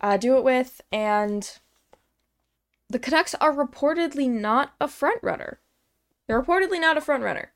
uh, 0.00 0.16
do 0.16 0.36
it 0.36 0.44
with, 0.44 0.80
and 0.92 1.58
the 2.88 2.98
Canucks 2.98 3.34
are 3.34 3.52
reportedly 3.52 4.28
not 4.28 4.72
a 4.80 4.88
front 4.88 5.22
runner. 5.22 5.58
They're 6.26 6.42
reportedly 6.42 6.80
not 6.80 6.96
a 6.96 7.00
front 7.00 7.22
runner. 7.22 7.52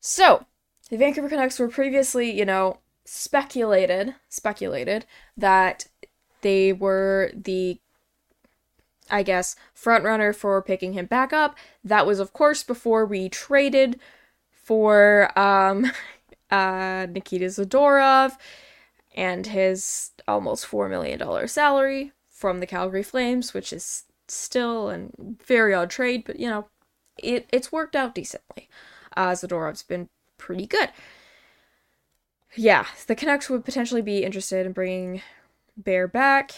So, 0.00 0.46
the 0.90 0.96
Vancouver 0.96 1.28
Canucks 1.28 1.58
were 1.58 1.68
previously, 1.68 2.30
you 2.30 2.44
know, 2.44 2.78
speculated, 3.04 4.14
speculated 4.28 5.06
that 5.36 5.86
they 6.42 6.72
were 6.72 7.30
the 7.34 7.80
I 9.08 9.22
guess 9.22 9.54
front 9.72 10.04
runner 10.04 10.32
for 10.32 10.60
picking 10.62 10.92
him 10.92 11.06
back 11.06 11.32
up. 11.32 11.56
That 11.84 12.06
was 12.06 12.18
of 12.18 12.32
course 12.32 12.62
before 12.62 13.06
we 13.06 13.28
traded 13.28 14.00
for 14.66 15.30
um 15.38 15.90
uh 16.50 17.06
Nikita 17.08 17.46
Zadorov 17.46 18.36
and 19.14 19.46
his 19.46 20.10
almost 20.28 20.66
4 20.66 20.88
million 20.88 21.18
dollar 21.18 21.46
salary 21.46 22.12
from 22.28 22.60
the 22.60 22.66
Calgary 22.66 23.02
Flames, 23.02 23.54
which 23.54 23.72
is 23.72 24.04
still 24.28 24.90
a 24.90 25.08
very 25.46 25.72
odd 25.72 25.88
trade, 25.88 26.24
but 26.26 26.38
you 26.38 26.48
know, 26.48 26.68
it 27.18 27.46
it's 27.52 27.72
worked 27.72 27.96
out 27.96 28.14
decently. 28.14 28.68
Uh, 29.16 29.30
Zadorov's 29.30 29.82
been 29.82 30.08
pretty 30.36 30.66
good. 30.66 30.90
Yeah, 32.54 32.86
the 33.06 33.14
Canucks 33.14 33.48
would 33.48 33.64
potentially 33.64 34.02
be 34.02 34.24
interested 34.24 34.66
in 34.66 34.72
bringing 34.72 35.22
Bear 35.76 36.08
back, 36.08 36.52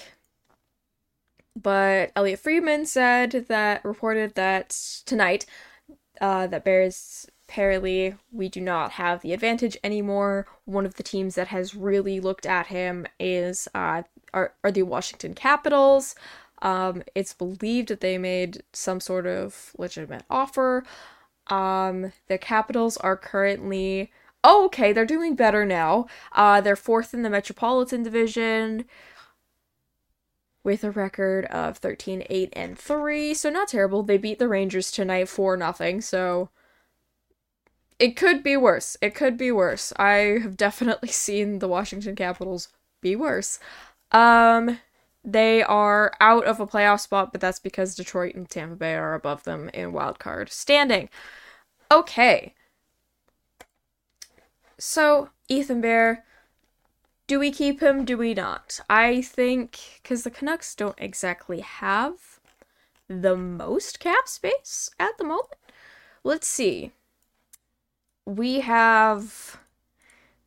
but 1.55 2.11
Elliotte 2.17 2.39
Friedman 2.39 2.87
said 2.87 3.47
that 3.49 3.85
reported 3.85 4.35
that 4.35 4.71
tonight 5.07 5.45
uh, 6.21 6.47
that 6.49 6.65
Bears 6.65 7.29
apparently 7.49 8.15
we 8.31 8.49
do 8.49 8.61
not 8.61 8.93
have 8.93 9.23
the 9.23 9.33
advantage 9.33 9.77
anymore. 9.83 10.47
One 10.67 10.85
of 10.85 10.95
the 10.95 11.03
teams 11.03 11.35
that 11.37 11.49
has 11.49 11.75
really 11.75 12.21
looked 12.21 12.45
at 12.45 12.67
him 12.67 13.07
is 13.19 13.67
uh, 13.75 14.03
are, 14.35 14.53
are 14.63 14.71
the 14.71 14.83
Washington 14.83 15.35
Capitals. 15.35 16.15
Um, 16.61 17.03
it's 17.15 17.33
believed 17.33 17.89
that 17.89 18.01
they 18.01 18.19
made 18.19 18.63
some 18.73 19.01
sort 19.01 19.27
of 19.27 19.73
legitimate 19.79 20.25
offer. 20.29 20.85
Um, 21.47 22.13
the 22.27 22.37
Capitals 22.37 22.99
are 22.99 23.17
currently 23.17 24.13
oh, 24.45 24.67
okay, 24.67 24.93
they're 24.93 25.05
doing 25.05 25.35
better 25.35 25.65
now. 25.67 26.07
Uh, 26.33 26.61
they're 26.61 26.77
fourth 26.77 27.13
in 27.13 27.23
the 27.23 27.31
Metropolitan 27.31 28.05
Division 28.05 28.85
with 30.63 30.85
a 30.85 30.91
record 30.91 31.47
of 31.47 31.79
13 31.79 32.25
8 32.29 32.53
and 32.53 32.79
3 32.79 33.33
so 33.33 33.49
not 33.49 33.69
terrible 33.69 34.03
they 34.03 34.19
beat 34.19 34.39
the 34.39 34.49
rangers 34.49 34.91
tonight 34.91 35.29
for 35.29 35.57
nothing 35.57 36.01
so 36.01 36.51
it 37.99 38.17
could 38.17 38.43
be 38.43 38.57
worse 38.57 38.97
it 39.01 39.15
could 39.15 39.37
be 39.37 39.51
worse 39.53 39.93
i 39.97 40.39
have 40.43 40.57
definitely 40.57 41.09
seen 41.27 41.59
the 41.59 41.69
washington 41.69 42.15
capitals 42.17 42.69
be 43.01 43.15
worse 43.17 43.59
um 44.13 44.79
They 45.25 45.63
are 45.63 46.13
out 46.21 46.47
of 46.47 46.61
a 46.61 46.67
playoff 46.67 47.01
spot, 47.01 47.33
but 47.33 47.41
that's 47.43 47.61
because 47.61 47.95
Detroit 47.97 48.35
and 48.37 48.49
Tampa 48.49 48.77
Bay 48.77 48.95
are 48.97 49.15
above 49.15 49.45
them 49.45 49.69
in 49.75 49.93
wild 49.93 50.19
card 50.19 50.51
standing. 50.51 51.11
Okay. 51.91 52.55
So, 54.79 55.31
Ethan 55.49 55.81
Bear, 55.81 56.25
do 57.29 57.39
we 57.39 57.51
keep 57.53 57.81
him? 57.81 58.05
Do 58.05 58.17
we 58.17 58.35
not? 58.35 58.81
I 58.91 59.23
think 59.23 60.01
because 60.03 60.23
the 60.25 60.31
Canucks 60.31 60.75
don't 60.75 60.99
exactly 60.99 61.61
have 61.61 62.41
the 63.09 63.37
most 63.37 64.01
cap 64.01 64.29
space 64.29 64.91
at 64.99 65.19
the 65.19 65.25
moment. 65.25 65.55
Let's 66.25 66.49
see. 66.49 66.93
We 68.29 68.61
have 68.61 69.59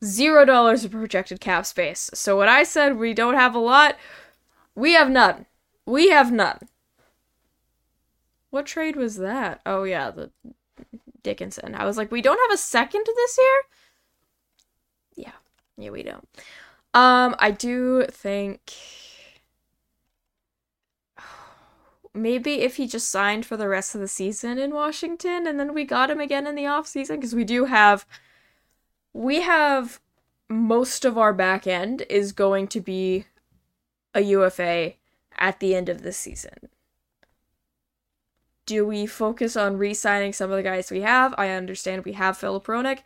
zero 0.03 0.45
dollars 0.45 0.85
of 0.85 0.91
projected 0.91 1.41
cap 1.41 1.65
space. 1.65 2.11
So 2.13 2.37
what 2.37 2.47
I 2.47 2.61
said 2.61 2.97
we 2.97 3.15
don't 3.15 3.33
have 3.33 3.55
a 3.55 3.59
lot, 3.59 3.97
we 4.75 4.93
have 4.93 5.09
none. 5.09 5.47
We 5.87 6.09
have 6.09 6.31
none. 6.31 6.59
What 8.51 8.67
trade 8.67 8.95
was 8.95 9.17
that? 9.17 9.61
Oh 9.65 9.83
yeah, 9.83 10.11
the 10.11 10.29
Dickinson. 11.23 11.73
I 11.73 11.85
was 11.85 11.97
like, 11.97 12.11
we 12.11 12.21
don't 12.21 12.39
have 12.49 12.53
a 12.53 12.61
second 12.61 13.03
this 13.05 13.37
year? 13.39 13.61
Yeah. 15.15 15.31
Yeah, 15.77 15.89
we 15.89 16.03
don't. 16.03 16.27
Um, 16.93 17.35
I 17.39 17.49
do 17.49 18.05
think 18.05 18.73
maybe 22.13 22.61
if 22.61 22.75
he 22.75 22.87
just 22.87 23.09
signed 23.09 23.45
for 23.45 23.57
the 23.57 23.67
rest 23.67 23.95
of 23.95 24.01
the 24.01 24.07
season 24.07 24.57
in 24.57 24.73
Washington 24.73 25.47
and 25.47 25.59
then 25.59 25.73
we 25.73 25.85
got 25.85 26.09
him 26.09 26.19
again 26.19 26.45
in 26.45 26.55
the 26.55 26.67
off 26.67 26.87
season 26.87 27.17
because 27.17 27.35
we 27.35 27.43
do 27.43 27.65
have 27.65 28.05
we 29.13 29.41
have 29.41 29.99
most 30.49 31.05
of 31.05 31.17
our 31.17 31.33
back 31.33 31.65
end 31.67 32.03
is 32.09 32.31
going 32.31 32.67
to 32.67 32.81
be 32.81 33.25
a 34.13 34.21
UFA 34.21 34.93
at 35.37 35.59
the 35.59 35.75
end 35.75 35.89
of 35.89 36.01
the 36.01 36.11
season. 36.11 36.69
Do 38.65 38.85
we 38.85 39.05
focus 39.05 39.57
on 39.57 39.77
re-signing 39.77 40.33
some 40.33 40.51
of 40.51 40.57
the 40.57 40.63
guys 40.63 40.91
we 40.91 41.01
have? 41.01 41.33
I 41.37 41.49
understand 41.49 42.05
we 42.05 42.13
have 42.13 42.37
Filip 42.37 42.65
Hronek. 42.65 42.99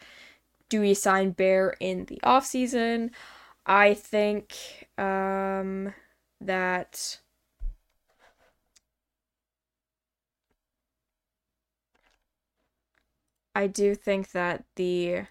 Do 0.70 0.82
we 0.82 0.94
sign 0.94 1.32
Bear 1.32 1.76
in 1.80 2.06
the 2.06 2.20
off 2.24 2.46
season? 2.46 3.12
I 3.65 3.94
think 3.94 4.54
um, 4.98 5.94
that 6.41 7.20
I 13.56 13.68
do 13.68 13.96
think 13.96 14.32
that 14.32 14.65
the 14.76 15.28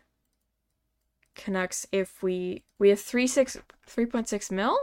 Canucks, 1.35 1.87
if 1.93 2.23
we 2.23 2.63
we 2.79 2.89
have 2.89 3.01
three 3.01 3.27
six 3.27 3.59
three 3.87 4.07
point 4.07 4.29
six 4.29 4.51
mil. 4.51 4.77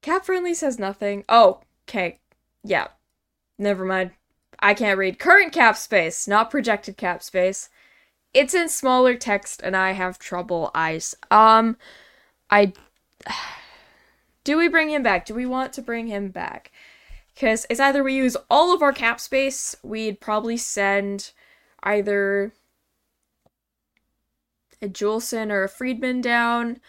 Cap 0.00 0.24
friendly 0.24 0.54
says 0.54 0.78
nothing. 0.78 1.24
Oh, 1.28 1.60
okay, 1.88 2.18
yeah, 2.64 2.88
never 3.58 3.84
mind. 3.84 4.12
I 4.58 4.74
can't 4.74 4.98
read 4.98 5.18
current 5.18 5.52
cap 5.52 5.76
space, 5.76 6.28
not 6.28 6.50
projected 6.50 6.96
cap 6.96 7.22
space. 7.22 7.68
It's 8.34 8.54
in 8.54 8.68
smaller 8.68 9.14
text, 9.14 9.60
and 9.62 9.76
I 9.76 9.92
have 9.92 10.18
trouble 10.18 10.70
eyes. 10.74 11.14
Um, 11.30 11.76
I 12.50 12.72
do 14.44 14.56
we 14.56 14.68
bring 14.68 14.90
him 14.90 15.02
back? 15.02 15.26
Do 15.26 15.34
we 15.34 15.46
want 15.46 15.72
to 15.74 15.82
bring 15.82 16.06
him 16.06 16.28
back? 16.28 16.70
Because 17.34 17.66
it's 17.70 17.80
either 17.80 18.04
we 18.04 18.14
use 18.14 18.36
all 18.50 18.74
of 18.74 18.82
our 18.82 18.92
cap 18.92 19.18
space, 19.18 19.74
we'd 19.82 20.20
probably 20.20 20.56
send 20.56 21.32
either 21.82 22.52
a 24.80 24.88
Juulsen 24.88 25.50
or 25.50 25.64
a 25.64 25.68
Friedman 25.68 26.20
down. 26.20 26.80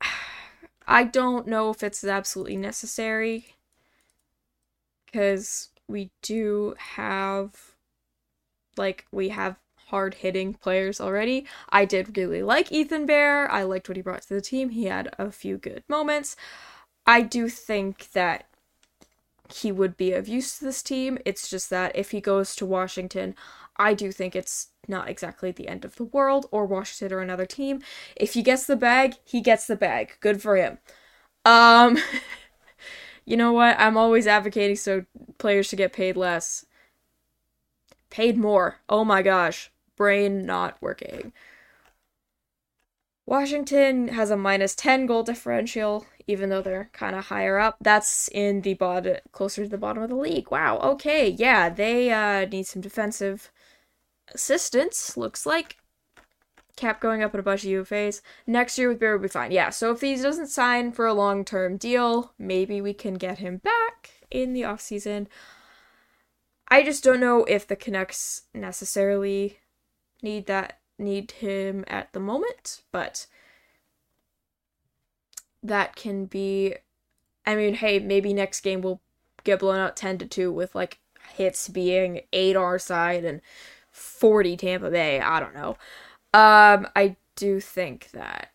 I 0.86 1.04
don't 1.04 1.46
know 1.46 1.70
if 1.70 1.82
it's 1.82 2.04
absolutely 2.04 2.56
necessary 2.56 3.54
because 5.06 5.68
we 5.88 6.10
do 6.22 6.74
have 6.78 7.72
like 8.76 9.06
we 9.12 9.28
have 9.28 9.56
hard 9.88 10.14
hitting 10.14 10.54
players 10.54 11.00
already. 11.00 11.46
I 11.68 11.84
did 11.84 12.16
really 12.16 12.42
like 12.42 12.72
Ethan 12.72 13.06
Bear. 13.06 13.50
I 13.50 13.62
liked 13.62 13.88
what 13.88 13.96
he 13.96 14.02
brought 14.02 14.22
to 14.22 14.34
the 14.34 14.40
team. 14.40 14.70
He 14.70 14.86
had 14.86 15.14
a 15.18 15.30
few 15.30 15.58
good 15.58 15.84
moments. 15.88 16.34
I 17.06 17.20
do 17.20 17.48
think 17.48 18.10
that 18.12 18.46
he 19.52 19.70
would 19.70 19.96
be 19.96 20.12
of 20.12 20.28
use 20.28 20.58
to 20.58 20.64
this 20.64 20.82
team. 20.82 21.18
It's 21.26 21.48
just 21.48 21.68
that 21.70 21.94
if 21.94 22.10
he 22.12 22.20
goes 22.20 22.56
to 22.56 22.66
Washington, 22.66 23.34
I 23.76 23.94
do 23.94 24.12
think 24.12 24.36
it's 24.36 24.68
not 24.88 25.08
exactly 25.08 25.50
the 25.50 25.68
end 25.68 25.84
of 25.84 25.96
the 25.96 26.04
world 26.04 26.46
or 26.50 26.66
Washington 26.66 27.16
or 27.16 27.20
another 27.20 27.46
team. 27.46 27.82
If 28.16 28.34
he 28.34 28.42
gets 28.42 28.66
the 28.66 28.76
bag, 28.76 29.14
he 29.24 29.40
gets 29.40 29.66
the 29.66 29.76
bag. 29.76 30.16
Good 30.20 30.42
for 30.42 30.56
him. 30.56 30.78
Um 31.44 31.98
you 33.24 33.36
know 33.36 33.52
what? 33.52 33.76
I'm 33.78 33.96
always 33.96 34.26
advocating 34.26 34.76
so 34.76 35.04
players 35.38 35.66
should 35.66 35.78
get 35.78 35.92
paid 35.92 36.16
less. 36.16 36.66
Paid 38.10 38.36
more. 38.38 38.78
Oh 38.88 39.04
my 39.04 39.22
gosh. 39.22 39.70
Brain 39.96 40.44
not 40.46 40.76
working. 40.80 41.32
Washington 43.26 44.08
has 44.08 44.30
a 44.30 44.36
minus 44.36 44.74
10 44.74 45.06
goal 45.06 45.22
differential, 45.22 46.06
even 46.26 46.50
though 46.50 46.60
they're 46.62 46.90
kind 46.92 47.14
of 47.16 47.26
higher 47.26 47.58
up. 47.58 47.76
That's 47.80 48.28
in 48.28 48.62
the 48.62 48.74
bottom, 48.74 49.16
closer 49.30 49.62
to 49.64 49.68
the 49.68 49.78
bottom 49.78 50.02
of 50.02 50.08
the 50.10 50.16
league. 50.16 50.50
Wow, 50.50 50.78
okay, 50.78 51.28
yeah, 51.28 51.68
they 51.68 52.10
uh, 52.10 52.46
need 52.46 52.66
some 52.66 52.82
defensive 52.82 53.50
assistance, 54.34 55.16
looks 55.16 55.46
like. 55.46 55.78
Cap 56.74 57.00
going 57.00 57.22
up 57.22 57.34
in 57.34 57.40
a 57.40 57.42
bunch 57.42 57.64
of 57.64 57.70
UFAs. 57.70 58.22
Next 58.46 58.78
year 58.78 58.88
with 58.88 58.98
Bear 58.98 59.16
will 59.16 59.22
be 59.22 59.28
fine. 59.28 59.52
Yeah, 59.52 59.68
so 59.68 59.92
if 59.92 60.00
he 60.00 60.16
doesn't 60.16 60.46
sign 60.46 60.92
for 60.92 61.06
a 61.06 61.12
long 61.12 61.44
term 61.44 61.76
deal, 61.76 62.32
maybe 62.38 62.80
we 62.80 62.94
can 62.94 63.14
get 63.14 63.38
him 63.38 63.58
back 63.58 64.10
in 64.30 64.54
the 64.54 64.62
offseason. 64.62 65.26
I 66.68 66.82
just 66.82 67.04
don't 67.04 67.20
know 67.20 67.44
if 67.44 67.66
the 67.66 67.76
Canucks 67.76 68.44
necessarily 68.54 69.58
need 70.22 70.46
that 70.46 70.78
need 70.98 71.32
him 71.32 71.84
at 71.88 72.12
the 72.14 72.20
moment, 72.20 72.82
but 72.90 73.26
that 75.62 75.94
can 75.94 76.24
be 76.24 76.74
I 77.44 77.56
mean, 77.56 77.74
hey, 77.74 77.98
maybe 77.98 78.32
next 78.32 78.60
game 78.60 78.80
we'll 78.80 79.00
get 79.44 79.60
blown 79.60 79.78
out 79.78 79.96
10 79.96 80.18
to 80.18 80.26
2 80.26 80.52
with 80.52 80.74
like 80.74 81.00
hits 81.34 81.68
being 81.68 82.20
8 82.32 82.56
our 82.56 82.78
side 82.78 83.24
and 83.24 83.40
40 83.92 84.56
Tampa 84.56 84.90
Bay. 84.90 85.20
I 85.20 85.40
don't 85.40 85.54
know. 85.54 85.76
Um, 86.34 86.88
I 86.96 87.16
do 87.36 87.60
think 87.60 88.10
that. 88.12 88.50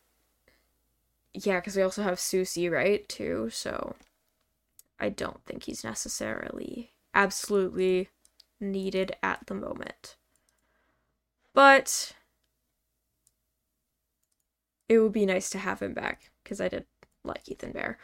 Yeah, 1.33 1.59
because 1.59 1.75
we 1.77 1.83
also 1.83 2.03
have 2.03 2.17
Soucy, 2.17 2.69
right, 2.71 3.07
too, 3.07 3.49
so 3.51 3.95
I 4.99 5.09
don't 5.09 5.43
think 5.45 5.63
he's 5.63 5.83
necessarily 5.83 6.93
absolutely 7.15 8.09
needed 8.59 9.15
at 9.23 9.47
the 9.47 9.55
moment. 9.55 10.17
But 11.53 12.13
it 14.89 14.99
would 14.99 15.11
be 15.11 15.25
nice 15.25 15.49
to 15.51 15.57
have 15.57 15.81
him 15.81 15.93
back 15.93 16.31
because 16.43 16.61
I 16.61 16.67
did 16.67 16.85
like 17.23 17.49
Ethan 17.49 17.71
Bear. 17.71 17.97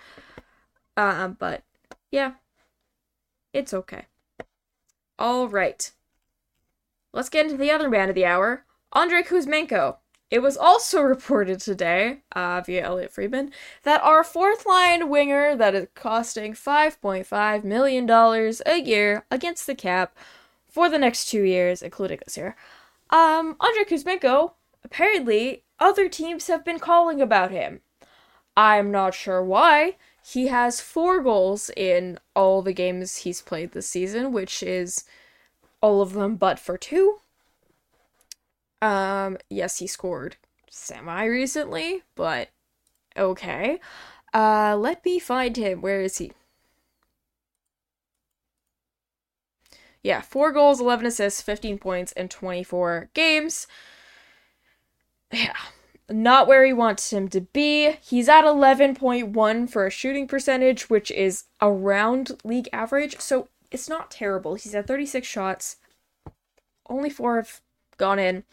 Um, 0.98 1.34
but 1.39 1.63
yeah, 2.12 2.34
it's 3.54 3.74
okay. 3.74 4.06
All 5.17 5.48
right. 5.48 5.91
Let's 7.13 7.30
get 7.30 7.45
into 7.45 7.58
the 7.58 7.69
other 7.69 7.89
man 7.89 8.10
of 8.10 8.15
the 8.15 8.26
hour, 8.26 8.65
Andrei 8.91 9.21
Kuzmenko. 9.21 9.97
It 10.32 10.39
was 10.39 10.58
also 10.58 11.02
reported 11.04 11.60
today, 11.60 12.23
uh, 12.36 12.62
via 12.65 12.84
Elliotte 12.84 13.12
Friedman, 13.12 13.52
that 13.84 14.02
our 14.02 14.23
fourth 14.23 14.65
line 14.65 15.10
winger 15.10 15.56
that 15.56 15.76
is 15.76 15.88
costing 15.93 16.54
$5.5 16.54 17.63
million 17.63 18.10
a 18.10 18.78
year 18.82 19.26
against 19.30 19.67
the 19.67 19.76
cap 19.76 20.17
for 20.67 20.89
the 20.89 20.97
next 20.97 21.30
two 21.30 21.43
years, 21.43 21.84
including 21.84 22.19
this 22.26 22.36
year. 22.36 22.56
Um, 23.12 23.58
Andrei 23.62 23.84
Kuzmenko, 23.84 24.54
apparently, 24.84 25.63
other 25.80 26.10
teams 26.10 26.47
have 26.47 26.65
been 26.65 26.80
calling 26.80 27.21
about 27.21 27.52
him. 27.52 27.82
I'm 28.58 28.89
not 28.89 29.13
sure 29.13 29.43
why. 29.43 29.97
He 30.26 30.47
has 30.47 30.82
four 30.82 31.21
goals 31.21 31.69
in 31.78 32.17
all 32.36 32.63
the 32.63 32.73
games 32.73 33.17
he's 33.17 33.41
played 33.41 33.73
this 33.73 33.88
season, 33.88 34.32
which 34.32 34.63
is 34.63 35.04
all 35.84 36.02
of 36.02 36.13
them 36.13 36.38
but 36.38 36.58
for 36.58 36.78
two. 36.78 37.19
Um, 38.82 39.38
yes, 39.50 39.78
he 39.78 39.86
scored 39.86 40.38
semi 40.69 41.26
recently, 41.26 42.02
but 42.15 42.50
okay. 43.15 43.80
Uh, 44.34 44.76
let 44.80 45.06
me 45.06 45.19
find 45.19 45.56
him. 45.56 45.82
Where 45.82 46.02
is 46.02 46.17
he? 46.17 46.32
Yeah, 50.02 50.22
four 50.22 50.52
goals, 50.52 50.82
11 50.82 51.06
assists, 51.06 51.41
15 51.41 51.78
points 51.78 52.12
in 52.13 52.30
24 52.30 53.10
games. 53.13 53.67
Yeah, 55.32 55.54
not 56.10 56.48
where 56.48 56.65
he 56.65 56.74
wants 56.74 57.12
him 57.12 57.28
to 57.30 57.41
be. 57.41 57.93
He's 58.02 58.30
at 58.30 58.43
11.1 58.43 59.69
for 59.69 59.86
a 59.86 59.89
shooting 59.89 60.28
percentage, 60.28 60.89
which 60.89 61.10
is 61.12 61.46
around 61.62 62.32
league 62.43 62.69
average. 62.74 63.19
So 63.19 63.48
it's 63.74 63.90
not 63.90 64.12
terrible. 64.12 64.54
He's 64.54 64.74
had 64.74 64.88
36 64.88 65.28
shots. 65.28 65.78
Only 66.88 67.10
four 67.10 67.38
have 67.38 67.60
gone 67.98 68.20
in. 68.20 68.44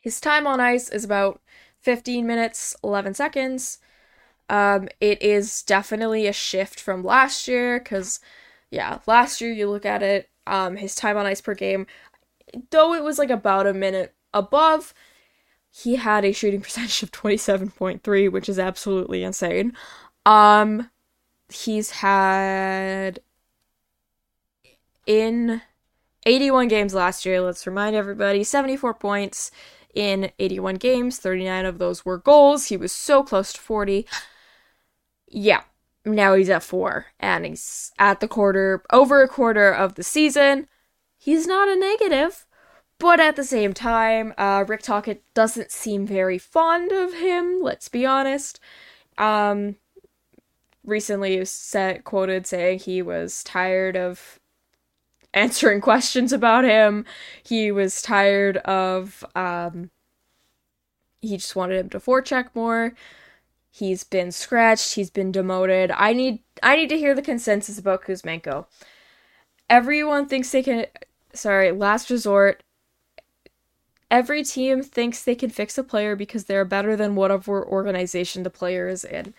His 0.00 0.20
time 0.20 0.46
on 0.46 0.60
ice 0.60 0.88
is 0.88 1.04
about 1.04 1.40
15 1.80 2.26
minutes, 2.26 2.74
11 2.82 3.14
seconds. 3.14 3.78
Um, 4.48 4.88
it 5.00 5.20
is 5.22 5.62
definitely 5.62 6.26
a 6.26 6.32
shift 6.32 6.80
from 6.80 7.02
last 7.02 7.48
year 7.48 7.78
because, 7.80 8.20
yeah, 8.70 9.00
last 9.06 9.40
year 9.40 9.52
you 9.52 9.68
look 9.68 9.84
at 9.84 10.02
it, 10.02 10.30
um, 10.46 10.76
his 10.76 10.94
time 10.94 11.16
on 11.16 11.26
ice 11.26 11.40
per 11.40 11.54
game, 11.54 11.86
though 12.70 12.94
it 12.94 13.02
was 13.02 13.18
like 13.18 13.30
about 13.30 13.66
a 13.66 13.74
minute 13.74 14.14
above, 14.32 14.94
he 15.70 15.96
had 15.96 16.24
a 16.24 16.32
shooting 16.32 16.60
percentage 16.62 17.02
of 17.02 17.10
27.3, 17.10 18.30
which 18.30 18.48
is 18.48 18.58
absolutely 18.58 19.24
insane. 19.24 19.72
Um, 20.26 20.90
he's 21.48 21.90
had 21.92 23.20
in 25.06 25.62
81 26.26 26.66
games 26.66 26.92
last 26.92 27.24
year, 27.24 27.40
let's 27.40 27.66
remind 27.66 27.94
everybody 27.94 28.42
74 28.42 28.94
points 28.94 29.52
in 29.94 30.30
81 30.38 30.74
games, 30.74 31.18
39 31.18 31.64
of 31.64 31.78
those 31.78 32.04
were 32.04 32.18
goals. 32.18 32.66
He 32.66 32.76
was 32.76 32.92
so 32.92 33.22
close 33.22 33.52
to 33.54 33.60
40. 33.60 34.06
Yeah, 35.28 35.62
now 36.04 36.34
he's 36.34 36.50
at 36.50 36.62
four, 36.62 37.06
and 37.18 37.46
he's 37.46 37.92
at 37.98 38.20
the 38.20 38.28
quarter, 38.28 38.82
over 38.92 39.22
a 39.22 39.28
quarter 39.28 39.72
of 39.72 39.94
the 39.94 40.02
season. 40.02 40.68
He's 41.16 41.46
not 41.46 41.68
a 41.68 41.76
negative, 41.76 42.46
but 42.98 43.20
at 43.20 43.36
the 43.36 43.44
same 43.44 43.72
time, 43.72 44.34
uh, 44.36 44.64
Rick 44.66 44.82
Tocchet 44.82 45.22
doesn't 45.34 45.70
seem 45.70 46.06
very 46.06 46.38
fond 46.38 46.92
of 46.92 47.14
him, 47.14 47.60
let's 47.62 47.88
be 47.88 48.04
honest. 48.04 48.60
Um, 49.18 49.76
recently 50.86 51.44
said, 51.44 52.04
quoted 52.04 52.46
saying 52.46 52.80
he 52.80 53.02
was 53.02 53.44
tired 53.44 53.96
of 53.96 54.40
answering 55.34 55.80
questions 55.82 56.32
about 56.32 56.64
him. 56.64 57.04
He 57.42 57.70
was 57.70 58.00
tired 58.00 58.58
of 58.58 59.24
um 59.34 59.90
he 61.20 61.36
just 61.36 61.56
wanted 61.56 61.78
him 61.78 61.88
to 61.90 62.00
forecheck 62.00 62.50
more. 62.54 62.94
He's 63.70 64.04
been 64.04 64.32
scratched, 64.32 64.94
he's 64.94 65.10
been 65.10 65.32
demoted. 65.32 65.90
I 65.94 66.12
need 66.12 66.42
I 66.62 66.76
need 66.76 66.88
to 66.88 66.98
hear 66.98 67.14
the 67.14 67.22
consensus 67.22 67.78
about 67.78 68.02
Kuzmenko. 68.04 68.66
Everyone 69.68 70.26
thinks 70.26 70.50
they 70.50 70.62
can 70.62 70.86
sorry, 71.34 71.72
last 71.72 72.10
resort. 72.10 72.62
Every 74.10 74.44
team 74.44 74.82
thinks 74.82 75.22
they 75.22 75.34
can 75.34 75.50
fix 75.50 75.76
a 75.76 75.82
player 75.82 76.14
because 76.14 76.44
they're 76.44 76.64
better 76.64 76.94
than 76.96 77.16
whatever 77.16 77.66
organization 77.66 78.44
the 78.44 78.50
player 78.50 78.88
is 78.88 79.04
in. 79.04 79.34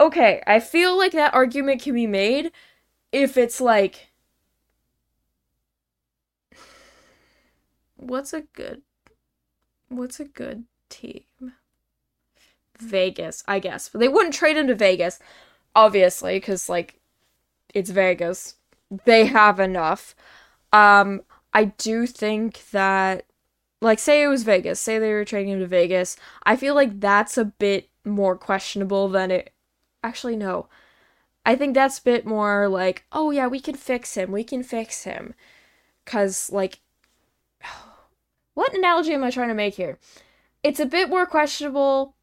Okay, 0.00 0.42
I 0.46 0.58
feel 0.60 0.96
like 0.96 1.12
that 1.12 1.34
argument 1.34 1.82
can 1.82 1.94
be 1.94 2.06
made 2.06 2.52
if 3.12 3.36
it's 3.36 3.60
like 3.60 4.08
what's 7.96 8.32
a 8.32 8.40
good 8.40 8.82
what's 9.88 10.20
a 10.20 10.24
good 10.24 10.64
team? 10.88 11.24
Vegas, 12.78 13.44
I 13.46 13.58
guess. 13.58 13.88
But 13.88 13.98
they 14.00 14.08
wouldn't 14.08 14.34
trade 14.34 14.56
him 14.56 14.66
to 14.68 14.74
Vegas, 14.74 15.18
obviously, 15.74 16.36
because 16.38 16.68
like 16.68 17.00
it's 17.74 17.90
Vegas. 17.90 18.56
They 19.04 19.26
have 19.26 19.60
enough. 19.60 20.14
Um, 20.72 21.22
I 21.54 21.66
do 21.66 22.06
think 22.06 22.70
that 22.72 23.26
like 23.82 23.98
say 23.98 24.22
it 24.22 24.28
was 24.28 24.44
Vegas, 24.44 24.80
say 24.80 24.98
they 24.98 25.12
were 25.12 25.24
trading 25.24 25.54
him 25.54 25.60
to 25.60 25.66
Vegas, 25.66 26.16
I 26.44 26.56
feel 26.56 26.74
like 26.74 27.00
that's 27.00 27.38
a 27.38 27.44
bit 27.46 27.88
more 28.04 28.36
questionable 28.36 29.08
than 29.08 29.30
it 29.30 29.52
actually 30.02 30.36
no. 30.36 30.68
I 31.44 31.56
think 31.56 31.74
that's 31.74 31.98
a 31.98 32.02
bit 32.02 32.26
more 32.26 32.68
like, 32.68 33.04
oh 33.12 33.30
yeah, 33.30 33.46
we 33.46 33.60
can 33.60 33.74
fix 33.74 34.14
him, 34.14 34.30
we 34.30 34.44
can 34.44 34.62
fix 34.62 35.04
him. 35.04 35.34
Cause 36.04 36.50
like 36.52 36.80
what 38.54 38.74
analogy 38.74 39.12
am 39.12 39.24
I 39.24 39.30
trying 39.30 39.48
to 39.48 39.54
make 39.54 39.74
here? 39.74 39.98
It's 40.62 40.80
a 40.80 40.86
bit 40.86 41.08
more 41.08 41.26
questionable 41.26 42.14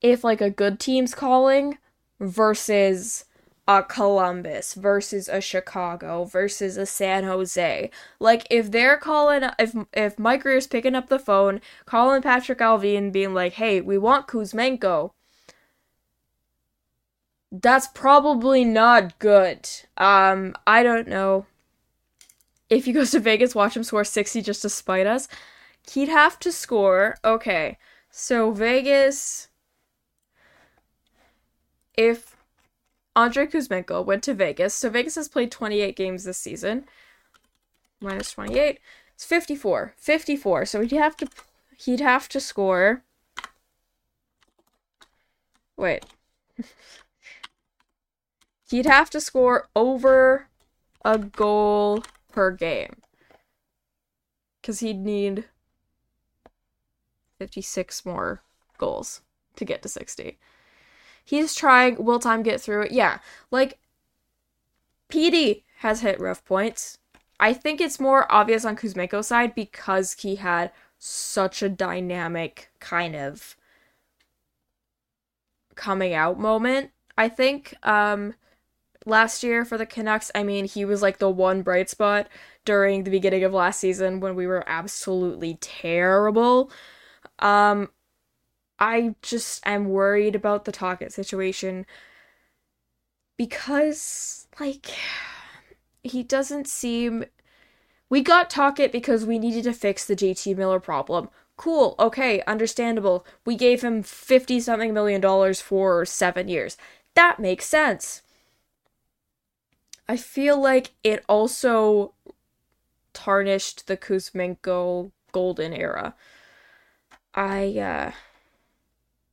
if 0.00 0.24
like 0.24 0.40
a 0.40 0.50
good 0.50 0.80
team's 0.80 1.14
calling 1.14 1.78
versus 2.20 3.24
a 3.68 3.82
Columbus 3.82 4.74
versus 4.74 5.28
a 5.28 5.40
Chicago 5.40 6.24
versus 6.24 6.76
a 6.76 6.86
San 6.86 7.24
Jose. 7.24 7.90
Like 8.18 8.46
if 8.50 8.70
they're 8.70 8.96
calling 8.96 9.48
if 9.58 9.74
if 9.92 10.18
Mike 10.18 10.42
Grier's 10.42 10.66
picking 10.66 10.94
up 10.94 11.08
the 11.08 11.18
phone, 11.18 11.60
calling 11.86 12.22
Patrick 12.22 12.58
Allvin 12.58 13.12
being 13.12 13.34
like, 13.34 13.54
"Hey, 13.54 13.80
we 13.80 13.98
want 13.98 14.26
Kuzmenko." 14.26 15.12
That's 17.52 17.86
probably 17.86 18.64
not 18.64 19.18
good. 19.18 19.68
Um 19.96 20.54
I 20.66 20.82
don't 20.82 21.06
know. 21.06 21.46
If 22.70 22.86
he 22.86 22.92
goes 22.92 23.10
to 23.10 23.20
Vegas, 23.20 23.54
watch 23.54 23.76
him 23.76 23.84
score 23.84 24.04
60 24.04 24.40
just 24.42 24.62
to 24.62 24.70
spite 24.70 25.06
us. 25.06 25.28
He'd 25.92 26.08
have 26.08 26.38
to 26.40 26.50
score. 26.50 27.16
Okay. 27.24 27.78
So 28.10 28.50
Vegas 28.50 29.48
if 31.94 32.36
Andrei 33.14 33.46
Kuzmenko 33.46 34.04
went 34.04 34.22
to 34.24 34.34
Vegas, 34.34 34.74
so 34.74 34.88
Vegas 34.88 35.16
has 35.16 35.28
played 35.28 35.50
28 35.52 35.94
games 35.94 36.24
this 36.24 36.38
season. 36.38 36.86
Minus 38.00 38.32
28. 38.32 38.80
It's 39.14 39.24
54. 39.26 39.94
54. 39.98 40.64
So 40.66 40.80
he'd 40.80 40.92
have 40.92 41.16
to 41.18 41.28
he'd 41.76 42.00
have 42.00 42.28
to 42.30 42.40
score 42.40 43.04
Wait. 45.76 46.04
he'd 48.72 48.86
have 48.86 49.10
to 49.10 49.20
score 49.20 49.68
over 49.76 50.48
a 51.04 51.18
goal 51.18 52.02
per 52.32 52.50
game. 52.50 52.96
Cuz 54.62 54.80
he'd 54.80 54.98
need 54.98 55.44
56 57.38 58.04
more 58.04 58.42
goals 58.78 59.20
to 59.56 59.64
get 59.64 59.82
to 59.82 59.88
60. 59.88 60.38
He's 61.24 61.54
trying. 61.54 62.02
Will 62.02 62.18
time 62.18 62.42
get 62.42 62.60
through 62.60 62.82
it? 62.82 62.92
Yeah. 62.92 63.18
Like, 63.50 63.78
PD 65.08 65.62
has 65.78 66.00
hit 66.00 66.20
rough 66.20 66.44
points. 66.44 66.98
I 67.38 67.52
think 67.52 67.80
it's 67.80 68.00
more 68.00 68.30
obvious 68.32 68.64
on 68.64 68.76
Kuzmenko's 68.76 69.26
side 69.26 69.54
because 69.54 70.14
he 70.14 70.36
had 70.36 70.72
such 70.98 71.62
a 71.62 71.68
dynamic 71.68 72.70
kind 72.78 73.16
of 73.16 73.56
coming 75.74 76.14
out 76.14 76.38
moment. 76.38 76.92
I 77.18 77.28
think 77.28 77.74
um 77.82 78.34
last 79.06 79.42
year 79.42 79.64
for 79.64 79.78
the 79.78 79.86
Canucks, 79.86 80.30
I 80.34 80.42
mean, 80.42 80.64
he 80.66 80.84
was 80.84 81.02
like 81.02 81.18
the 81.18 81.30
one 81.30 81.62
bright 81.62 81.90
spot 81.90 82.28
during 82.64 83.04
the 83.04 83.10
beginning 83.10 83.44
of 83.44 83.52
last 83.52 83.80
season 83.80 84.20
when 84.20 84.34
we 84.34 84.46
were 84.46 84.64
absolutely 84.66 85.58
terrible. 85.60 86.70
Um 87.38 87.88
I 88.78 89.14
just 89.22 89.64
am 89.66 89.86
worried 89.90 90.34
about 90.34 90.64
the 90.64 90.72
Tocchet 90.72 91.12
situation 91.12 91.86
because, 93.36 94.46
like, 94.60 94.86
he 96.02 96.22
doesn't 96.22 96.66
seem. 96.68 97.24
We 98.08 98.20
got 98.22 98.50
Tocchet 98.50 98.92
because 98.92 99.24
we 99.24 99.38
needed 99.38 99.64
to 99.64 99.72
fix 99.72 100.04
the 100.04 100.16
JT 100.16 100.56
Miller 100.56 100.80
problem. 100.80 101.30
Cool, 101.56 101.94
okay, 101.98 102.42
understandable. 102.46 103.26
We 103.46 103.56
gave 103.56 103.82
him 103.82 104.02
50 104.02 104.60
something 104.60 104.92
million 104.92 105.20
dollars 105.20 105.60
for 105.60 106.04
seven 106.04 106.48
years. 106.48 106.76
That 107.14 107.38
makes 107.38 107.66
sense. 107.66 108.22
I 110.12 110.16
feel 110.18 110.60
like 110.60 110.90
it 111.02 111.24
also 111.26 112.12
tarnished 113.14 113.86
the 113.86 113.96
Kuzmenko 113.96 115.10
golden 115.32 115.72
era. 115.72 116.14
I, 117.34 117.78
uh 117.78 118.12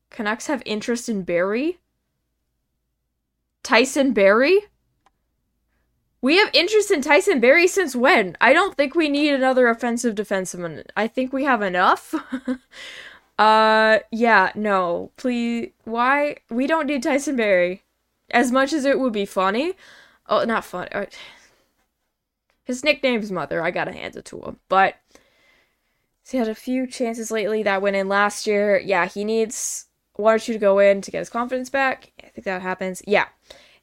Canucks 0.09 0.47
have 0.47 0.63
interest 0.65 1.09
in 1.09 1.23
Barrie. 1.23 1.79
Tyson 3.61 4.13
Barrie? 4.13 4.61
We 6.21 6.37
have 6.37 6.49
interest 6.53 6.91
in 6.91 7.01
Tyson 7.01 7.41
Barrie 7.41 7.67
since 7.67 7.93
when? 7.93 8.37
I 8.39 8.53
don't 8.53 8.77
think 8.77 8.95
we 8.95 9.09
need 9.09 9.33
another 9.33 9.67
offensive 9.67 10.15
defenseman. 10.15 10.85
I 10.95 11.07
think 11.07 11.33
we 11.33 11.43
have 11.43 11.61
enough. 11.61 12.15
uh 13.37 13.99
yeah, 14.13 14.53
no. 14.55 15.11
Please 15.17 15.71
why 15.83 16.37
we 16.49 16.67
don't 16.67 16.87
need 16.87 17.03
Tyson 17.03 17.35
Barrie. 17.35 17.83
As 18.31 18.49
much 18.49 18.71
as 18.71 18.85
it 18.85 18.97
would 18.97 19.11
be 19.11 19.25
funny. 19.25 19.73
Oh, 20.29 20.45
not 20.45 20.63
fun. 20.63 20.87
Uh, 20.91 21.07
his 22.63 22.83
nickname's 22.83 23.31
Mother. 23.31 23.61
I 23.61 23.71
gotta 23.71 23.91
hand 23.91 24.15
it 24.15 24.25
to 24.25 24.39
him. 24.41 24.59
But 24.69 24.95
he 26.29 26.37
had 26.37 26.47
a 26.47 26.55
few 26.55 26.85
chances 26.85 27.31
lately 27.31 27.63
that 27.63 27.81
went 27.81 27.95
in 27.95 28.07
last 28.07 28.45
year. 28.45 28.79
Yeah, 28.79 29.07
he 29.07 29.23
needs 29.23 29.87
one 30.15 30.35
or 30.35 30.39
two 30.39 30.53
to 30.53 30.59
go 30.59 30.77
in 30.79 31.01
to 31.01 31.11
get 31.11 31.19
his 31.19 31.29
confidence 31.29 31.69
back. 31.69 32.11
I 32.23 32.27
think 32.27 32.45
that 32.45 32.61
happens. 32.61 33.01
Yeah. 33.07 33.27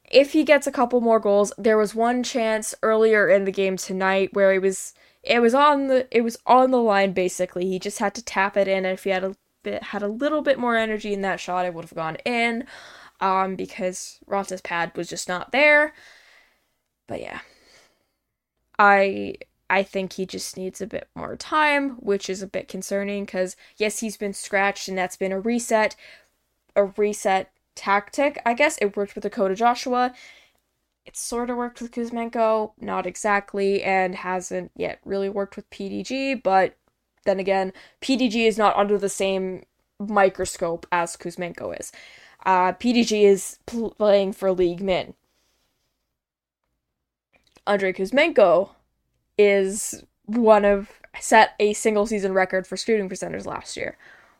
If 0.09 0.31
he 0.31 0.45
gets 0.45 0.67
a 0.67 0.71
couple 0.71 1.01
more 1.01 1.19
goals, 1.19 1.51
there 1.57 1.77
was 1.77 1.93
one 1.93 2.23
chance 2.23 2.73
earlier 2.81 3.27
in 3.27 3.43
the 3.43 3.51
game 3.51 3.75
tonight 3.75 4.29
where 4.33 4.53
he 4.53 4.59
was 4.59 4.93
it 5.23 5.41
was 5.41 5.53
on 5.53 5.87
the 5.87 6.07
it 6.15 6.21
was 6.21 6.37
on 6.45 6.71
the 6.71 6.77
line 6.77 7.11
basically. 7.11 7.67
He 7.67 7.79
just 7.79 7.99
had 7.99 8.15
to 8.15 8.23
tap 8.23 8.55
it 8.55 8.67
in 8.69 8.85
and 8.85 8.93
if 8.93 9.03
he 9.03 9.09
had 9.09 9.25
a 9.25 9.35
bit 9.63 9.83
had 9.83 10.01
a 10.03 10.07
little 10.07 10.41
bit 10.41 10.57
more 10.57 10.77
energy 10.77 11.13
in 11.13 11.21
that 11.23 11.41
shot, 11.41 11.65
it 11.65 11.73
would 11.73 11.83
have 11.85 11.95
gone 11.95 12.15
in. 12.23 12.65
Um 13.19 13.57
because 13.57 14.19
Raanta's 14.27 14.61
pad 14.61 14.95
was 14.95 15.09
just 15.09 15.27
not 15.27 15.51
there. 15.51 15.93
But 17.07 17.21
yeah. 17.21 17.39
I 18.79 19.35
I 19.69 19.83
think 19.83 20.13
he 20.13 20.25
just 20.25 20.55
needs 20.57 20.81
a 20.81 20.87
bit 20.87 21.09
more 21.15 21.35
time, 21.35 21.91
which 21.97 22.29
is 22.29 22.41
a 22.41 22.47
bit 22.47 22.67
concerning 22.67 23.25
because, 23.25 23.55
yes, 23.77 23.99
he's 23.99 24.17
been 24.17 24.33
scratched 24.33 24.87
and 24.87 24.97
that's 24.97 25.17
been 25.17 25.31
a 25.33 25.39
reset, 25.39 25.95
a 26.75 26.85
reset 26.85 27.51
tactic. 27.75 28.41
I 28.45 28.53
guess 28.53 28.77
it 28.81 28.95
worked 28.95 29.15
with 29.15 29.23
Dakota 29.23 29.55
Joshua. 29.55 30.13
It 31.05 31.17
sort 31.17 31.49
of 31.49 31.57
worked 31.57 31.81
with 31.81 31.91
Kuzmenko, 31.91 32.73
not 32.79 33.05
exactly, 33.05 33.81
and 33.83 34.15
hasn't 34.15 34.71
yet 34.75 34.99
really 35.05 35.29
worked 35.29 35.55
with 35.55 35.69
PDG, 35.69 36.41
but 36.43 36.75
then 37.25 37.39
again, 37.39 37.73
PDG 38.01 38.47
is 38.47 38.57
not 38.57 38.75
under 38.75 38.97
the 38.97 39.09
same 39.09 39.63
microscope 39.99 40.85
as 40.91 41.15
Kuzmenko 41.17 41.79
is. 41.79 41.91
Uh, 42.45 42.73
PDG 42.73 43.23
is 43.23 43.59
pl- 43.65 43.91
playing 43.91 44.33
for 44.33 44.51
League 44.51 44.81
Min. 44.81 45.13
Andrei 47.67 47.93
Kuzmenko 47.93 48.69
is 49.37 50.03
one 50.25 50.65
of 50.65 50.89
set 51.19 51.55
a 51.59 51.73
single 51.73 52.05
season 52.05 52.33
record 52.33 52.65
for 52.65 52.77
shooting 52.77 53.09
percentages 53.09 53.45
last 53.45 53.77
year, 53.77 53.97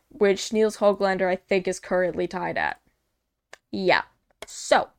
which 0.09 0.53
Nils 0.53 0.78
Hoglander 0.78 1.28
I 1.28 1.36
think 1.36 1.67
is 1.67 1.80
currently 1.80 2.28
tied 2.28 2.57
at. 2.57 2.80
Yeah. 3.71 4.03
So, 4.45 4.89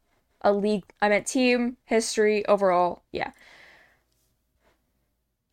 a 0.42 0.52
league 0.52 0.84
I 1.00 1.08
meant 1.08 1.26
team 1.26 1.76
history 1.84 2.46
overall. 2.46 3.02
Yeah. 3.12 3.32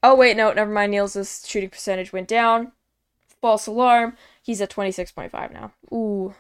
Oh 0.04 0.16
wait, 0.16 0.38
no, 0.38 0.54
never 0.54 0.72
mind. 0.72 0.92
Nils' 0.92 1.46
shooting 1.48 1.70
percentage 1.70 2.14
went 2.14 2.28
down. 2.28 2.74
False 3.42 3.68
alarm. 3.68 4.16
He's 4.42 4.62
at 4.62 4.70
26.5 4.70 5.54
now. 5.54 5.72
Ooh. 5.92 6.36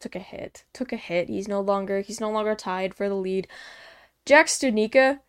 Took 0.00 0.14
a 0.14 0.20
hit. 0.20 0.64
Took 0.72 0.92
a 0.92 0.96
hit. 0.96 1.28
He's 1.28 1.48
no 1.48 1.60
longer 1.60 2.02
he's 2.02 2.20
no 2.20 2.30
longer 2.30 2.54
tied 2.54 2.94
for 2.94 3.08
the 3.08 3.16
lead. 3.16 3.48
Jack 4.24 4.46
Studnicka 4.46 5.20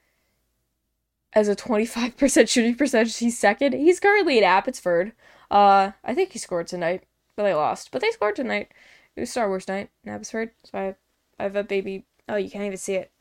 as 1.34 1.48
a 1.48 1.56
25% 1.56 2.50
shooting 2.50 2.76
percentage. 2.76 3.18
He's 3.18 3.38
second. 3.38 3.74
He's 3.74 4.00
currently 4.00 4.38
at 4.38 4.44
Abbotsford. 4.44 5.14
Uh, 5.52 5.92
I 6.04 6.14
think 6.14 6.32
he 6.32 6.40
scored 6.40 6.68
tonight, 6.68 7.04
but 7.36 7.44
they 7.44 7.54
lost. 7.54 7.92
But 7.92 8.02
they 8.02 8.12
scored 8.12 8.36
tonight. 8.36 8.72
It 9.16 9.22
was 9.22 9.32
Star 9.32 9.48
Wars 9.48 9.68
night 9.68 9.90
in 10.04 10.12
Abbotsford. 10.12 10.52
So 10.64 10.78
I, 10.78 10.96
I 11.40 11.44
have 11.44 11.56
a 11.56 11.64
baby. 11.64 12.06
Oh, 12.28 12.36
you 12.36 12.50
can't 12.50 12.66
even 12.66 12.78
see 12.78 12.96
it. 12.96 13.12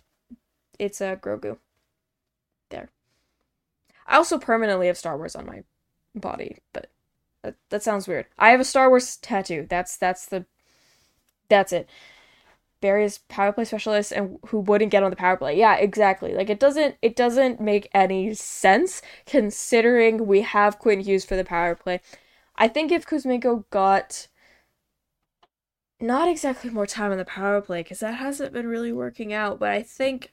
It's 0.78 1.00
a 1.00 1.12
uh, 1.12 1.16
Grogu. 1.16 1.58
There. 2.70 2.90
I 4.06 4.16
also 4.16 4.38
permanently 4.38 4.86
have 4.86 4.98
Star 4.98 5.16
Wars 5.16 5.34
on 5.34 5.46
my 5.46 5.64
body, 6.14 6.58
but 6.72 6.90
that, 7.42 7.56
that 7.70 7.82
sounds 7.82 8.06
weird. 8.06 8.26
I 8.38 8.50
have 8.50 8.60
a 8.60 8.64
Star 8.64 8.88
Wars 8.88 9.16
tattoo. 9.16 9.66
That's 9.68 9.96
that's 9.96 10.26
the 10.26 10.44
that's 11.48 11.72
it. 11.72 11.88
Barrie's 12.80 13.18
power 13.28 13.52
play 13.52 13.64
specialist 13.64 14.12
and 14.12 14.38
who 14.46 14.60
wouldn't 14.60 14.90
get 14.90 15.02
on 15.02 15.10
the 15.10 15.16
power 15.16 15.36
play. 15.36 15.58
Yeah, 15.58 15.76
exactly. 15.76 16.34
Like 16.34 16.50
it 16.50 16.60
doesn't 16.60 16.96
it 17.02 17.16
doesn't 17.16 17.60
make 17.60 17.88
any 17.92 18.34
sense 18.34 19.02
considering 19.26 20.26
we 20.26 20.42
have 20.42 20.78
Quinn 20.78 21.00
Hughes 21.00 21.24
for 21.24 21.36
the 21.36 21.44
power 21.44 21.74
play. 21.74 22.00
I 22.56 22.68
think 22.68 22.92
if 22.92 23.06
Kuzmenko 23.06 23.64
got 23.70 24.28
not 26.00 26.28
exactly 26.28 26.70
more 26.70 26.86
time 26.86 27.10
on 27.10 27.18
the 27.18 27.24
power 27.24 27.60
play 27.60 27.82
because 27.82 28.00
that 28.00 28.14
hasn't 28.14 28.52
been 28.52 28.68
really 28.68 28.92
working 28.92 29.32
out, 29.32 29.58
but 29.58 29.70
I 29.70 29.82
think 29.82 30.32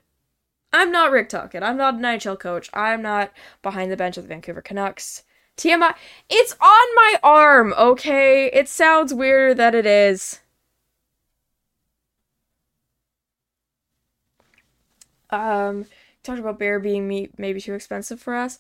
I'm 0.72 0.92
not 0.92 1.12
Rick 1.12 1.30
Tocchet. 1.30 1.64
I'm 1.64 1.78
not 1.78 1.96
an 1.96 2.02
NHL 2.02 2.40
coach. 2.40 2.70
I'm 2.74 3.02
not 3.02 3.32
behind 3.62 3.92
the 3.92 3.98
bench 3.98 4.18
of 4.18 4.24
the 4.24 4.28
Vancouver 4.28 4.62
Canucks. 4.62 5.24
TMI. 5.58 5.96
It's 6.30 6.54
on 6.54 6.96
my 6.96 7.16
arm, 7.24 7.74
okay? 7.78 8.48
It 8.52 8.68
sounds 8.68 9.14
weirder 9.14 9.54
than 9.54 9.74
it 9.74 9.86
is. 9.86 10.42
Um, 15.30 15.86
talked 16.24 16.40
about 16.40 16.60
Barrie 16.60 16.82
being 16.82 17.08
meat 17.08 17.38
maybe 17.38 17.62
too 17.62 17.74
expensive 17.74 18.20
for 18.22 18.36
us. 18.36 18.60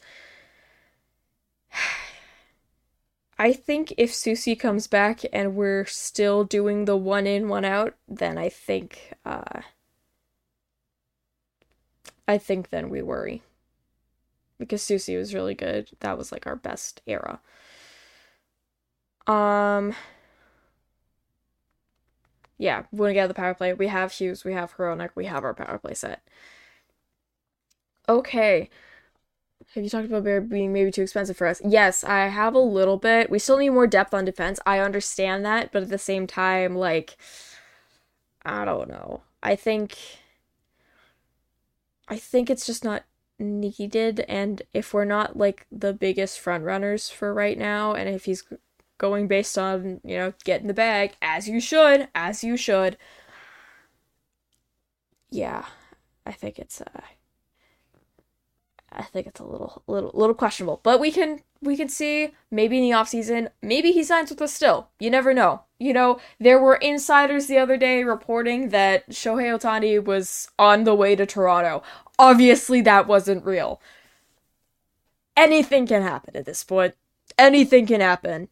I 3.39 3.51
think 3.53 3.93
if 3.97 4.11
Soucy 4.11 4.57
comes 4.57 4.87
back 4.87 5.21
and 5.33 5.55
we're 5.55 5.85
still 5.85 6.43
doing 6.43 6.85
the 6.85 6.95
one 6.97 7.27
in, 7.27 7.49
one 7.49 7.65
out, 7.65 7.95
then 8.07 8.37
I 8.37 8.49
think 8.49 9.13
uh 9.25 9.61
I 12.27 12.37
think 12.37 12.69
then 12.69 12.89
we 12.89 13.01
worry. 13.01 13.41
Because 14.57 14.81
Soucy 14.81 15.17
was 15.17 15.33
really 15.33 15.53
good. 15.53 15.91
That 15.99 16.17
was 16.17 16.31
like 16.31 16.47
our 16.47 16.55
best 16.55 17.01
era. 17.07 17.39
Um 19.27 19.95
Yeah, 22.57 22.83
to 22.91 23.13
get 23.13 23.27
the 23.27 23.33
power 23.33 23.53
play. 23.53 23.73
We 23.73 23.87
have 23.87 24.11
Hughes, 24.13 24.45
we 24.45 24.53
have 24.53 24.75
Hronek, 24.77 25.09
we 25.15 25.25
have 25.25 25.43
our 25.43 25.53
power 25.53 25.77
play 25.77 25.93
set. 25.93 26.21
Okay. 28.07 28.69
Have 29.73 29.83
you 29.83 29.89
talked 29.89 30.05
about 30.05 30.23
Barrie 30.23 30.41
being 30.41 30.71
maybe 30.71 30.91
too 30.91 31.01
expensive 31.01 31.35
for 31.35 31.47
us? 31.47 31.61
Yes, 31.65 32.03
I 32.03 32.27
have 32.27 32.53
a 32.53 32.59
little 32.59 32.97
bit. 32.97 33.29
We 33.29 33.39
still 33.39 33.57
need 33.57 33.69
more 33.69 33.87
depth 33.87 34.13
on 34.13 34.23
defense. 34.25 34.59
I 34.65 34.79
understand 34.79 35.45
that, 35.45 35.71
but 35.71 35.83
at 35.83 35.89
the 35.89 35.97
same 35.97 36.27
time, 36.27 36.75
like, 36.75 37.17
I 38.45 38.63
don't 38.65 38.89
know. 38.89 39.23
I 39.43 39.55
think. 39.55 39.97
I 42.07 42.17
think 42.17 42.49
it's 42.49 42.65
just 42.65 42.83
not 42.83 43.03
needed, 43.39 44.21
and 44.27 44.61
if 44.73 44.93
we're 44.93 45.05
not 45.05 45.37
like 45.37 45.65
the 45.71 45.93
biggest 45.93 46.39
front 46.39 46.63
runners 46.63 47.09
for 47.09 47.33
right 47.33 47.57
now, 47.57 47.93
and 47.93 48.07
if 48.07 48.25
he's 48.25 48.43
going 48.97 49.27
based 49.27 49.57
on 49.57 49.99
you 50.03 50.15
know 50.17 50.33
getting 50.45 50.67
the 50.67 50.73
bag 50.73 51.15
as 51.21 51.49
you 51.49 51.59
should, 51.59 52.07
as 52.15 52.43
you 52.43 52.57
should, 52.57 52.97
yeah, 55.29 55.65
I 56.25 56.31
think 56.31 56.59
it's 56.59 56.81
uh 56.81 57.01
I 58.91 59.03
think 59.03 59.27
it's 59.27 59.39
a 59.39 59.45
little 59.45 59.83
little 59.87 60.11
little 60.13 60.35
questionable. 60.35 60.79
But 60.83 60.99
we 60.99 61.11
can 61.11 61.41
we 61.61 61.75
can 61.75 61.89
see 61.89 62.31
maybe 62.51 62.77
in 62.77 62.83
the 62.83 62.93
off 62.93 63.09
season, 63.09 63.49
maybe 63.61 63.91
he 63.91 64.03
signs 64.03 64.29
with 64.29 64.41
us 64.41 64.53
still. 64.53 64.89
You 64.99 65.09
never 65.09 65.33
know. 65.33 65.63
You 65.79 65.93
know, 65.93 66.19
there 66.39 66.59
were 66.59 66.75
insiders 66.75 67.47
the 67.47 67.57
other 67.57 67.77
day 67.77 68.03
reporting 68.03 68.69
that 68.69 69.09
Shohei 69.09 69.57
Ohtani 69.57 70.03
was 70.03 70.49
on 70.57 70.83
the 70.85 70.95
way 70.95 71.15
to 71.15 71.25
Toronto. 71.25 71.83
Obviously 72.17 72.81
that 72.81 73.07
wasn't 73.07 73.45
real. 73.45 73.81
Anything 75.35 75.85
can 75.85 76.01
happen 76.01 76.35
at 76.37 76.45
this 76.45 76.63
point. 76.63 76.95
Anything 77.37 77.85
can 77.85 77.99
happen. 77.99 78.47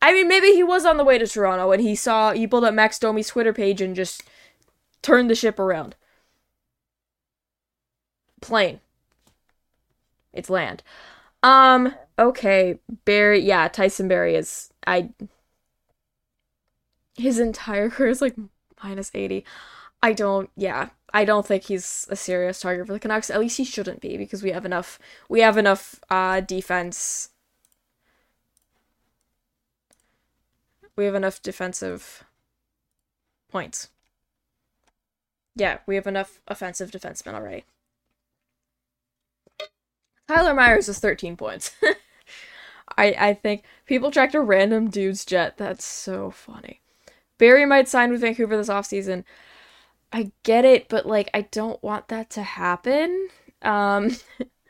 I 0.00 0.12
mean, 0.12 0.28
maybe 0.28 0.48
he 0.48 0.62
was 0.62 0.84
on 0.86 0.96
the 0.96 1.04
way 1.04 1.18
to 1.18 1.26
Toronto 1.26 1.72
and 1.72 1.82
he 1.82 1.94
saw 1.94 2.32
he 2.32 2.46
pulled 2.46 2.64
up 2.64 2.74
Max 2.74 2.98
Domi's 2.98 3.28
Twitter 3.28 3.52
page 3.52 3.80
and 3.80 3.94
just 3.94 4.22
turned 5.02 5.28
the 5.28 5.34
ship 5.34 5.58
around. 5.58 5.96
Plain. 8.40 8.80
It's 10.34 10.50
land. 10.50 10.82
Um, 11.42 11.94
okay. 12.18 12.78
Barrie, 13.04 13.40
yeah, 13.40 13.68
Tyson 13.68 14.08
Barrie 14.08 14.34
is, 14.34 14.70
I, 14.86 15.10
his 17.16 17.38
entire 17.38 17.90
career 17.90 18.10
is 18.10 18.22
like 18.22 18.36
minus 18.82 19.10
80. 19.14 19.44
I 20.02 20.12
don't, 20.12 20.50
yeah, 20.56 20.90
I 21.14 21.24
don't 21.24 21.46
think 21.46 21.64
he's 21.64 22.06
a 22.10 22.16
serious 22.16 22.60
target 22.60 22.86
for 22.86 22.92
the 22.92 23.00
Canucks. 23.00 23.30
At 23.30 23.40
least 23.40 23.56
he 23.56 23.64
shouldn't 23.64 24.00
be 24.00 24.16
because 24.16 24.42
we 24.42 24.50
have 24.50 24.66
enough, 24.66 24.98
we 25.28 25.40
have 25.40 25.56
enough, 25.56 26.00
uh, 26.10 26.40
defense. 26.40 27.30
We 30.96 31.06
have 31.06 31.14
enough 31.14 31.42
defensive 31.42 32.24
points. 33.50 33.88
Yeah, 35.56 35.78
we 35.86 35.94
have 35.94 36.06
enough 36.06 36.40
offensive 36.48 36.90
defensemen 36.90 37.34
already. 37.34 37.64
Tyler 40.28 40.54
Myers 40.54 40.88
is 40.88 40.98
13 40.98 41.36
points. 41.36 41.72
I 42.96 43.14
I 43.18 43.34
think 43.34 43.64
people 43.86 44.10
tracked 44.10 44.34
a 44.34 44.40
random 44.40 44.88
dude's 44.90 45.24
jet. 45.24 45.56
That's 45.56 45.84
so 45.84 46.30
funny. 46.30 46.80
Barrie 47.38 47.66
might 47.66 47.88
sign 47.88 48.10
with 48.10 48.20
Vancouver 48.20 48.56
this 48.56 48.68
offseason. 48.68 49.24
I 50.12 50.32
get 50.44 50.64
it, 50.64 50.88
but 50.88 51.06
like 51.06 51.30
I 51.34 51.42
don't 51.42 51.82
want 51.82 52.08
that 52.08 52.30
to 52.30 52.42
happen. 52.42 53.28
Um 53.62 54.16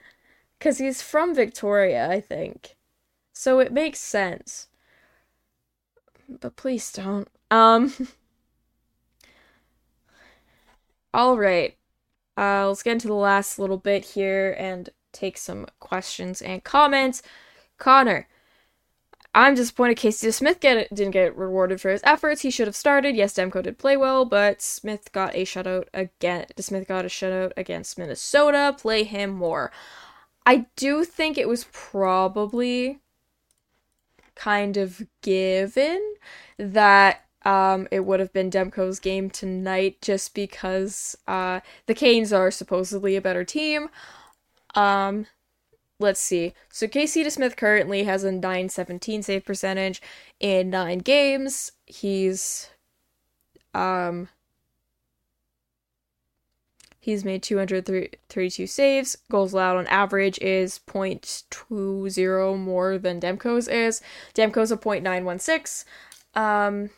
cuz 0.60 0.78
he's 0.78 1.02
from 1.02 1.34
Victoria, 1.34 2.08
I 2.08 2.20
think. 2.20 2.76
So 3.32 3.58
it 3.58 3.72
makes 3.72 4.00
sense. 4.00 4.68
But 6.28 6.56
please 6.56 6.90
don't. 6.92 7.28
Um 7.50 7.92
All 11.14 11.38
right. 11.38 11.76
Uh, 12.36 12.66
let's 12.66 12.82
get 12.82 12.94
into 12.94 13.06
the 13.06 13.14
last 13.14 13.58
little 13.60 13.76
bit 13.76 14.04
here 14.04 14.56
and 14.58 14.90
take 15.14 15.38
some 15.38 15.66
questions 15.80 16.42
and 16.42 16.62
comments. 16.64 17.22
Connor, 17.78 18.28
I'm 19.34 19.54
disappointed 19.54 19.96
Casey 19.96 20.30
Smith 20.30 20.60
get, 20.60 20.94
didn't 20.94 21.12
get 21.12 21.36
rewarded 21.36 21.80
for 21.80 21.90
his 21.90 22.02
efforts. 22.04 22.42
He 22.42 22.50
should 22.50 22.68
have 22.68 22.76
started. 22.76 23.16
Yes, 23.16 23.34
Demko 23.34 23.62
did 23.62 23.78
play 23.78 23.96
well, 23.96 24.24
but 24.24 24.62
Smith 24.62 25.10
got 25.12 25.34
a 25.34 25.44
shutout 25.44 25.86
again. 25.92 26.46
Smith 26.58 26.86
got 26.86 27.04
a 27.04 27.08
shutout 27.08 27.52
against 27.56 27.98
Minnesota. 27.98 28.76
Play 28.78 29.02
him 29.02 29.30
more. 29.30 29.72
I 30.46 30.66
do 30.76 31.04
think 31.04 31.36
it 31.36 31.48
was 31.48 31.66
probably 31.72 33.00
kind 34.36 34.76
of 34.76 35.02
given 35.22 36.14
that 36.58 37.24
um, 37.44 37.88
it 37.90 38.04
would 38.04 38.20
have 38.20 38.32
been 38.32 38.50
Demko's 38.50 39.00
game 39.00 39.30
tonight 39.30 40.00
just 40.00 40.34
because 40.34 41.16
uh, 41.26 41.60
the 41.86 41.94
Canes 41.94 42.32
are 42.32 42.50
supposedly 42.50 43.16
a 43.16 43.20
better 43.20 43.44
team. 43.44 43.88
Um, 44.74 45.26
let's 45.98 46.20
see. 46.20 46.54
So 46.70 46.88
Casey 46.88 47.24
DeSmith 47.24 47.56
currently 47.56 48.04
has 48.04 48.24
a 48.24 48.32
917 48.32 49.22
save 49.22 49.44
percentage 49.44 50.02
in 50.40 50.70
9 50.70 50.98
games. 50.98 51.72
He's 51.86 52.70
um 53.72 54.28
He's 57.04 57.22
made 57.22 57.42
232 57.42 58.66
saves. 58.66 59.18
Goals 59.30 59.52
allowed 59.52 59.76
on 59.76 59.86
average 59.88 60.38
is 60.38 60.80
0.20 60.86 62.58
more 62.58 62.96
than 62.96 63.20
Demko's 63.20 63.68
is. 63.68 64.00
Demko's 64.34 64.72
a 64.72 64.78
0.916. 64.78 65.84
Um, 66.34 66.88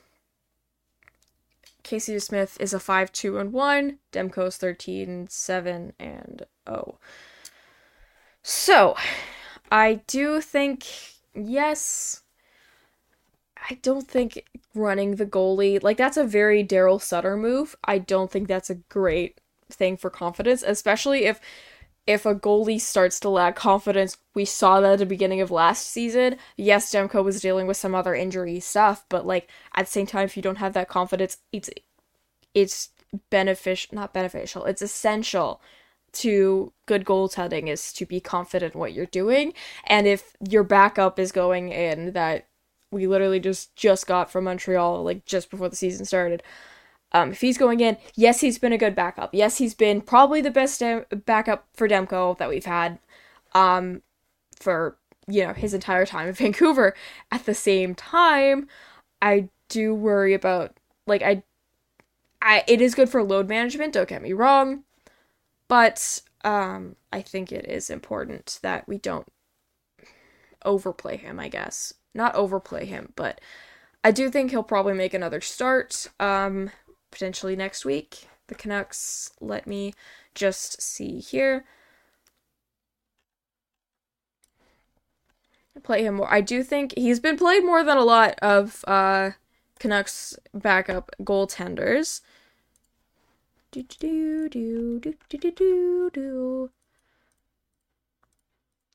Casey 1.82 2.20
Smith 2.20 2.56
is 2.60 2.72
a 2.72 2.78
5 2.78 3.10
2 3.10 3.36
and 3.38 3.52
1. 3.52 3.98
Demko's 4.12 4.56
13 4.58 5.26
7 5.28 5.92
and 5.98 6.46
0. 6.68 6.98
So, 8.48 8.94
I 9.72 10.02
do 10.06 10.40
think, 10.40 10.86
yes, 11.34 12.22
I 13.68 13.74
don't 13.82 14.06
think 14.06 14.44
running 14.72 15.16
the 15.16 15.26
goalie, 15.26 15.82
like, 15.82 15.96
that's 15.96 16.16
a 16.16 16.22
very 16.24 16.62
Daryl 16.64 17.02
Sutter 17.02 17.36
move. 17.36 17.74
I 17.82 17.98
don't 17.98 18.30
think 18.30 18.46
that's 18.46 18.70
a 18.70 18.76
great 18.76 19.40
thing 19.68 19.96
for 19.96 20.10
confidence, 20.10 20.62
especially 20.64 21.24
if 21.24 21.40
if 22.06 22.24
a 22.24 22.36
goalie 22.36 22.80
starts 22.80 23.18
to 23.18 23.28
lack 23.28 23.56
confidence. 23.56 24.16
We 24.32 24.44
saw 24.44 24.80
that 24.80 24.92
at 24.92 24.98
the 25.00 25.06
beginning 25.06 25.40
of 25.40 25.50
last 25.50 25.88
season. 25.88 26.36
Yes, 26.56 26.92
Demko 26.92 27.24
was 27.24 27.40
dealing 27.40 27.66
with 27.66 27.76
some 27.76 27.96
other 27.96 28.14
injury 28.14 28.60
stuff, 28.60 29.04
but 29.08 29.26
like 29.26 29.50
at 29.74 29.86
the 29.86 29.92
same 29.92 30.06
time, 30.06 30.24
if 30.24 30.36
you 30.36 30.42
don't 30.42 30.58
have 30.58 30.72
that 30.74 30.88
confidence, 30.88 31.38
it's 31.50 31.68
it's 32.54 32.90
beneficial 33.30 33.96
not 33.96 34.12
beneficial, 34.14 34.66
it's 34.66 34.82
essential 34.82 35.60
to 36.16 36.72
good 36.86 37.04
goaltending 37.04 37.68
is 37.68 37.92
to 37.94 38.06
be 38.06 38.20
confident 38.20 38.74
what 38.74 38.92
you're 38.92 39.06
doing. 39.06 39.52
And 39.84 40.06
if 40.06 40.36
your 40.48 40.64
backup 40.64 41.18
is 41.18 41.32
going 41.32 41.70
in 41.70 42.12
that 42.12 42.46
we 42.90 43.06
literally 43.06 43.40
just 43.40 43.74
just 43.76 44.06
got 44.06 44.30
from 44.30 44.44
Montreal 44.44 45.02
like 45.02 45.24
just 45.24 45.50
before 45.50 45.68
the 45.68 45.76
season 45.76 46.04
started, 46.04 46.42
um, 47.12 47.32
if 47.32 47.40
he's 47.40 47.58
going 47.58 47.80
in, 47.80 47.96
yes, 48.14 48.40
he's 48.40 48.58
been 48.58 48.72
a 48.72 48.78
good 48.78 48.94
backup. 48.94 49.30
Yes, 49.32 49.58
he's 49.58 49.74
been 49.74 50.00
probably 50.00 50.40
the 50.40 50.50
best 50.50 50.82
backup 51.24 51.66
for 51.74 51.88
Demko 51.88 52.36
that 52.38 52.48
we've 52.48 52.64
had 52.64 52.98
um, 53.54 54.02
for 54.60 54.96
you 55.28 55.46
know 55.46 55.52
his 55.52 55.74
entire 55.74 56.06
time 56.06 56.28
in 56.28 56.34
Vancouver. 56.34 56.94
At 57.30 57.46
the 57.46 57.54
same 57.54 57.94
time, 57.94 58.68
I 59.22 59.48
do 59.68 59.94
worry 59.94 60.34
about 60.34 60.76
like 61.06 61.22
I, 61.22 61.42
I 62.42 62.64
it 62.66 62.80
is 62.80 62.94
good 62.94 63.08
for 63.08 63.22
load 63.22 63.48
management. 63.48 63.94
Don't 63.94 64.08
get 64.08 64.22
me 64.22 64.32
wrong, 64.32 64.84
but 65.68 66.22
um, 66.44 66.96
I 67.12 67.22
think 67.22 67.52
it 67.52 67.66
is 67.66 67.90
important 67.90 68.58
that 68.62 68.88
we 68.88 68.98
don't 68.98 69.26
overplay 70.64 71.16
him. 71.16 71.38
I 71.38 71.48
guess 71.48 71.94
not 72.14 72.34
overplay 72.34 72.86
him, 72.86 73.12
but 73.16 73.40
I 74.02 74.10
do 74.10 74.30
think 74.30 74.50
he'll 74.50 74.62
probably 74.62 74.94
make 74.94 75.14
another 75.14 75.40
start. 75.40 76.06
Um, 76.18 76.70
potentially 77.16 77.56
next 77.56 77.84
week. 77.86 78.28
The 78.48 78.54
Canucks, 78.54 79.32
let 79.40 79.66
me 79.66 79.94
just 80.34 80.82
see 80.82 81.18
here. 81.18 81.64
Play 85.82 86.04
him 86.04 86.16
more. 86.16 86.32
I 86.32 86.40
do 86.42 86.62
think 86.62 86.92
he's 86.96 87.20
been 87.20 87.36
played 87.36 87.64
more 87.64 87.82
than 87.82 87.96
a 87.96 88.04
lot 88.04 88.34
of 88.40 88.84
uh, 88.86 89.30
Canucks 89.78 90.36
backup 90.54 91.10
goaltenders. 91.22 92.20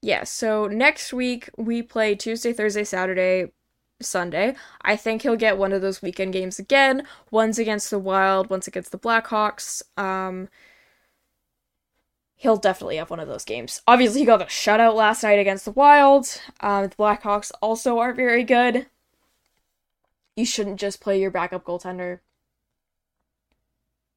Yeah, 0.02 0.24
so 0.24 0.68
next 0.68 1.14
week 1.14 1.50
we 1.58 1.84
play 1.84 2.16
Tuesday, 2.16 2.54
Thursday, 2.54 2.84
Saturday, 2.84 3.52
Sunday. 4.02 4.56
I 4.82 4.96
think 4.96 5.22
he'll 5.22 5.36
get 5.36 5.60
one 5.60 5.72
of 5.72 5.82
those 5.82 6.02
weekend 6.02 6.34
games 6.34 6.58
again. 6.58 7.04
One's 7.30 7.60
against 7.60 7.92
the 7.92 8.00
Wild, 8.00 8.50
one's 8.50 8.68
against 8.68 8.92
the 8.92 8.98
Blackhawks. 8.98 9.84
Um, 9.98 10.50
he'll 12.36 12.58
definitely 12.58 12.98
have 12.98 13.12
one 13.12 13.20
of 13.20 13.28
those 13.28 13.46
games. 13.46 13.84
Obviously, 13.88 14.22
he 14.22 14.26
got 14.26 14.42
a 14.42 14.46
shutout 14.46 14.96
last 14.96 15.22
night 15.22 15.38
against 15.38 15.66
the 15.66 15.72
Wild. 15.72 16.42
Um, 16.62 16.90
the 16.90 16.96
Blackhawks 16.96 17.52
also 17.62 18.00
aren't 18.00 18.18
very 18.18 18.44
good. 18.44 18.88
You 20.36 20.46
shouldn't 20.46 20.80
just 20.80 21.02
play 21.02 21.22
your 21.22 21.30
backup 21.30 21.66
goaltender 21.66 22.22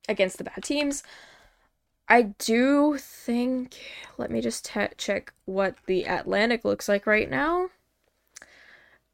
against 0.09 0.39
the 0.39 0.45
bad 0.45 0.63
teams. 0.63 1.03
I 2.09 2.23
do 2.39 2.99
think. 2.99 3.77
Let 4.19 4.31
me 4.31 4.41
just 4.41 4.67
te- 4.67 4.95
check 4.99 5.33
what 5.47 5.77
the 5.87 6.05
Atlantic 6.05 6.65
looks 6.65 6.89
like 6.89 7.07
right 7.07 7.31
now. 7.31 7.69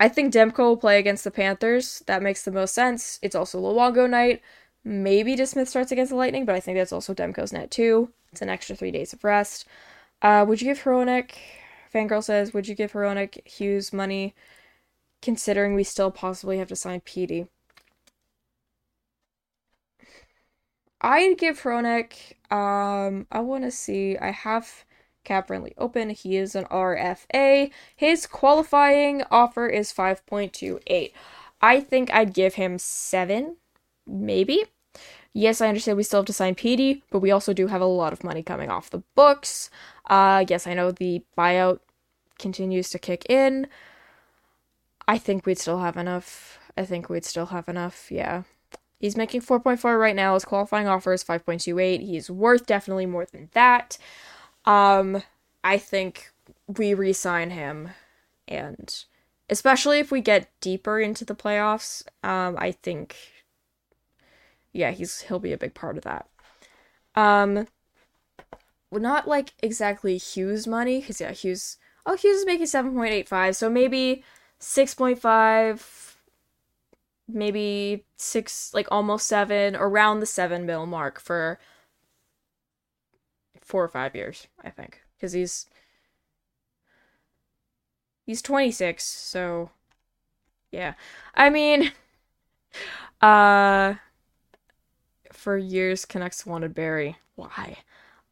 I 0.01 0.09
think 0.09 0.33
Demko 0.33 0.59
will 0.59 0.77
play 0.77 0.99
against 0.99 1.25
the 1.25 1.31
Panthers. 1.31 2.03
That 2.07 2.23
makes 2.23 2.43
the 2.43 2.51
most 2.51 2.75
sense. 2.75 3.19
It's 3.23 3.37
also 3.37 3.61
Luongo 3.61 4.09
night. 4.09 4.43
Maybe 4.83 5.37
DeSmith 5.37 5.69
starts 5.69 5.93
against 5.93 6.11
the 6.11 6.17
Lightning, 6.17 6.47
but 6.47 6.55
I 6.55 6.61
think 6.61 6.79
that's 6.79 6.93
also 6.93 7.13
Demko's 7.13 7.53
net 7.53 7.71
too. 7.71 8.11
It's 8.33 8.41
an 8.41 8.49
extra 8.49 8.75
three 8.75 8.91
days 8.91 9.13
of 9.13 9.23
rest. 9.25 9.67
Uh, 10.23 10.45
would 10.49 10.63
you 10.63 10.69
give 10.69 10.85
Hronek? 10.85 11.33
Fangirl 11.93 12.25
says, 12.25 12.55
would 12.55 12.67
you 12.67 12.75
give 12.75 12.93
Hronek 12.93 13.47
Hughes 13.47 13.93
money, 13.93 14.35
considering 15.21 15.75
we 15.75 15.85
still 15.85 16.11
possibly 16.11 16.59
have 16.59 16.69
to 16.69 16.77
sign 16.77 17.01
Petey? 17.01 17.49
I'd 21.01 21.39
give 21.39 21.63
Hronek. 21.63 22.13
Um, 22.51 23.27
I 23.31 23.41
want 23.41 23.65
to 23.65 23.71
see. 23.71 24.19
I 24.19 24.31
have 24.31 24.85
cap 25.25 25.47
friendly 25.47 25.75
open. 25.79 26.11
He 26.11 26.37
is 26.37 26.55
an 26.55 26.65
RFA. 26.67 27.71
His 27.95 28.27
qualifying 28.27 29.23
offer 29.31 29.67
is 29.67 29.93
5.28. 29.93 31.13
I 31.63 31.81
think 31.81 32.13
I'd 32.13 32.35
give 32.35 32.55
him 32.55 32.79
7, 32.79 33.57
maybe. 34.07 34.65
Yes, 35.33 35.61
I 35.61 35.69
understand 35.69 35.97
we 35.97 36.03
still 36.03 36.21
have 36.21 36.27
to 36.27 36.33
sign 36.33 36.55
Petey, 36.55 37.05
but 37.11 37.21
we 37.21 37.31
also 37.31 37.53
do 37.53 37.69
have 37.69 37.81
a 37.81 37.87
lot 37.87 38.13
of 38.13 38.25
money 38.25 38.43
coming 38.43 38.71
off 38.71 38.91
the 38.91 39.03
books. 39.15 39.71
Uh, 40.09 40.45
yes, 40.49 40.67
I 40.67 40.75
know 40.75 40.91
the 40.91 41.23
buyout 41.39 41.81
continues 42.39 42.91
to 42.91 42.99
kick 42.99 43.27
in. 43.31 43.69
I 45.07 45.19
think 45.19 45.47
we'd 45.47 45.59
still 45.59 45.79
have 45.79 45.97
enough. 45.97 46.59
I 46.77 46.85
think 46.85 47.09
we'd 47.09 47.25
still 47.25 47.47
have 47.47 47.69
enough, 47.69 48.11
yeah. 48.11 48.43
He's 49.01 49.17
making 49.17 49.41
4.4 49.41 49.99
right 49.99 50.15
now. 50.15 50.35
His 50.35 50.45
qualifying 50.45 50.87
offer 50.87 51.15
is 51.15 51.25
5.28. 51.25 52.01
He's 52.01 52.31
worth 52.31 52.67
definitely 52.67 53.07
more 53.07 53.25
than 53.25 53.49
that. 53.55 53.97
Um, 54.67 55.23
I 55.65 55.79
think 55.79 56.31
we 56.67 56.93
re-sign 56.93 57.51
him, 57.51 57.91
and 58.47 59.05
especially 59.49 60.01
if 60.01 60.13
we 60.13 60.21
get 60.21 60.51
deeper 60.61 61.01
into 61.01 61.25
the 61.25 61.35
playoffs, 61.35 62.05
um, 62.23 62.57
I 62.59 62.73
think, 62.73 63.17
yeah, 64.73 64.91
he's 64.91 65.23
he'll 65.23 65.39
be 65.39 65.53
a 65.53 65.59
big 65.59 65.73
part 65.73 65.97
of 65.97 66.05
that. 66.05 66.29
Um, 67.15 67.67
not 68.93 69.27
like 69.27 69.55
exactly 69.63 70.19
Hughes 70.19 70.67
money, 70.67 71.01
because 71.01 71.21
yeah, 71.21 71.33
Hughes. 71.33 71.79
Oh, 72.07 72.17
Hughes 72.17 72.39
is 72.39 72.47
making 72.47 72.67
seven 72.67 72.95
point 72.95 73.13
eight 73.13 73.29
five, 73.29 73.57
so 73.57 73.71
maybe 73.71 74.25
six 74.59 74.95
point 74.95 75.19
five, 75.19 76.10
maybe 77.35 78.05
six, 78.17 78.73
like 78.75 78.89
almost 78.91 79.27
seven, 79.27 79.77
around 79.77 80.21
the 80.21 80.27
seven 80.27 80.67
mil 80.67 80.87
mark 80.87 81.21
for 81.21 81.59
four 83.61 83.85
or 83.85 83.89
five 83.89 84.15
years, 84.15 84.47
I 84.63 84.71
think, 84.71 85.01
because 85.17 85.33
he's 85.33 85.67
he's 88.27 88.43
26, 88.43 89.05
so 89.05 89.71
yeah. 90.71 90.95
I 91.35 91.51
mean, 91.51 91.93
uh, 93.21 93.95
for 95.33 95.57
years, 95.57 96.05
Canucks 96.05 96.47
wanted 96.47 96.75
Barrie. 96.75 97.17
Why? 97.35 97.79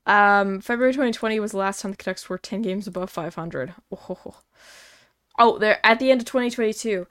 Um, 0.06 0.60
February 0.60 0.92
2020 0.92 1.38
was 1.40 1.52
the 1.52 1.58
last 1.58 1.82
time 1.82 1.90
the 1.90 1.96
Canucks 1.96 2.28
were 2.28 2.38
10 2.38 2.62
games 2.62 2.86
above 2.86 3.10
500. 3.10 3.74
Oh, 3.92 4.36
oh 5.38 5.58
they're 5.58 5.84
at 5.84 5.98
the 5.98 6.10
end 6.10 6.20
of 6.20 6.26
2022. 6.26 7.06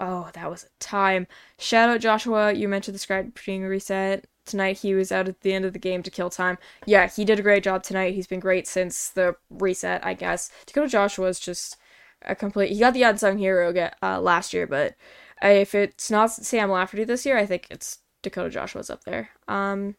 Oh, 0.00 0.30
that 0.32 0.50
was 0.50 0.64
a 0.64 0.68
time. 0.80 1.26
Shout 1.58 1.88
out 1.90 2.00
Joshua. 2.00 2.52
You 2.52 2.68
mentioned 2.68 2.94
the 2.94 2.98
script 2.98 3.44
being 3.44 3.62
reset 3.62 4.26
tonight 4.50 4.78
he 4.78 4.94
was 4.94 5.12
out 5.12 5.28
at 5.28 5.40
the 5.40 5.52
end 5.52 5.64
of 5.64 5.72
the 5.72 5.78
game 5.78 6.02
to 6.02 6.10
kill 6.10 6.28
time. 6.28 6.58
Yeah, 6.86 7.08
he 7.08 7.24
did 7.24 7.38
a 7.38 7.42
great 7.42 7.62
job 7.62 7.82
tonight. 7.82 8.14
He's 8.14 8.26
been 8.26 8.40
great 8.40 8.66
since 8.66 9.08
the 9.08 9.36
reset, 9.48 10.04
I 10.04 10.14
guess. 10.14 10.50
Dakota 10.66 10.88
Joshua 10.88 11.28
is 11.28 11.40
just 11.40 11.76
a 12.22 12.34
complete. 12.34 12.72
He 12.72 12.80
got 12.80 12.94
the 12.94 13.04
unsung 13.04 13.38
hero 13.38 13.72
get, 13.72 13.96
uh, 14.02 14.20
last 14.20 14.52
year, 14.52 14.66
but 14.66 14.96
if 15.42 15.74
it's 15.74 16.10
not 16.10 16.32
Sam 16.32 16.70
Lafferty 16.70 17.04
this 17.04 17.24
year, 17.24 17.38
I 17.38 17.46
think 17.46 17.68
it's 17.70 17.98
Dakota 18.22 18.50
Joshua's 18.50 18.90
up 18.90 19.04
there. 19.04 19.30
Um, 19.48 19.96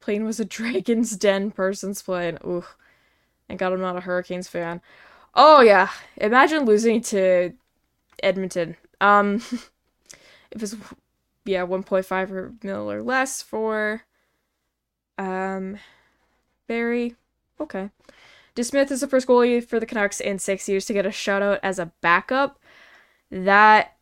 plane 0.00 0.24
was 0.24 0.40
a 0.40 0.44
Dragon's 0.56 1.16
Den 1.16 1.50
person's 1.50 2.02
plane. 2.02 2.38
Ooh, 2.44 2.64
and 3.48 3.58
God, 3.58 3.72
I'm 3.72 3.80
not 3.80 3.96
a 3.96 4.00
Hurricanes 4.00 4.48
fan. 4.48 4.80
Oh 5.34 5.60
yeah, 5.60 5.90
imagine 6.16 6.64
losing 6.64 7.02
to 7.02 7.52
Edmonton. 8.22 8.76
Um, 9.00 9.36
if 10.50 10.62
it's 10.62 10.76
yeah, 11.44 11.64
1.5 11.64 12.30
or 12.30 12.54
mil 12.62 12.90
or 12.90 13.02
less 13.02 13.42
for 13.42 14.02
um 15.18 15.78
Barrie. 16.66 17.16
Okay. 17.60 17.90
DeSmith 18.54 18.90
is 18.90 19.00
the 19.00 19.08
first 19.08 19.26
goalie 19.28 19.64
for 19.64 19.78
the 19.78 19.86
Canucks 19.86 20.20
in 20.20 20.38
six 20.38 20.68
years 20.68 20.86
to 20.86 20.92
get 20.92 21.06
a 21.06 21.10
shutout 21.10 21.60
as 21.62 21.78
a 21.78 21.92
backup. 22.00 22.58
That, 23.30 23.96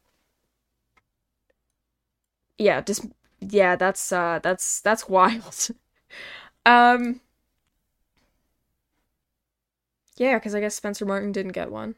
yeah, 2.59 2.81
just 2.81 3.07
yeah, 3.41 3.77
that's 3.77 4.13
uh, 4.13 4.39
that's 4.43 4.81
that's 4.81 5.09
wild. 5.09 5.69
um, 6.67 7.21
yeah, 10.17 10.39
because 10.39 10.55
I 10.55 10.61
guess 10.61 10.75
Spencer 10.75 11.05
Martin 11.05 11.33
didn't 11.33 11.53
get 11.53 11.71
one. 11.71 11.97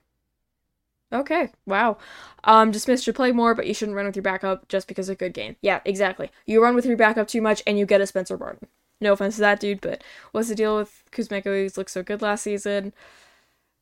Okay, 1.12 1.50
wow. 1.66 1.98
Um, 2.44 2.72
DeSmith 2.72 3.02
should 3.02 3.14
play 3.14 3.30
more, 3.32 3.54
but 3.54 3.66
you 3.66 3.74
shouldn't 3.74 3.96
run 3.96 4.06
with 4.06 4.16
your 4.16 4.22
backup 4.24 4.68
just 4.68 4.88
because 4.88 5.08
of 5.08 5.18
good 5.18 5.34
game. 5.34 5.56
Yeah, 5.62 5.80
exactly. 5.84 6.30
You 6.46 6.62
run 6.62 6.74
with 6.74 6.84
your 6.84 6.96
backup 6.96 7.28
too 7.28 7.40
much, 7.40 7.62
and 7.66 7.78
you 7.78 7.86
get 7.86 8.00
a 8.00 8.06
Spencer 8.06 8.36
Martin. 8.36 8.68
No 9.00 9.12
offense 9.12 9.36
to 9.36 9.42
that 9.42 9.60
dude, 9.60 9.80
but 9.80 10.02
what's 10.32 10.48
the 10.48 10.54
deal 10.54 10.76
with 10.76 11.04
Kuzmenko? 11.12 11.62
He's 11.62 11.76
looked 11.76 11.90
so 11.90 12.02
good 12.02 12.22
last 12.22 12.42
season. 12.42 12.92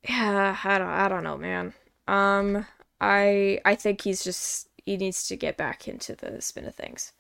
Yeah, 0.09 0.57
I 0.65 0.79
don't, 0.79 0.89
I 0.89 1.09
don't 1.09 1.25
know, 1.25 1.39
man. 1.39 1.73
Um, 2.07 2.67
I, 3.01 3.61
I 3.65 3.75
think 3.75 4.03
he's 4.03 4.23
just 4.23 4.69
he 4.85 4.97
needs 4.97 5.27
to 5.29 5.37
get 5.37 5.57
back 5.57 5.89
into 5.89 6.15
the 6.15 6.41
spin 6.43 6.67
of 6.67 6.75
things. 6.75 7.13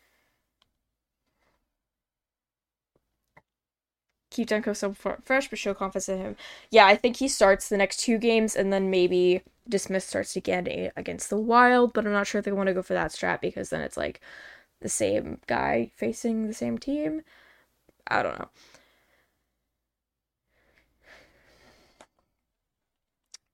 Keep 4.34 4.48
Demko 4.48 4.76
so 4.76 4.92
fresh, 5.24 5.48
but 5.48 5.58
show 5.58 5.74
confidence 5.74 6.08
in 6.10 6.18
him. 6.18 6.36
Yeah, 6.70 6.86
I 6.86 6.96
think 6.96 7.16
he 7.16 7.28
starts 7.28 7.68
the 7.68 7.76
next 7.78 7.98
two 7.98 8.18
games, 8.18 8.56
and 8.56 8.72
then 8.72 8.90
maybe 8.90 9.42
DeSmith 9.70 10.02
starts 10.02 10.36
again 10.36 10.90
against 10.96 11.30
the 11.30 11.38
Wild. 11.38 11.92
But 11.94 12.06
I'm 12.06 12.12
not 12.12 12.26
sure 12.26 12.40
if 12.40 12.44
they 12.44 12.52
want 12.52 12.66
to 12.68 12.74
go 12.74 12.82
for 12.82 12.94
that 12.94 13.12
strat 13.12 13.40
because 13.40 13.70
then 13.70 13.80
it's 13.80 13.96
like 13.96 14.20
the 14.80 14.88
same 14.90 15.40
guy 15.46 15.92
facing 15.96 16.48
the 16.48 16.54
same 16.54 16.78
team. 16.78 17.22
I 18.08 18.22
don't 18.22 18.38
know. 18.38 18.50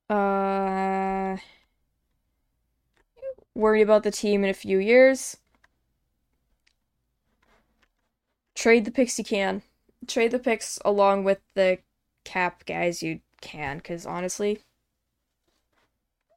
Uh, 0.08 1.36
worry 3.54 3.82
about 3.82 4.02
the 4.02 4.10
team 4.10 4.44
in 4.44 4.50
a 4.50 4.54
few 4.54 4.78
years. 4.78 5.36
Trade 8.54 8.84
the 8.84 8.92
picks 8.92 9.18
you 9.18 9.24
can. 9.24 9.62
Trade 10.06 10.30
the 10.30 10.38
picks 10.38 10.78
along 10.84 11.24
with 11.24 11.40
the 11.54 11.78
cap 12.24 12.64
guys 12.66 13.02
you 13.02 13.20
can, 13.40 13.78
because 13.78 14.06
honestly, 14.06 14.60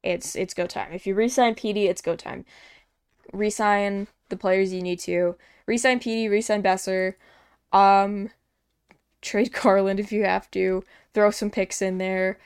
it's 0.03 0.35
it's 0.35 0.53
go 0.53 0.67
time. 0.67 0.91
If 0.91 1.07
you 1.07 1.15
resign 1.15 1.55
PD, 1.55 1.85
it's 1.89 2.01
go 2.01 2.15
time. 2.15 2.45
Resign 3.31 4.07
the 4.29 4.37
players 4.37 4.73
you 4.73 4.81
need 4.81 4.99
to. 4.99 5.35
Resign 5.65 5.99
PD, 5.99 6.29
resign 6.29 6.61
Boeser. 6.61 7.15
Um, 7.71 8.29
trade 9.21 9.53
Garland 9.61 9.99
if 9.99 10.11
you 10.11 10.25
have 10.25 10.51
to. 10.51 10.83
Throw 11.13 11.31
some 11.31 11.49
picks 11.49 11.81
in 11.81 11.97
there. 11.97 12.37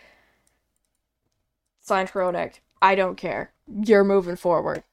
Sign 1.81 2.07
Hronek. 2.07 2.59
I 2.81 2.95
don't 2.95 3.15
care. 3.15 3.51
You're 3.67 4.03
moving 4.03 4.35
forward. 4.35 4.83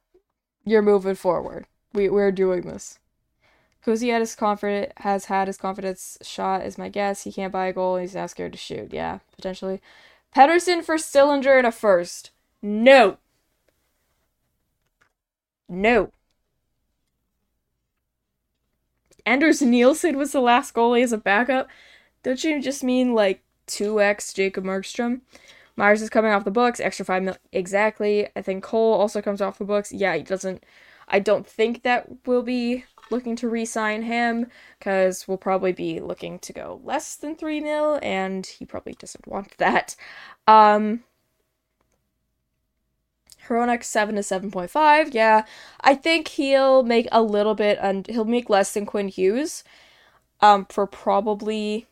You're 0.64 0.82
moving 0.82 1.16
forward. 1.16 1.66
We 1.92 2.08
we're 2.08 2.32
doing 2.32 2.62
this. 2.62 2.98
Cozy 3.84 4.08
had 4.08 4.22
his 4.22 4.34
confident 4.34 4.92
has 4.98 5.26
had 5.26 5.46
his 5.46 5.58
confidence 5.58 6.16
shot 6.22 6.64
is 6.64 6.78
my 6.78 6.88
guess. 6.88 7.24
He 7.24 7.32
can't 7.32 7.52
buy 7.52 7.66
a 7.66 7.72
goal. 7.72 7.96
He's 7.96 8.14
now 8.14 8.26
scared 8.26 8.52
to 8.52 8.58
shoot. 8.58 8.92
Yeah, 8.92 9.18
potentially. 9.36 9.82
Pettersson 10.34 10.82
for 10.82 10.96
Sillinger 10.96 11.58
in 11.58 11.66
a 11.66 11.72
first. 11.72 12.30
No. 12.62 13.18
No. 15.68 16.10
Anders 19.26 19.60
Nilsson 19.60 20.16
was 20.16 20.32
the 20.32 20.40
last 20.40 20.74
goalie 20.74 21.02
as 21.02 21.12
a 21.12 21.18
backup. 21.18 21.68
Don't 22.22 22.42
you 22.42 22.60
just 22.62 22.82
mean 22.82 23.14
like 23.14 23.42
2x 23.66 24.34
Jacob 24.34 24.64
Markstrom? 24.64 25.20
Myers 25.76 26.02
is 26.02 26.10
coming 26.10 26.30
off 26.32 26.44
the 26.44 26.50
books, 26.50 26.80
extra 26.80 27.04
5 27.04 27.22
mil 27.22 27.36
exactly. 27.52 28.28
I 28.34 28.42
think 28.42 28.64
Cole 28.64 28.94
also 28.94 29.20
comes 29.20 29.42
off 29.42 29.58
the 29.58 29.64
books. 29.64 29.92
Yeah, 29.92 30.16
he 30.16 30.22
doesn't 30.22 30.64
I 31.08 31.18
don't 31.18 31.46
think 31.46 31.82
that 31.82 32.06
we'll 32.26 32.42
be 32.42 32.84
looking 33.10 33.36
to 33.36 33.48
re-sign 33.48 34.02
him 34.02 34.46
cuz 34.80 35.28
we'll 35.28 35.38
probably 35.38 35.72
be 35.72 36.00
looking 36.00 36.38
to 36.40 36.52
go 36.52 36.80
less 36.84 37.16
than 37.16 37.36
3 37.36 37.60
mil 37.60 37.98
and 38.02 38.46
he 38.46 38.64
probably 38.64 38.94
doesn't 38.94 39.26
want 39.26 39.56
that. 39.58 39.96
Um 40.46 41.04
Hronek 43.48 43.84
7 43.84 44.14
to 44.14 44.22
7.5. 44.22 45.12
Yeah, 45.12 45.44
I 45.82 45.94
think 45.94 46.28
he'll 46.28 46.82
make 46.82 47.06
a 47.12 47.22
little 47.22 47.54
bit 47.54 47.78
and 47.80 48.06
he'll 48.06 48.24
make 48.24 48.48
less 48.48 48.72
than 48.72 48.86
Quinn 48.86 49.08
Hughes 49.08 49.64
um 50.40 50.66
for 50.66 50.86
probably 50.86 51.86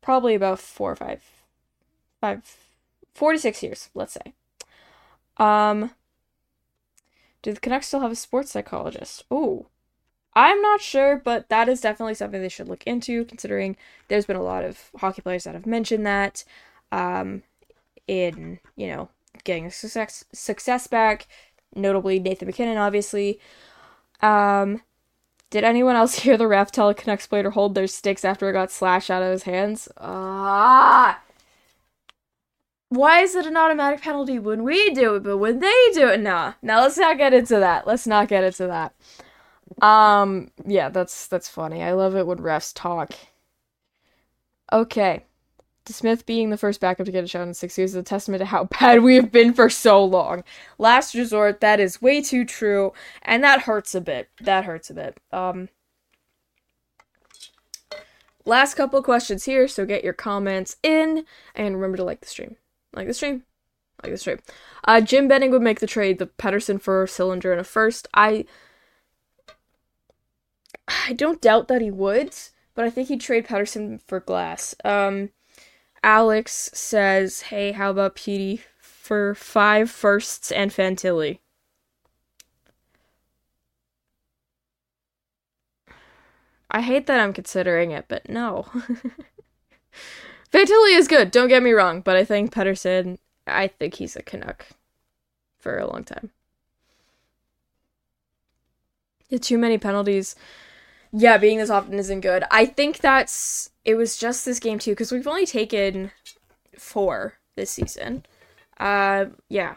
probably 0.00 0.34
about 0.34 0.58
4 0.58 0.92
or 0.92 0.96
5 0.96 1.22
5 2.20 2.56
46 3.14 3.62
years, 3.62 3.90
let's 3.94 4.14
say. 4.14 4.32
Um 5.36 5.90
do 7.42 7.52
the 7.52 7.60
Canucks 7.60 7.88
still 7.88 8.00
have 8.00 8.12
a 8.12 8.16
sports 8.16 8.52
psychologist? 8.52 9.24
Oh. 9.30 9.66
I'm 10.34 10.62
not 10.62 10.80
sure, 10.80 11.20
but 11.22 11.50
that 11.50 11.68
is 11.68 11.82
definitely 11.82 12.14
something 12.14 12.40
they 12.40 12.48
should 12.48 12.68
look 12.68 12.84
into, 12.86 13.24
considering 13.26 13.76
there's 14.08 14.24
been 14.24 14.36
a 14.36 14.42
lot 14.42 14.64
of 14.64 14.90
hockey 14.96 15.20
players 15.20 15.44
that 15.44 15.54
have 15.54 15.66
mentioned 15.66 16.06
that 16.06 16.44
um, 16.90 17.42
in, 18.08 18.58
you 18.76 18.86
know, 18.86 19.10
getting 19.44 19.70
success 19.70 20.24
success 20.32 20.86
back, 20.86 21.26
notably 21.74 22.18
Nathan 22.18 22.46
MacKinnon, 22.46 22.78
obviously. 22.78 23.40
Um, 24.20 24.82
did 25.50 25.64
anyone 25.64 25.96
else 25.96 26.14
hear 26.20 26.36
the 26.36 26.48
ref 26.48 26.72
tell 26.72 26.88
a 26.88 26.94
Canucks 26.94 27.26
player 27.26 27.42
to 27.42 27.50
hold 27.50 27.74
their 27.74 27.86
sticks 27.86 28.24
after 28.24 28.48
it 28.48 28.54
got 28.54 28.70
slashed 28.70 29.10
out 29.10 29.22
of 29.22 29.32
his 29.32 29.42
hands? 29.42 29.88
Ah! 29.98 31.21
Why 32.92 33.20
is 33.22 33.34
it 33.34 33.46
an 33.46 33.56
automatic 33.56 34.02
penalty 34.02 34.38
when 34.38 34.64
we 34.64 34.90
do 34.90 35.14
it, 35.14 35.22
but 35.22 35.38
when 35.38 35.60
they 35.60 35.90
do 35.94 36.08
it, 36.08 36.20
nah. 36.20 36.52
Now 36.60 36.82
let's 36.82 36.98
not 36.98 37.16
get 37.16 37.32
into 37.32 37.58
that. 37.58 37.86
Let's 37.86 38.06
not 38.06 38.28
get 38.28 38.44
into 38.44 38.66
that. 38.66 38.94
Um, 39.80 40.50
yeah, 40.66 40.90
that's 40.90 41.26
that's 41.26 41.48
funny. 41.48 41.82
I 41.82 41.92
love 41.92 42.14
it 42.16 42.26
when 42.26 42.36
refs 42.36 42.70
talk. 42.74 43.14
Okay. 44.70 45.24
Smith 45.86 46.26
being 46.26 46.50
the 46.50 46.58
first 46.58 46.80
backup 46.82 47.06
to 47.06 47.12
get 47.12 47.24
a 47.24 47.26
shot 47.26 47.48
in 47.48 47.54
six 47.54 47.78
years 47.78 47.92
is 47.92 47.96
a 47.96 48.02
testament 48.02 48.40
to 48.40 48.44
how 48.44 48.64
bad 48.80 49.02
we 49.02 49.14
have 49.16 49.32
been 49.32 49.54
for 49.54 49.70
so 49.70 50.04
long. 50.04 50.44
Last 50.76 51.14
resort, 51.14 51.60
that 51.62 51.80
is 51.80 52.02
way 52.02 52.20
too 52.20 52.44
true, 52.44 52.92
and 53.22 53.42
that 53.42 53.62
hurts 53.62 53.94
a 53.94 54.02
bit. 54.02 54.28
That 54.38 54.66
hurts 54.66 54.90
a 54.90 54.94
bit. 54.94 55.18
Um, 55.32 55.70
last 58.44 58.74
couple 58.74 59.02
questions 59.02 59.46
here, 59.46 59.66
so 59.66 59.86
get 59.86 60.04
your 60.04 60.12
comments 60.12 60.76
in, 60.82 61.24
and 61.54 61.76
remember 61.76 61.96
to 61.96 62.04
like 62.04 62.20
the 62.20 62.28
stream. 62.28 62.56
Like 62.94 63.06
the 63.06 63.14
stream. 63.14 63.44
Like 64.02 64.12
the 64.12 64.18
stream. 64.18 64.38
Uh, 64.84 65.00
Jim 65.00 65.28
Benning 65.28 65.50
would 65.50 65.62
make 65.62 65.80
the 65.80 65.86
trade, 65.86 66.18
the 66.18 66.26
Pettersson 66.26 66.80
for 66.80 67.06
Sillinger 67.06 67.52
in 67.52 67.58
a 67.58 67.64
first. 67.64 68.08
I 68.14 68.44
I 70.88 71.12
don't 71.12 71.40
doubt 71.40 71.68
that 71.68 71.80
he 71.80 71.90
would, 71.90 72.34
but 72.74 72.84
I 72.84 72.90
think 72.90 73.08
he'd 73.08 73.20
trade 73.20 73.46
Pettersson 73.46 74.00
for 74.06 74.20
Glass. 74.20 74.74
Um, 74.84 75.30
Alex 76.02 76.70
says, 76.74 77.42
"Hey, 77.42 77.72
how 77.72 77.90
about 77.90 78.16
Petey 78.16 78.62
for 78.80 79.34
five 79.34 79.90
firsts 79.90 80.50
and 80.52 80.72
Fantilli?" 80.72 81.38
I 86.70 86.80
hate 86.80 87.06
that 87.06 87.20
I'm 87.20 87.32
considering 87.34 87.90
it, 87.90 88.06
but 88.08 88.28
no. 88.28 88.66
Fantilli 90.52 90.96
is 90.96 91.08
good, 91.08 91.30
don't 91.30 91.48
get 91.48 91.62
me 91.62 91.72
wrong, 91.72 92.02
but 92.02 92.16
I 92.16 92.24
think 92.24 92.52
Pettersson, 92.52 93.18
I 93.46 93.68
think 93.68 93.94
he's 93.94 94.16
a 94.16 94.22
Canuck 94.22 94.66
for 95.58 95.78
a 95.78 95.86
long 95.86 96.04
time. 96.04 96.30
Yeah, 99.30 99.38
too 99.38 99.56
many 99.56 99.78
penalties. 99.78 100.36
Yeah, 101.10 101.38
being 101.38 101.56
this 101.56 101.70
often 101.70 101.98
isn't 101.98 102.20
good. 102.20 102.44
I 102.50 102.66
think 102.66 102.98
that's 102.98 103.70
it 103.84 103.94
was 103.94 104.18
just 104.18 104.44
this 104.44 104.58
game 104.58 104.78
too 104.78 104.92
because 104.92 105.10
we've 105.10 105.26
only 105.26 105.46
taken 105.46 106.10
four 106.78 107.38
this 107.56 107.70
season. 107.70 108.26
Uh, 108.78 109.26
yeah, 109.48 109.76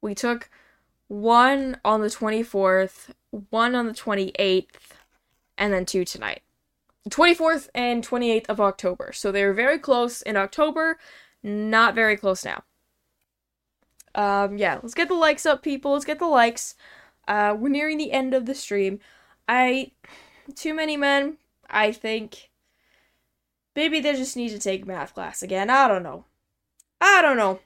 we 0.00 0.14
took 0.14 0.48
one 1.08 1.78
on 1.84 2.00
the 2.00 2.10
twenty 2.10 2.42
fourth, 2.42 3.14
one 3.50 3.74
on 3.74 3.86
the 3.86 3.94
twenty 3.94 4.32
eighth, 4.38 4.96
and 5.58 5.72
then 5.72 5.84
two 5.84 6.04
tonight. 6.04 6.42
24th 7.08 7.68
and 7.74 8.06
28th 8.06 8.46
of 8.46 8.60
October. 8.60 9.12
So 9.12 9.30
they 9.30 9.44
were 9.44 9.52
very 9.52 9.78
close 9.78 10.22
in 10.22 10.36
October, 10.36 10.98
not 11.42 11.94
very 11.94 12.16
close 12.16 12.44
now. 12.44 12.64
Um, 14.14 14.56
yeah, 14.56 14.78
let's 14.82 14.94
get 14.94 15.08
the 15.08 15.14
likes 15.14 15.46
up, 15.46 15.62
people. 15.62 15.92
Let's 15.92 16.04
get 16.04 16.18
the 16.18 16.26
likes. 16.26 16.74
Uh, 17.28 17.54
we're 17.58 17.68
nearing 17.68 17.98
the 17.98 18.12
end 18.12 18.34
of 18.34 18.46
the 18.46 18.54
stream. 18.54 18.98
I, 19.48 19.92
too 20.54 20.74
many 20.74 20.96
men. 20.96 21.36
I 21.68 21.92
think 21.92 22.50
maybe 23.74 24.00
they 24.00 24.14
just 24.14 24.36
need 24.36 24.50
to 24.50 24.58
take 24.58 24.86
math 24.86 25.14
class 25.14 25.42
again. 25.42 25.68
I 25.68 25.88
don't 25.88 26.02
know. 26.02 26.24
I 27.00 27.20
don't 27.22 27.36
know. 27.36 27.60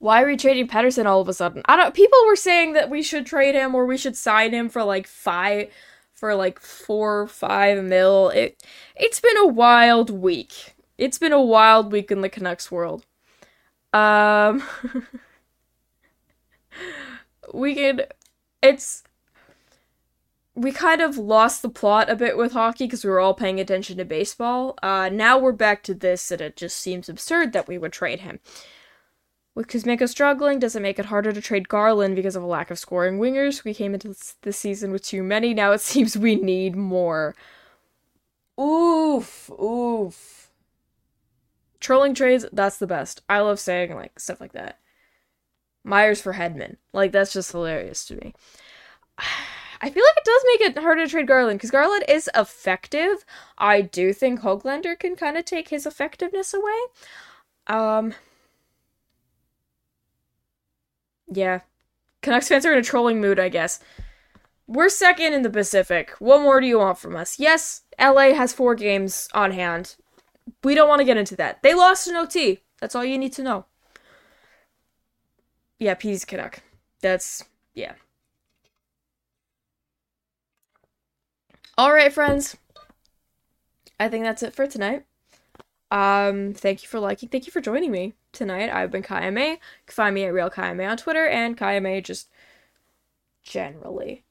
Why 0.00 0.22
are 0.22 0.26
we 0.26 0.36
trading 0.36 0.68
Pettersson 0.68 1.06
all 1.06 1.20
of 1.20 1.28
a 1.28 1.34
sudden? 1.34 1.62
I 1.66 1.76
don't. 1.76 1.94
People 1.94 2.18
were 2.26 2.36
saying 2.36 2.72
that 2.74 2.90
we 2.90 3.02
should 3.02 3.26
trade 3.26 3.54
him 3.54 3.74
or 3.74 3.84
we 3.84 3.96
should 3.96 4.16
sign 4.16 4.52
him 4.52 4.68
for 4.68 4.84
like 4.84 5.06
five, 5.06 5.70
for 6.18 6.34
like 6.34 6.60
four, 6.60 7.26
five 7.26 7.82
mil. 7.84 8.30
It, 8.30 8.62
it's 8.96 9.20
been 9.20 9.36
a 9.38 9.46
wild 9.46 10.10
week. 10.10 10.74
It's 10.96 11.18
been 11.18 11.32
a 11.32 11.40
wild 11.40 11.92
week 11.92 12.10
in 12.10 12.22
the 12.22 12.28
Canucks 12.28 12.70
world. 12.70 13.06
Um, 13.92 14.62
we 17.54 17.74
could. 17.74 18.12
It's. 18.62 19.04
We 20.54 20.72
kind 20.72 21.00
of 21.00 21.16
lost 21.16 21.62
the 21.62 21.68
plot 21.68 22.10
a 22.10 22.16
bit 22.16 22.36
with 22.36 22.52
hockey 22.52 22.86
because 22.86 23.04
we 23.04 23.10
were 23.10 23.20
all 23.20 23.34
paying 23.34 23.60
attention 23.60 23.96
to 23.98 24.04
baseball. 24.04 24.76
Uh, 24.82 25.08
now 25.08 25.38
we're 25.38 25.52
back 25.52 25.84
to 25.84 25.94
this, 25.94 26.32
and 26.32 26.40
it 26.40 26.56
just 26.56 26.76
seems 26.76 27.08
absurd 27.08 27.52
that 27.52 27.68
we 27.68 27.78
would 27.78 27.92
trade 27.92 28.20
him. 28.20 28.40
With 29.58 29.66
Kuzmenko 29.66 30.08
struggling, 30.08 30.60
does 30.60 30.76
it 30.76 30.82
make 30.82 31.00
it 31.00 31.06
harder 31.06 31.32
to 31.32 31.40
trade 31.40 31.68
Garland 31.68 32.14
because 32.14 32.36
of 32.36 32.44
a 32.44 32.46
lack 32.46 32.70
of 32.70 32.78
scoring 32.78 33.18
wingers? 33.18 33.64
We 33.64 33.74
came 33.74 33.92
into 33.92 34.14
this 34.42 34.56
season 34.56 34.92
with 34.92 35.02
too 35.02 35.24
many. 35.24 35.52
Now 35.52 35.72
it 35.72 35.80
seems 35.80 36.16
we 36.16 36.36
need 36.36 36.76
more. 36.76 37.34
Oof, 38.56 39.50
oof. 39.50 40.52
Trolling 41.80 42.14
trades, 42.14 42.46
that's 42.52 42.76
the 42.76 42.86
best. 42.86 43.22
I 43.28 43.40
love 43.40 43.58
saying 43.58 43.96
like 43.96 44.20
stuff 44.20 44.40
like 44.40 44.52
that. 44.52 44.78
Myers 45.82 46.20
for 46.20 46.34
Hedman. 46.34 46.76
Like 46.92 47.10
that's 47.10 47.32
just 47.32 47.50
hilarious 47.50 48.04
to 48.06 48.14
me. 48.14 48.34
I 49.18 49.90
feel 49.90 50.04
like 50.04 50.18
it 50.18 50.24
does 50.24 50.44
make 50.46 50.60
it 50.70 50.80
harder 50.80 51.04
to 51.04 51.10
trade 51.10 51.26
Garland 51.26 51.58
because 51.58 51.72
Garland 51.72 52.04
is 52.08 52.30
effective. 52.36 53.24
I 53.58 53.80
do 53.80 54.12
think 54.12 54.42
Hoglander 54.42 54.96
can 54.96 55.16
kind 55.16 55.36
of 55.36 55.44
take 55.44 55.70
his 55.70 55.84
effectiveness 55.84 56.54
away. 56.54 56.78
Um 57.66 58.14
Yeah. 61.30 61.60
Canucks 62.22 62.48
fans 62.48 62.66
are 62.66 62.72
in 62.72 62.78
a 62.78 62.82
trolling 62.82 63.20
mood, 63.20 63.38
I 63.38 63.48
guess. 63.48 63.80
We're 64.66 64.88
second 64.88 65.32
in 65.32 65.42
the 65.42 65.50
Pacific. 65.50 66.10
What 66.18 66.42
more 66.42 66.60
do 66.60 66.66
you 66.66 66.78
want 66.78 66.98
from 66.98 67.16
us? 67.16 67.38
Yes, 67.38 67.82
LA 67.98 68.34
has 68.34 68.52
four 68.52 68.74
games 68.74 69.28
on 69.32 69.52
hand. 69.52 69.96
We 70.62 70.74
don't 70.74 70.88
want 70.88 71.00
to 71.00 71.04
get 71.04 71.16
into 71.16 71.36
that. 71.36 71.62
They 71.62 71.74
lost 71.74 72.08
an 72.08 72.16
OT. 72.16 72.60
That's 72.80 72.94
all 72.94 73.04
you 73.04 73.18
need 73.18 73.32
to 73.34 73.42
know. 73.42 73.66
Yeah, 75.78 75.94
P's 75.94 76.24
Canuck. 76.24 76.60
That's, 77.00 77.44
yeah. 77.74 77.94
All 81.76 81.92
right, 81.92 82.12
friends. 82.12 82.56
I 84.00 84.08
think 84.08 84.24
that's 84.24 84.42
it 84.42 84.54
for 84.54 84.66
tonight. 84.66 85.04
Um, 85.90 86.52
thank 86.52 86.82
you 86.82 86.88
for 86.88 87.00
liking. 87.00 87.28
Thank 87.28 87.46
you 87.46 87.52
for 87.52 87.60
joining 87.60 87.90
me 87.90 88.14
tonight. 88.38 88.70
I've 88.70 88.90
been 88.90 89.02
Kaja 89.02 89.32
Mae. 89.32 89.52
You 89.52 89.58
can 89.86 89.94
find 89.94 90.14
me 90.14 90.24
at 90.24 90.32
Real 90.32 90.50
Kaja 90.50 90.74
Mae 90.74 90.86
on 90.86 90.96
Twitter 90.96 91.26
and 91.26 91.56
Kaja 91.56 91.82
Mae 91.82 92.00
just 92.00 92.28
generally. 93.42 94.24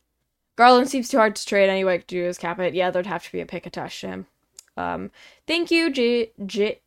Garland 0.56 0.90
seems 0.90 1.10
too 1.10 1.18
hard 1.18 1.36
to 1.36 1.46
trade 1.46 1.70
anyway. 1.70 2.00
Could 2.00 2.08
do 2.08 2.26
is 2.26 2.38
cap 2.38 2.60
it. 2.60 2.74
Yeah, 2.74 2.90
there'd 2.90 3.06
have 3.06 3.24
to 3.26 3.32
be 3.32 3.42
a 3.42 3.46
pick 3.46 3.66
attached 3.66 4.02
to 4.02 4.08
him. 4.08 4.26
Um, 4.76 5.12
thank 5.46 5.70
you, 5.70 5.92
J. 5.92 6.32
J. 6.46 6.80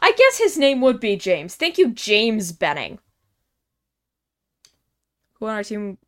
I 0.00 0.12
guess 0.12 0.38
his 0.38 0.56
name 0.56 0.80
would 0.80 1.00
be 1.00 1.16
James. 1.16 1.54
Thank 1.54 1.78
you, 1.78 1.90
James 1.90 2.52
Benning. 2.52 2.98
Who 5.34 5.46
on 5.46 5.54
our 5.54 5.64
team? 5.64 5.98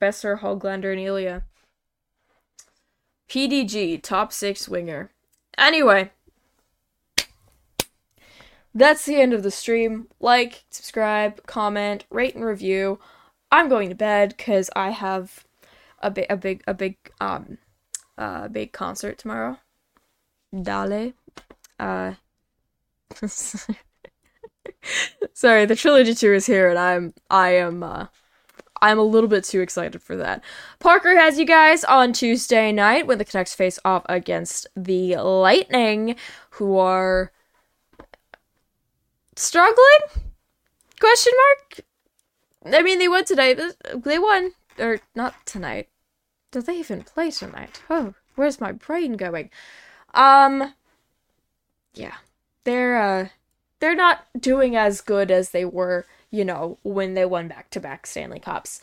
Boeser, 0.00 0.40
Hoglander, 0.40 0.92
and 0.92 1.00
Ilya. 1.00 1.44
PDG, 3.28 4.02
top 4.02 4.32
six 4.32 4.68
winger. 4.68 5.10
Anyway, 5.58 6.10
that's 8.76 9.06
the 9.06 9.16
end 9.16 9.32
of 9.32 9.42
the 9.42 9.50
stream. 9.50 10.06
Like, 10.20 10.64
subscribe, 10.70 11.44
comment, 11.46 12.04
rate, 12.10 12.34
and 12.34 12.44
review. 12.44 12.98
I'm 13.50 13.70
going 13.70 13.88
to 13.88 13.94
bed 13.94 14.34
because 14.36 14.68
I 14.76 14.90
have 14.90 15.46
a 16.00 16.10
big, 16.10 16.26
a 16.28 16.36
big, 16.36 16.62
a 16.66 16.74
big, 16.74 16.98
um, 17.18 17.56
uh, 18.18 18.48
big 18.48 18.72
concert 18.72 19.16
tomorrow. 19.18 19.58
Dale. 20.54 21.14
Uh. 21.80 22.14
Sorry, 25.32 25.64
the 25.64 25.76
trilogy 25.76 26.14
tour 26.14 26.34
is 26.34 26.46
here, 26.46 26.68
and 26.68 26.78
I'm, 26.78 27.14
I 27.30 27.50
am, 27.56 27.82
uh, 27.82 28.06
I'm 28.82 28.98
a 28.98 29.02
little 29.02 29.28
bit 29.28 29.44
too 29.44 29.60
excited 29.60 30.02
for 30.02 30.16
that. 30.16 30.44
Parker 30.80 31.16
has 31.16 31.38
you 31.38 31.46
guys 31.46 31.82
on 31.84 32.12
Tuesday 32.12 32.72
night 32.72 33.06
when 33.06 33.16
the 33.18 33.24
Canucks 33.24 33.54
face 33.54 33.78
off 33.84 34.04
against 34.08 34.66
the 34.76 35.16
Lightning, 35.16 36.16
who 36.50 36.76
are 36.76 37.32
struggling? 39.36 40.24
Question 40.98 41.32
mark. 41.36 42.74
I 42.74 42.82
mean, 42.82 42.98
they 42.98 43.06
won 43.06 43.24
tonight. 43.24 43.60
They 43.94 44.18
won, 44.18 44.52
or 44.78 44.98
not 45.14 45.46
tonight. 45.46 45.88
Do 46.50 46.60
they 46.60 46.78
even 46.78 47.02
play 47.02 47.30
tonight? 47.30 47.80
Oh, 47.88 48.14
where's 48.34 48.60
my 48.60 48.72
brain 48.72 49.12
going? 49.12 49.50
Um, 50.14 50.74
yeah, 51.94 52.14
they're 52.64 53.00
uh, 53.00 53.28
they're 53.78 53.94
not 53.94 54.26
doing 54.38 54.74
as 54.74 55.00
good 55.00 55.30
as 55.30 55.50
they 55.50 55.64
were, 55.64 56.06
you 56.30 56.44
know, 56.44 56.78
when 56.82 57.14
they 57.14 57.24
won 57.24 57.48
back-to-back 57.48 58.06
Stanley 58.06 58.40
Cups. 58.40 58.80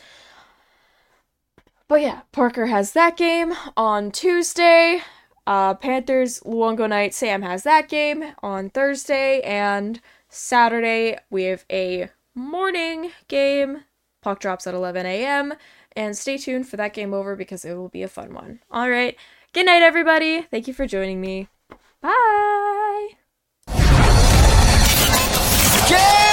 But 1.88 2.00
yeah, 2.00 2.20
Parker 2.32 2.66
has 2.66 2.92
that 2.92 3.16
game 3.16 3.54
on 3.76 4.10
Tuesday. 4.12 5.02
Uh, 5.46 5.74
Panthers 5.74 6.40
Luongo 6.40 6.88
night. 6.88 7.12
Sam 7.12 7.42
has 7.42 7.64
that 7.64 7.88
game 7.88 8.24
on 8.42 8.70
Thursday, 8.70 9.40
and 9.42 10.00
Saturday, 10.34 11.16
we 11.30 11.44
have 11.44 11.64
a 11.70 12.08
morning 12.34 13.12
game. 13.28 13.84
Puck 14.20 14.40
drops 14.40 14.66
at 14.66 14.74
11 14.74 15.06
a.m. 15.06 15.54
And 15.96 16.16
stay 16.16 16.38
tuned 16.38 16.66
for 16.68 16.76
that 16.76 16.92
game 16.92 17.14
over 17.14 17.36
because 17.36 17.64
it 17.64 17.74
will 17.74 17.88
be 17.88 18.02
a 18.02 18.08
fun 18.08 18.34
one. 18.34 18.60
All 18.70 18.90
right. 18.90 19.16
Good 19.52 19.66
night, 19.66 19.82
everybody. 19.82 20.42
Thank 20.42 20.66
you 20.66 20.74
for 20.74 20.88
joining 20.88 21.20
me. 21.20 21.48
Bye. 22.00 23.10
Yeah! 25.88 26.23